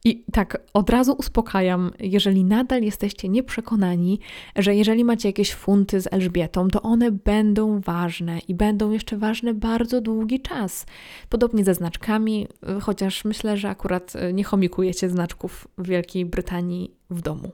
I 0.07 0.25
tak 0.33 0.63
od 0.75 0.91
razu 0.91 1.13
uspokajam, 1.13 1.91
jeżeli 2.01 2.45
nadal 2.45 2.83
jesteście 2.83 3.29
nieprzekonani, 3.29 4.21
że 4.57 4.75
jeżeli 4.75 5.05
macie 5.05 5.29
jakieś 5.29 5.55
funty 5.55 6.01
z 6.01 6.13
Elżbietą, 6.13 6.69
to 6.69 6.83
one 6.83 7.13
będą 7.13 7.81
ważne 7.81 8.39
i 8.49 8.55
będą 8.55 8.91
jeszcze 8.91 9.17
ważne 9.17 9.55
bardzo 9.55 10.01
długi 10.01 10.41
czas. 10.41 10.87
Podobnie 11.29 11.65
ze 11.65 11.75
znaczkami, 11.75 12.47
chociaż 12.81 13.25
myślę, 13.25 13.57
że 13.57 13.69
akurat 13.69 14.13
nie 14.33 14.45
chomikujecie 14.45 15.11
znaczków 15.11 15.69
w 15.79 15.89
Wielkiej 15.89 16.27
Brytanii 16.27 16.95
w 17.11 17.21
domu. 17.21 17.53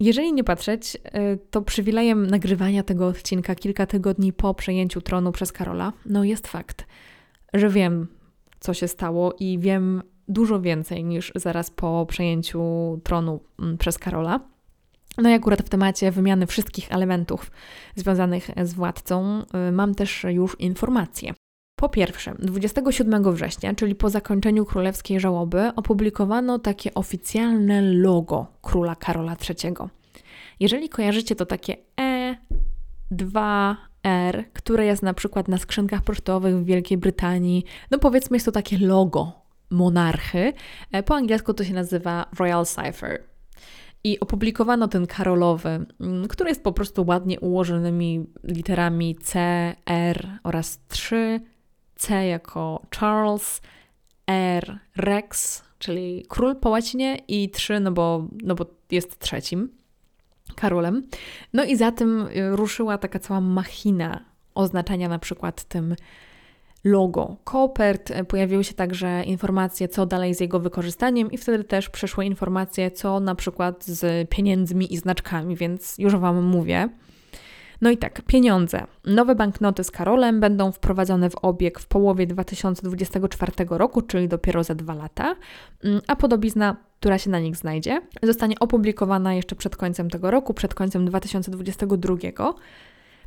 Jeżeli 0.00 0.32
nie 0.32 0.44
patrzeć, 0.44 0.96
to 1.50 1.62
przywilejem 1.62 2.26
nagrywania 2.26 2.82
tego 2.82 3.06
odcinka 3.06 3.54
kilka 3.54 3.86
tygodni 3.86 4.32
po 4.32 4.54
przejęciu 4.54 5.00
tronu 5.00 5.32
przez 5.32 5.52
Karola, 5.52 5.92
no 6.06 6.24
jest 6.24 6.46
fakt, 6.46 6.86
że 7.54 7.68
wiem, 7.68 8.06
co 8.60 8.74
się 8.74 8.88
stało 8.88 9.34
i 9.40 9.58
wiem, 9.58 10.02
dużo 10.28 10.60
więcej 10.60 11.04
niż 11.04 11.32
zaraz 11.34 11.70
po 11.70 12.06
przejęciu 12.08 12.60
tronu 13.04 13.40
mm, 13.58 13.78
przez 13.78 13.98
Karola. 13.98 14.40
No 15.18 15.30
i 15.30 15.32
akurat 15.32 15.62
w 15.62 15.68
temacie 15.68 16.10
wymiany 16.10 16.46
wszystkich 16.46 16.92
elementów 16.92 17.50
związanych 17.94 18.50
z 18.62 18.74
władcą 18.74 19.42
y, 19.68 19.72
mam 19.72 19.94
też 19.94 20.24
już 20.28 20.60
informacje. 20.60 21.34
Po 21.78 21.88
pierwsze, 21.88 22.34
27 22.38 23.34
września, 23.34 23.74
czyli 23.74 23.94
po 23.94 24.10
zakończeniu 24.10 24.64
królewskiej 24.64 25.20
żałoby, 25.20 25.70
opublikowano 25.76 26.58
takie 26.58 26.94
oficjalne 26.94 27.82
logo 27.82 28.46
króla 28.62 28.96
Karola 28.96 29.36
III. 29.48 29.74
Jeżeli 30.60 30.88
kojarzycie 30.88 31.36
to 31.36 31.46
takie 31.46 31.76
E2R, 33.10 34.44
które 34.52 34.86
jest 34.86 35.02
na 35.02 35.14
przykład 35.14 35.48
na 35.48 35.58
skrzynkach 35.58 36.02
pocztowych 36.02 36.56
w 36.56 36.64
Wielkiej 36.64 36.98
Brytanii, 36.98 37.64
no 37.90 37.98
powiedzmy 37.98 38.36
jest 38.36 38.46
to 38.46 38.52
takie 38.52 38.78
logo 38.78 39.45
monarchy. 39.70 40.52
E, 40.92 41.02
po 41.02 41.14
angielsku 41.14 41.54
to 41.54 41.64
się 41.64 41.74
nazywa 41.74 42.26
Royal 42.38 42.66
Cipher. 42.66 43.22
I 44.04 44.20
opublikowano 44.20 44.88
ten 44.88 45.06
karolowy, 45.06 45.86
mm, 46.00 46.28
który 46.28 46.48
jest 46.48 46.62
po 46.62 46.72
prostu 46.72 47.04
ładnie 47.06 47.40
ułożonymi 47.40 48.26
literami 48.44 49.16
C, 49.16 49.40
R 49.86 50.28
oraz 50.44 50.80
3, 50.88 51.40
C 51.96 52.26
jako 52.26 52.82
Charles, 52.98 53.60
R, 54.26 54.78
Rex, 54.96 55.62
czyli 55.78 56.24
król 56.28 56.56
po 56.56 56.70
łacinie 56.70 57.18
i 57.28 57.50
3, 57.50 57.80
no 57.80 57.92
bo, 57.92 58.28
no 58.42 58.54
bo 58.54 58.66
jest 58.90 59.18
trzecim, 59.18 59.68
Karolem. 60.54 61.02
No 61.52 61.64
i 61.64 61.76
za 61.76 61.92
tym 61.92 62.28
y, 62.36 62.56
ruszyła 62.56 62.98
taka 62.98 63.18
cała 63.18 63.40
machina 63.40 64.24
oznaczania 64.54 65.08
na 65.08 65.18
przykład 65.18 65.64
tym 65.64 65.96
logo 66.86 67.36
Kopert. 67.44 68.12
Pojawiły 68.28 68.64
się 68.64 68.74
także 68.74 69.24
informacje, 69.24 69.88
co 69.88 70.06
dalej 70.06 70.34
z 70.34 70.40
jego 70.40 70.60
wykorzystaniem, 70.60 71.30
i 71.30 71.38
wtedy 71.38 71.64
też 71.64 71.90
przeszły 71.90 72.24
informacje, 72.24 72.90
co 72.90 73.20
na 73.20 73.34
przykład 73.34 73.84
z 73.84 74.28
pieniędzmi 74.28 74.94
i 74.94 74.96
znaczkami, 74.96 75.56
więc 75.56 75.98
już 75.98 76.16
Wam 76.16 76.44
mówię. 76.44 76.88
No 77.80 77.90
i 77.90 77.96
tak, 77.96 78.22
pieniądze. 78.22 78.84
Nowe 79.04 79.34
banknoty 79.34 79.84
z 79.84 79.90
Karolem 79.90 80.40
będą 80.40 80.72
wprowadzone 80.72 81.30
w 81.30 81.34
obieg 81.34 81.78
w 81.78 81.86
połowie 81.86 82.26
2024 82.26 83.52
roku, 83.70 84.02
czyli 84.02 84.28
dopiero 84.28 84.64
za 84.64 84.74
dwa 84.74 84.94
lata, 84.94 85.36
mm, 85.84 86.00
a 86.06 86.16
podobizna, 86.16 86.76
która 87.00 87.18
się 87.18 87.30
na 87.30 87.40
nich 87.40 87.56
znajdzie, 87.56 88.00
zostanie 88.22 88.58
opublikowana 88.60 89.34
jeszcze 89.34 89.56
przed 89.56 89.76
końcem 89.76 90.10
tego 90.10 90.30
roku, 90.30 90.54
przed 90.54 90.74
końcem 90.74 91.06
2022. 91.06 92.16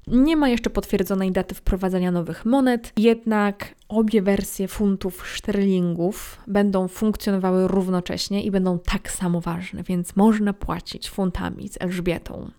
Nie 0.09 0.35
ma 0.35 0.49
jeszcze 0.49 0.69
potwierdzonej 0.69 1.31
daty 1.31 1.55
wprowadzenia 1.55 2.11
nowych 2.11 2.45
monet, 2.45 2.93
jednak 2.97 3.75
obie 3.89 4.21
wersje 4.21 4.67
funtów 4.67 5.27
szterlingów 5.27 6.41
będą 6.47 6.87
funkcjonowały 6.87 7.67
równocześnie 7.67 8.43
i 8.43 8.51
będą 8.51 8.79
tak 8.79 9.11
samo 9.11 9.41
ważne, 9.41 9.83
więc 9.83 10.15
można 10.15 10.53
płacić 10.53 11.09
funtami 11.09 11.69
z 11.69 11.81
Elżbietą. 11.81 12.51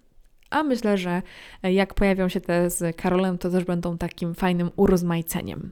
A 0.51 0.62
myślę, 0.62 0.98
że 0.98 1.22
jak 1.62 1.94
pojawią 1.94 2.28
się 2.28 2.40
te 2.40 2.70
z 2.70 2.96
Karolem, 2.96 3.38
to 3.38 3.51
też 3.51 3.64
będą 3.64 3.98
takim 3.98 4.34
fajnym 4.34 4.70
urozmaiceniem. 4.76 5.70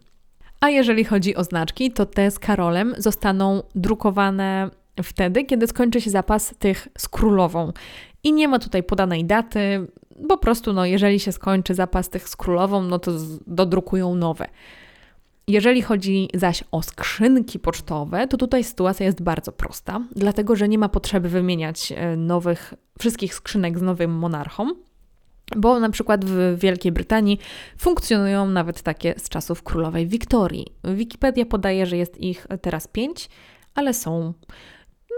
A 0.60 0.68
jeżeli 0.68 1.04
chodzi 1.04 1.36
o 1.36 1.44
znaczki, 1.44 1.92
to 1.92 2.06
te 2.06 2.30
z 2.30 2.38
Karolem 2.38 2.94
zostaną 2.98 3.62
drukowane 3.74 4.70
wtedy, 5.02 5.44
kiedy 5.44 5.66
skończy 5.66 6.00
się 6.00 6.10
zapas 6.10 6.54
tych 6.58 6.88
z 6.98 7.08
królową. 7.08 7.72
I 8.24 8.32
nie 8.32 8.48
ma 8.48 8.58
tutaj 8.58 8.82
podanej 8.82 9.24
daty, 9.24 9.86
po 10.28 10.38
prostu, 10.38 10.72
no, 10.72 10.86
jeżeli 10.86 11.20
się 11.20 11.32
skończy 11.32 11.74
zapas 11.74 12.08
tych 12.08 12.28
z 12.28 12.36
królową, 12.36 12.82
no 12.82 12.98
to 12.98 13.12
dodrukują 13.46 14.14
nowe. 14.14 14.46
Jeżeli 15.48 15.82
chodzi 15.82 16.28
zaś 16.34 16.64
o 16.72 16.82
skrzynki 16.82 17.58
pocztowe, 17.58 18.28
to 18.28 18.36
tutaj 18.36 18.64
sytuacja 18.64 19.06
jest 19.06 19.22
bardzo 19.22 19.52
prosta, 19.52 20.00
dlatego 20.16 20.56
że 20.56 20.68
nie 20.68 20.78
ma 20.78 20.88
potrzeby 20.88 21.28
wymieniać 21.28 21.92
e, 21.92 22.16
nowych, 22.16 22.74
wszystkich 22.98 23.34
skrzynek 23.34 23.78
z 23.78 23.82
nowym 23.82 24.10
monarchą, 24.10 24.70
bo 25.56 25.80
na 25.80 25.90
przykład 25.90 26.24
w 26.24 26.58
Wielkiej 26.58 26.92
Brytanii 26.92 27.38
funkcjonują 27.78 28.48
nawet 28.48 28.82
takie 28.82 29.14
z 29.16 29.28
czasów 29.28 29.62
królowej 29.62 30.06
Wiktorii. 30.06 30.66
Wikipedia 30.84 31.46
podaje, 31.46 31.86
że 31.86 31.96
jest 31.96 32.20
ich 32.20 32.46
teraz 32.62 32.88
pięć, 32.88 33.28
ale 33.74 33.94
są 33.94 34.32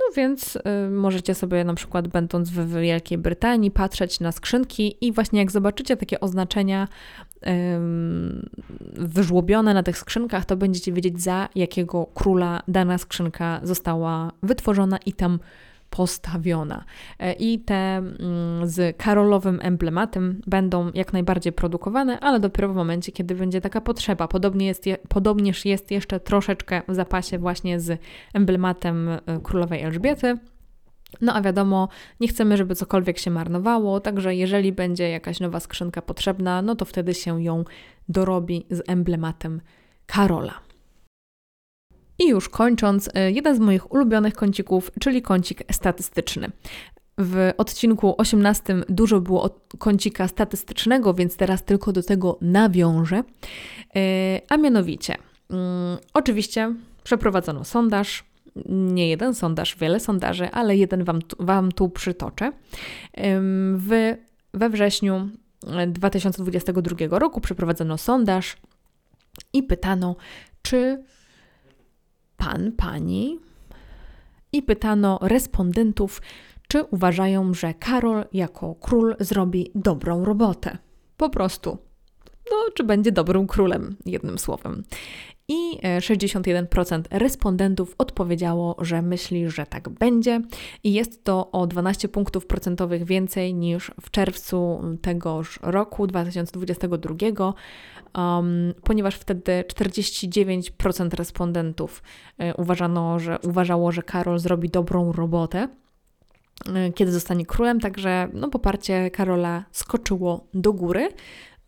no 0.01 0.14
więc 0.16 0.57
y, 0.57 0.90
możecie 0.90 1.34
sobie 1.34 1.64
na 1.64 1.74
przykład 1.74 2.09
będąc 2.09 2.51
w 2.51 2.80
Wielkiej 2.80 3.18
Brytanii 3.18 3.70
patrzeć 3.70 4.20
na 4.20 4.32
skrzynki 4.32 4.96
i 5.01 5.12
właśnie 5.12 5.40
jak 5.40 5.51
zobaczycie 5.51 5.96
takie 5.96 6.20
oznaczenia 6.20 6.88
y, 7.36 7.46
wyżłobione 8.92 9.74
na 9.74 9.82
tych 9.82 9.98
skrzynkach, 9.98 10.44
to 10.44 10.57
będziecie 10.57 10.92
wiedzieć 10.92 11.22
za 11.22 11.48
jakiego 11.55 12.07
króla 12.14 12.62
dana 12.68 12.98
skrzynka 12.98 13.61
została 13.62 14.32
wytworzona 14.42 14.98
i 15.07 15.12
tam 15.12 15.38
postawiona. 15.91 16.84
E, 17.18 17.32
I 17.32 17.59
te 17.59 17.97
mm, 17.97 18.16
z 18.62 18.97
karolowym 18.97 19.59
emblematem 19.62 20.41
będą 20.47 20.91
jak 20.95 21.12
najbardziej 21.12 21.53
produkowane, 21.53 22.20
ale 22.20 22.41
dopiero 22.41 22.68
w 22.68 22.74
momencie, 22.74 23.12
kiedy 23.12 23.34
będzie 23.34 23.61
taka 23.61 23.80
potrzeba. 23.80 24.28
Podobnie 24.28 24.66
jest, 24.66 24.84
podobnież 25.09 25.64
jest 25.64 25.91
jeszcze 25.91 26.20
troszeczkę 26.20 26.82
w 26.88 26.95
zapasie 26.95 27.38
właśnie 27.38 27.80
z 27.80 28.01
emblematem 28.34 29.09
e, 29.09 29.20
królowej 29.43 29.82
Elżbiety. 29.82 30.38
No 31.20 31.34
a 31.34 31.43
wiadomo, 31.43 31.88
nie 32.20 32.28
chcemy, 32.28 32.57
żeby 32.57 32.74
cokolwiek 32.74 33.18
się 33.18 33.30
marnowało, 33.30 34.01
także 34.01 34.34
jeżeli 34.34 34.72
będzie 34.72 35.11
jakaś 35.11 35.41
nowa 35.41 35.61
skrzynka 35.61 36.03
potrzebna, 36.03 36.62
no 36.62 36.76
to 36.76 36.84
wtedy 36.84 37.14
się 37.14 37.43
ją 37.43 37.64
dorobi 38.09 38.66
z 38.70 38.82
emblematem 38.88 39.61
Karola. 40.07 40.69
I 42.20 42.28
już 42.28 42.48
kończąc, 42.48 43.10
e, 43.14 43.30
jeden 43.32 43.56
z 43.56 43.58
moich 43.58 43.92
ulubionych 43.92 44.34
kącików, 44.34 44.90
czyli 45.00 45.22
kącik 45.22 45.62
statystyczny. 45.72 46.50
W 47.18 47.52
odcinku 47.58 48.14
18 48.18 48.76
dużo 48.88 49.20
było 49.20 49.60
kącika 49.78 50.28
statystycznego, 50.28 51.14
więc 51.14 51.36
teraz 51.36 51.64
tylko 51.64 51.92
do 51.92 52.02
tego 52.02 52.38
nawiążę. 52.40 53.22
E, 53.96 54.40
a 54.48 54.56
mianowicie, 54.56 55.16
mm, 55.50 55.98
oczywiście 56.14 56.74
przeprowadzono 57.04 57.64
sondaż, 57.64 58.24
nie 58.68 59.08
jeden 59.08 59.34
sondaż, 59.34 59.76
wiele 59.76 60.00
sondaży, 60.00 60.50
ale 60.50 60.76
jeden 60.76 61.04
Wam, 61.04 61.18
wam 61.38 61.72
tu 61.72 61.88
przytoczę. 61.88 62.52
W, 63.76 64.14
we 64.54 64.70
wrześniu 64.70 65.28
2022 65.88 67.18
roku 67.18 67.40
przeprowadzono 67.40 67.98
sondaż 67.98 68.56
i 69.52 69.62
pytano, 69.62 70.16
czy 70.62 71.04
pan, 72.41 72.72
pani 72.72 73.38
i 74.53 74.62
pytano 74.62 75.18
respondentów, 75.22 76.22
czy 76.68 76.84
uważają, 76.84 77.55
że 77.55 77.74
Karol 77.74 78.24
jako 78.32 78.74
król 78.74 79.16
zrobi 79.20 79.70
dobrą 79.74 80.24
robotę. 80.24 80.78
Po 81.16 81.30
prostu. 81.30 81.78
No, 82.51 82.57
czy 82.74 82.84
będzie 82.84 83.12
dobrym 83.12 83.47
królem, 83.47 83.97
jednym 84.07 84.38
słowem. 84.38 84.82
I 85.53 85.78
61% 86.01 87.03
e, 87.11 87.18
respondentów 87.18 87.94
odpowiedziało, 87.98 88.76
że 88.78 89.03
myśli, 89.03 89.51
że 89.51 89.66
tak 89.66 89.88
będzie. 89.88 90.40
I 90.84 90.92
jest 90.92 91.24
to 91.24 91.51
o 91.51 91.66
12 91.66 92.09
punktów 92.09 92.46
procentowych 92.46 93.05
więcej 93.05 93.55
niż 93.55 93.90
w 94.01 94.11
czerwcu 94.11 94.82
tegoż 95.03 95.59
roku 95.62 96.07
2022 96.07 97.14
um, 98.14 98.74
ponieważ 98.82 99.14
wtedy 99.14 99.64
49% 99.68 101.14
respondentów 101.14 102.03
e, 102.38 102.55
uważano, 102.55 103.18
że, 103.18 103.38
uważało, 103.42 103.92
że 103.92 104.03
Karol 104.03 104.38
zrobi 104.38 104.68
dobrą 104.68 105.12
robotę 105.12 105.68
e, 106.74 106.92
kiedy 106.92 107.12
zostanie 107.12 107.46
królem, 107.46 107.80
także 107.80 108.28
no, 108.32 108.48
poparcie 108.48 109.11
Karola 109.11 109.64
skoczyło 109.72 110.46
do 110.55 110.72
góry. 110.72 111.09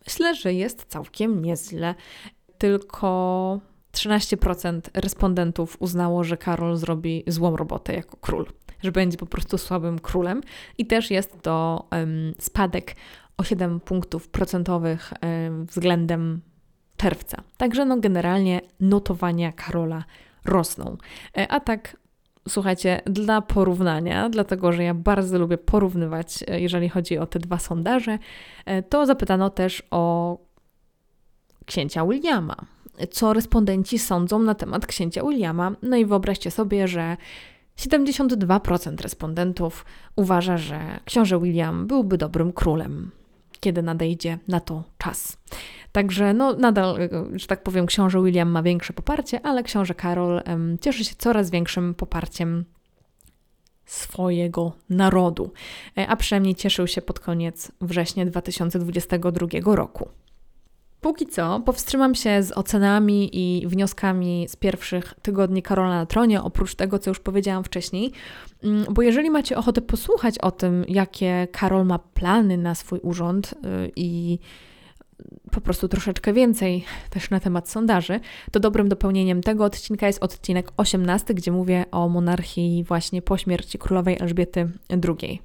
Myślę, 0.06 0.34
że 0.34 0.54
jest 0.54 0.84
całkiem 0.84 1.44
nieźle. 1.44 1.94
Tylko 2.58 3.60
13% 3.92 4.80
respondentów 4.94 5.76
uznało, 5.80 6.24
że 6.24 6.36
Karol 6.36 6.76
zrobi 6.76 7.24
złą 7.26 7.56
robotę 7.56 7.94
jako 7.94 8.16
król, 8.16 8.46
że 8.82 8.92
będzie 8.92 9.18
po 9.18 9.26
prostu 9.26 9.58
słabym 9.58 9.98
królem. 9.98 10.40
I 10.78 10.86
też 10.86 11.10
jest 11.10 11.42
to 11.42 11.88
um, 11.92 12.34
spadek 12.38 12.96
o 13.36 13.44
7 13.44 13.80
punktów 13.80 14.28
procentowych 14.28 15.12
względem 15.68 16.40
czerwca. 16.96 17.42
Także 17.56 17.84
no 17.84 17.96
generalnie 17.96 18.60
notowania 18.80 19.52
Karola 19.52 20.04
rosną. 20.44 20.96
E, 21.36 21.48
a 21.48 21.60
tak 21.60 21.96
Słuchajcie, 22.48 23.00
dla 23.06 23.40
porównania, 23.40 24.28
dlatego 24.28 24.72
że 24.72 24.82
ja 24.82 24.94
bardzo 24.94 25.38
lubię 25.38 25.58
porównywać, 25.58 26.44
e, 26.48 26.60
jeżeli 26.60 26.88
chodzi 26.88 27.18
o 27.18 27.26
te 27.26 27.38
dwa 27.38 27.58
sondaże, 27.58 28.18
e, 28.66 28.82
to 28.82 29.06
zapytano 29.06 29.50
też 29.50 29.82
o 29.90 30.38
księcia 31.66 32.06
Williama. 32.06 32.56
Co 33.10 33.32
respondenci 33.32 33.98
sądzą 33.98 34.38
na 34.38 34.54
temat 34.54 34.86
księcia 34.86 35.22
Williama? 35.22 35.72
No 35.82 35.96
i 35.96 36.06
wyobraźcie 36.06 36.50
sobie, 36.50 36.88
że 36.88 37.16
72% 37.78 39.00
respondentów 39.00 39.84
uważa, 40.16 40.56
że 40.56 41.00
książę 41.04 41.40
William 41.40 41.86
byłby 41.86 42.18
dobrym 42.18 42.52
królem 42.52 43.10
kiedy 43.62 43.82
nadejdzie 43.82 44.38
na 44.48 44.60
to 44.60 44.84
czas. 44.98 45.36
Także 45.92 46.34
no, 46.34 46.52
nadal, 46.52 46.98
że 47.34 47.46
tak 47.46 47.62
powiem, 47.62 47.86
książę 47.86 48.22
William 48.22 48.50
ma 48.50 48.62
większe 48.62 48.92
poparcie, 48.92 49.46
ale 49.46 49.62
książę 49.62 49.94
Karol 49.94 50.42
um, 50.46 50.78
cieszy 50.80 51.04
się 51.04 51.14
coraz 51.18 51.50
większym 51.50 51.94
poparciem 51.94 52.64
swojego 53.86 54.72
narodu, 54.90 55.52
e, 55.98 56.08
a 56.08 56.16
przynajmniej 56.16 56.54
cieszył 56.54 56.86
się 56.86 57.02
pod 57.02 57.20
koniec 57.20 57.72
września 57.80 58.26
2022 58.26 59.74
roku. 59.74 60.08
Póki 61.02 61.26
co 61.26 61.60
powstrzymam 61.60 62.14
się 62.14 62.42
z 62.42 62.52
ocenami 62.52 63.30
i 63.32 63.66
wnioskami 63.66 64.46
z 64.48 64.56
pierwszych 64.56 65.14
tygodni 65.22 65.62
Karola 65.62 65.94
na 65.94 66.06
tronie, 66.06 66.42
oprócz 66.42 66.74
tego, 66.74 66.98
co 66.98 67.10
już 67.10 67.20
powiedziałam 67.20 67.64
wcześniej, 67.64 68.12
mm, 68.62 68.84
bo 68.90 69.02
jeżeli 69.02 69.30
macie 69.30 69.56
ochotę 69.56 69.80
posłuchać 69.80 70.38
o 70.38 70.50
tym, 70.50 70.84
jakie 70.88 71.48
Karol 71.52 71.86
ma 71.86 71.98
plany 71.98 72.56
na 72.56 72.74
swój 72.74 73.00
urząd 73.00 73.52
y, 73.52 73.92
i 73.96 74.38
po 75.50 75.60
prostu 75.60 75.88
troszeczkę 75.88 76.32
więcej 76.32 76.84
też 77.10 77.30
na 77.30 77.40
temat 77.40 77.68
sondaży, 77.68 78.20
to 78.50 78.60
dobrym 78.60 78.88
dopełnieniem 78.88 79.40
tego 79.40 79.64
odcinka 79.64 80.06
jest 80.06 80.22
odcinek 80.22 80.72
18, 80.76 81.34
gdzie 81.34 81.52
mówię 81.52 81.84
o 81.90 82.08
monarchii 82.08 82.84
właśnie 82.84 83.22
po 83.22 83.38
śmierci 83.38 83.78
królowej 83.78 84.16
Elżbiety 84.20 84.70
II. 84.90 85.42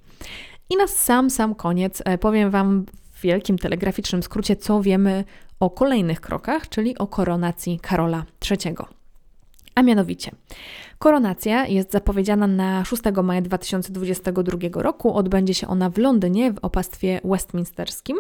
I 0.69 0.77
na 0.77 0.87
sam, 0.87 1.29
sam 1.29 1.55
koniec 1.55 2.01
e, 2.05 2.17
powiem 2.17 2.51
Wam 2.51 2.85
w 3.13 3.21
wielkim 3.21 3.57
telegraficznym 3.57 4.23
skrócie, 4.23 4.55
co 4.55 4.81
wiemy 4.81 5.23
o 5.59 5.69
kolejnych 5.69 6.21
krokach, 6.21 6.69
czyli 6.69 6.97
o 6.97 7.07
koronacji 7.07 7.79
Karola 7.79 8.25
III. 8.51 8.75
A 9.75 9.81
mianowicie, 9.81 10.31
koronacja 10.99 11.65
jest 11.65 11.91
zapowiedziana 11.91 12.47
na 12.47 12.85
6 12.85 13.03
maja 13.23 13.41
2022 13.41 14.57
roku. 14.73 15.13
Odbędzie 15.13 15.53
się 15.53 15.67
ona 15.67 15.89
w 15.89 15.97
Londynie 15.97 16.53
w 16.53 16.59
opastwie 16.61 17.21
westminsterskim. 17.23 18.17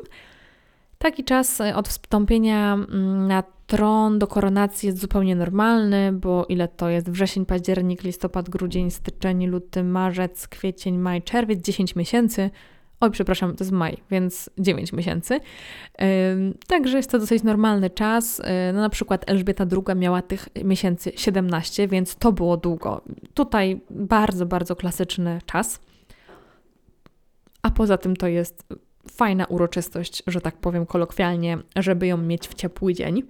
Taki 0.97 1.23
czas 1.23 1.61
od 1.75 1.87
wstąpienia 1.87 2.73
mm, 2.73 3.27
na 3.27 3.43
tron 3.67 4.19
do 4.19 4.27
koronacji 4.27 4.87
jest 4.87 4.99
zupełnie 4.99 5.35
normalny, 5.35 6.11
bo 6.13 6.45
ile 6.49 6.67
to 6.67 6.89
jest? 6.89 7.09
Wrzesień, 7.09 7.45
październik, 7.45 8.03
listopad, 8.03 8.49
grudzień, 8.49 8.91
styczeń, 8.91 9.45
luty, 9.45 9.83
marzec, 9.83 10.47
kwiecień, 10.47 10.97
maj, 10.97 11.21
czerwiec, 11.21 11.65
10 11.65 11.95
miesięcy. 11.95 12.49
Oj, 12.99 13.11
przepraszam, 13.11 13.55
to 13.55 13.63
jest 13.63 13.71
maj, 13.71 13.97
więc 14.11 14.49
9 14.57 14.93
miesięcy. 14.93 15.39
Także 16.67 16.97
jest 16.97 17.11
to 17.11 17.19
dosyć 17.19 17.43
normalny 17.43 17.89
czas. 17.89 18.41
No, 18.73 18.81
na 18.81 18.89
przykład 18.89 19.29
Elżbieta 19.29 19.65
II 19.71 19.97
miała 19.97 20.21
tych 20.21 20.49
miesięcy 20.63 21.11
17, 21.15 21.87
więc 21.87 22.15
to 22.15 22.31
było 22.31 22.57
długo. 22.57 23.01
Tutaj 23.33 23.81
bardzo, 23.89 24.45
bardzo 24.45 24.75
klasyczny 24.75 25.39
czas. 25.45 25.79
A 27.61 27.71
poza 27.71 27.97
tym 27.97 28.15
to 28.15 28.27
jest 28.27 28.67
fajna 29.11 29.45
uroczystość, 29.45 30.23
że 30.27 30.41
tak 30.41 30.57
powiem 30.57 30.85
kolokwialnie, 30.85 31.57
żeby 31.75 32.07
ją 32.07 32.17
mieć 32.17 32.47
w 32.47 32.53
ciepły 32.53 32.93
dzień. 32.93 33.23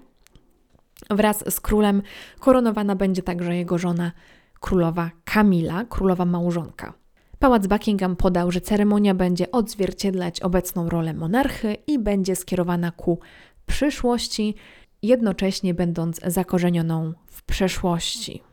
Wraz 1.10 1.54
z 1.54 1.60
królem 1.60 2.02
koronowana 2.40 2.96
będzie 2.96 3.24
także 3.24 3.56
jego 3.56 3.78
żona 3.78 4.12
królowa 4.60 5.12
Kamila, 5.26 5.86
królowa 5.86 6.26
małżonka. 6.26 6.94
Pałac 7.40 7.68
Buckingham 7.68 8.16
podał, 8.16 8.52
że 8.52 8.62
ceremonia 8.62 9.14
będzie 9.14 9.52
odzwierciedlać 9.52 10.42
obecną 10.42 10.90
rolę 10.90 11.14
monarchy 11.14 11.78
i 11.88 12.00
będzie 12.00 12.36
skierowana 12.36 12.92
ku 12.92 13.20
przyszłości, 13.66 14.56
jednocześnie 15.02 15.74
będąc 15.74 16.20
zakorzenioną 16.26 17.14
w 17.28 17.44
przeszłości. 17.44 18.44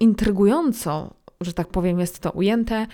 Intrygująco, 0.00 1.14
że 1.40 1.52
tak 1.52 1.68
powiem, 1.68 2.00
jest 2.00 2.18
to 2.20 2.30
ujęte. 2.30 2.86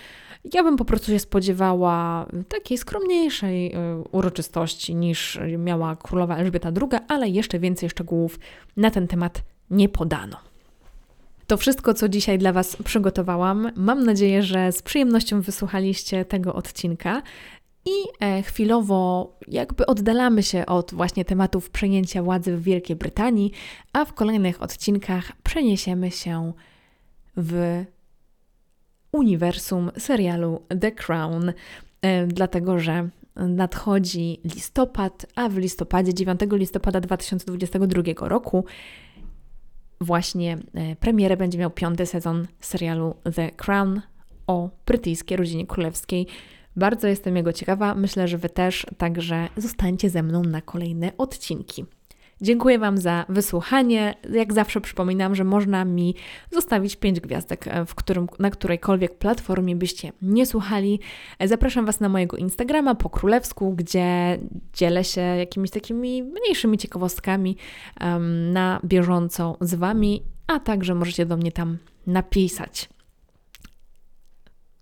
Ja 0.53 0.63
bym 0.63 0.77
po 0.77 0.85
prostu 0.85 1.11
się 1.11 1.19
spodziewała 1.19 2.25
takiej 2.47 2.77
skromniejszej 2.77 3.75
y, 3.75 3.77
uroczystości 4.11 4.95
niż 4.95 5.39
miała 5.57 5.95
królowa 5.95 6.37
Elżbieta 6.37 6.69
II, 6.81 6.99
ale 7.07 7.29
jeszcze 7.29 7.59
więcej 7.59 7.89
szczegółów 7.89 8.39
na 8.77 8.91
ten 8.91 9.07
temat 9.07 9.43
nie 9.69 9.89
podano. 9.89 10.50
To 11.51 11.57
wszystko, 11.57 11.93
co 11.93 12.09
dzisiaj 12.09 12.37
dla 12.37 12.53
Was 12.53 12.75
przygotowałam. 12.75 13.71
Mam 13.75 14.03
nadzieję, 14.03 14.43
że 14.43 14.71
z 14.71 14.81
przyjemnością 14.81 15.41
wysłuchaliście 15.41 16.25
tego 16.25 16.53
odcinka. 16.53 17.21
I 17.85 17.91
e, 18.19 18.41
chwilowo 18.43 19.31
jakby 19.47 19.85
oddalamy 19.85 20.43
się 20.43 20.65
od 20.65 20.93
właśnie 20.93 21.25
tematów 21.25 21.69
przejęcia 21.69 22.23
władzy 22.23 22.57
w 22.57 22.63
Wielkiej 22.63 22.95
Brytanii, 22.95 23.51
a 23.93 24.05
w 24.05 24.13
kolejnych 24.13 24.61
odcinkach 24.61 25.31
przeniesiemy 25.43 26.11
się 26.11 26.53
w 27.37 27.83
uniwersum 29.11 29.91
serialu 29.97 30.61
The 30.81 30.91
Crown, 30.91 31.53
e, 32.01 32.27
dlatego 32.27 32.79
że 32.79 33.09
nadchodzi 33.35 34.39
listopad, 34.55 35.25
a 35.35 35.49
w 35.49 35.57
listopadzie, 35.57 36.13
9 36.13 36.39
listopada 36.51 37.01
2022 37.01 38.29
roku, 38.29 38.65
właśnie 40.01 40.57
e, 40.73 40.95
premierę 40.95 41.37
będzie 41.37 41.57
miał 41.57 41.71
piąty 41.71 42.05
sezon 42.05 42.47
serialu 42.59 43.15
The 43.35 43.51
Crown 43.51 44.01
o 44.47 44.69
brytyjskiej 44.85 45.37
rodzinie 45.37 45.67
królewskiej. 45.67 46.27
Bardzo 46.75 47.07
jestem 47.07 47.35
jego 47.35 47.53
ciekawa, 47.53 47.95
myślę, 47.95 48.27
że 48.27 48.37
Wy 48.37 48.49
też, 48.49 48.85
także 48.97 49.47
zostańcie 49.57 50.09
ze 50.09 50.23
mną 50.23 50.43
na 50.43 50.61
kolejne 50.61 51.11
odcinki. 51.17 51.85
Dziękuję 52.41 52.79
Wam 52.79 52.97
za 52.97 53.25
wysłuchanie. 53.29 54.15
Jak 54.33 54.53
zawsze 54.53 54.81
przypominam, 54.81 55.35
że 55.35 55.43
można 55.43 55.85
mi 55.85 56.15
zostawić 56.51 56.95
5 56.95 57.19
gwiazdek, 57.19 57.67
e, 57.67 57.85
w 57.85 57.95
którym, 57.95 58.27
na 58.39 58.49
którejkolwiek 58.49 59.17
platformie 59.17 59.75
byście 59.75 60.11
nie 60.21 60.45
słuchali. 60.45 60.99
E, 61.39 61.47
zapraszam 61.47 61.85
Was 61.85 61.99
na 61.99 62.09
mojego 62.09 62.37
Instagrama 62.37 62.95
po 62.95 63.09
królewsku, 63.09 63.73
gdzie 63.75 64.39
dzielę 64.73 65.03
się 65.03 65.21
jakimiś 65.21 65.71
takimi 65.71 66.23
mniejszymi 66.23 66.77
ciekawostkami 66.77 67.57
um, 68.01 68.51
na 68.51 68.79
bieżąco 68.85 69.57
z 69.61 69.75
Wami, 69.75 70.23
a 70.47 70.59
także 70.59 70.95
możecie 70.95 71.25
do 71.25 71.37
mnie 71.37 71.51
tam 71.51 71.77
napisać. 72.07 72.89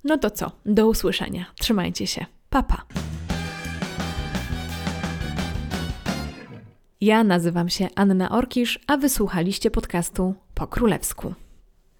No 0.03 0.17
to 0.17 0.31
co? 0.31 0.51
Do 0.65 0.87
usłyszenia. 0.87 1.45
Trzymajcie 1.59 2.07
się. 2.07 2.25
Papa. 2.49 2.83
Pa. 2.93 3.28
Ja 7.01 7.23
nazywam 7.23 7.69
się 7.69 7.87
Anna 7.95 8.29
Orkisz, 8.29 8.79
a 8.87 8.97
wysłuchaliście 8.97 9.71
podcastu 9.71 10.33
po 10.55 10.67
królewsku. 10.67 11.33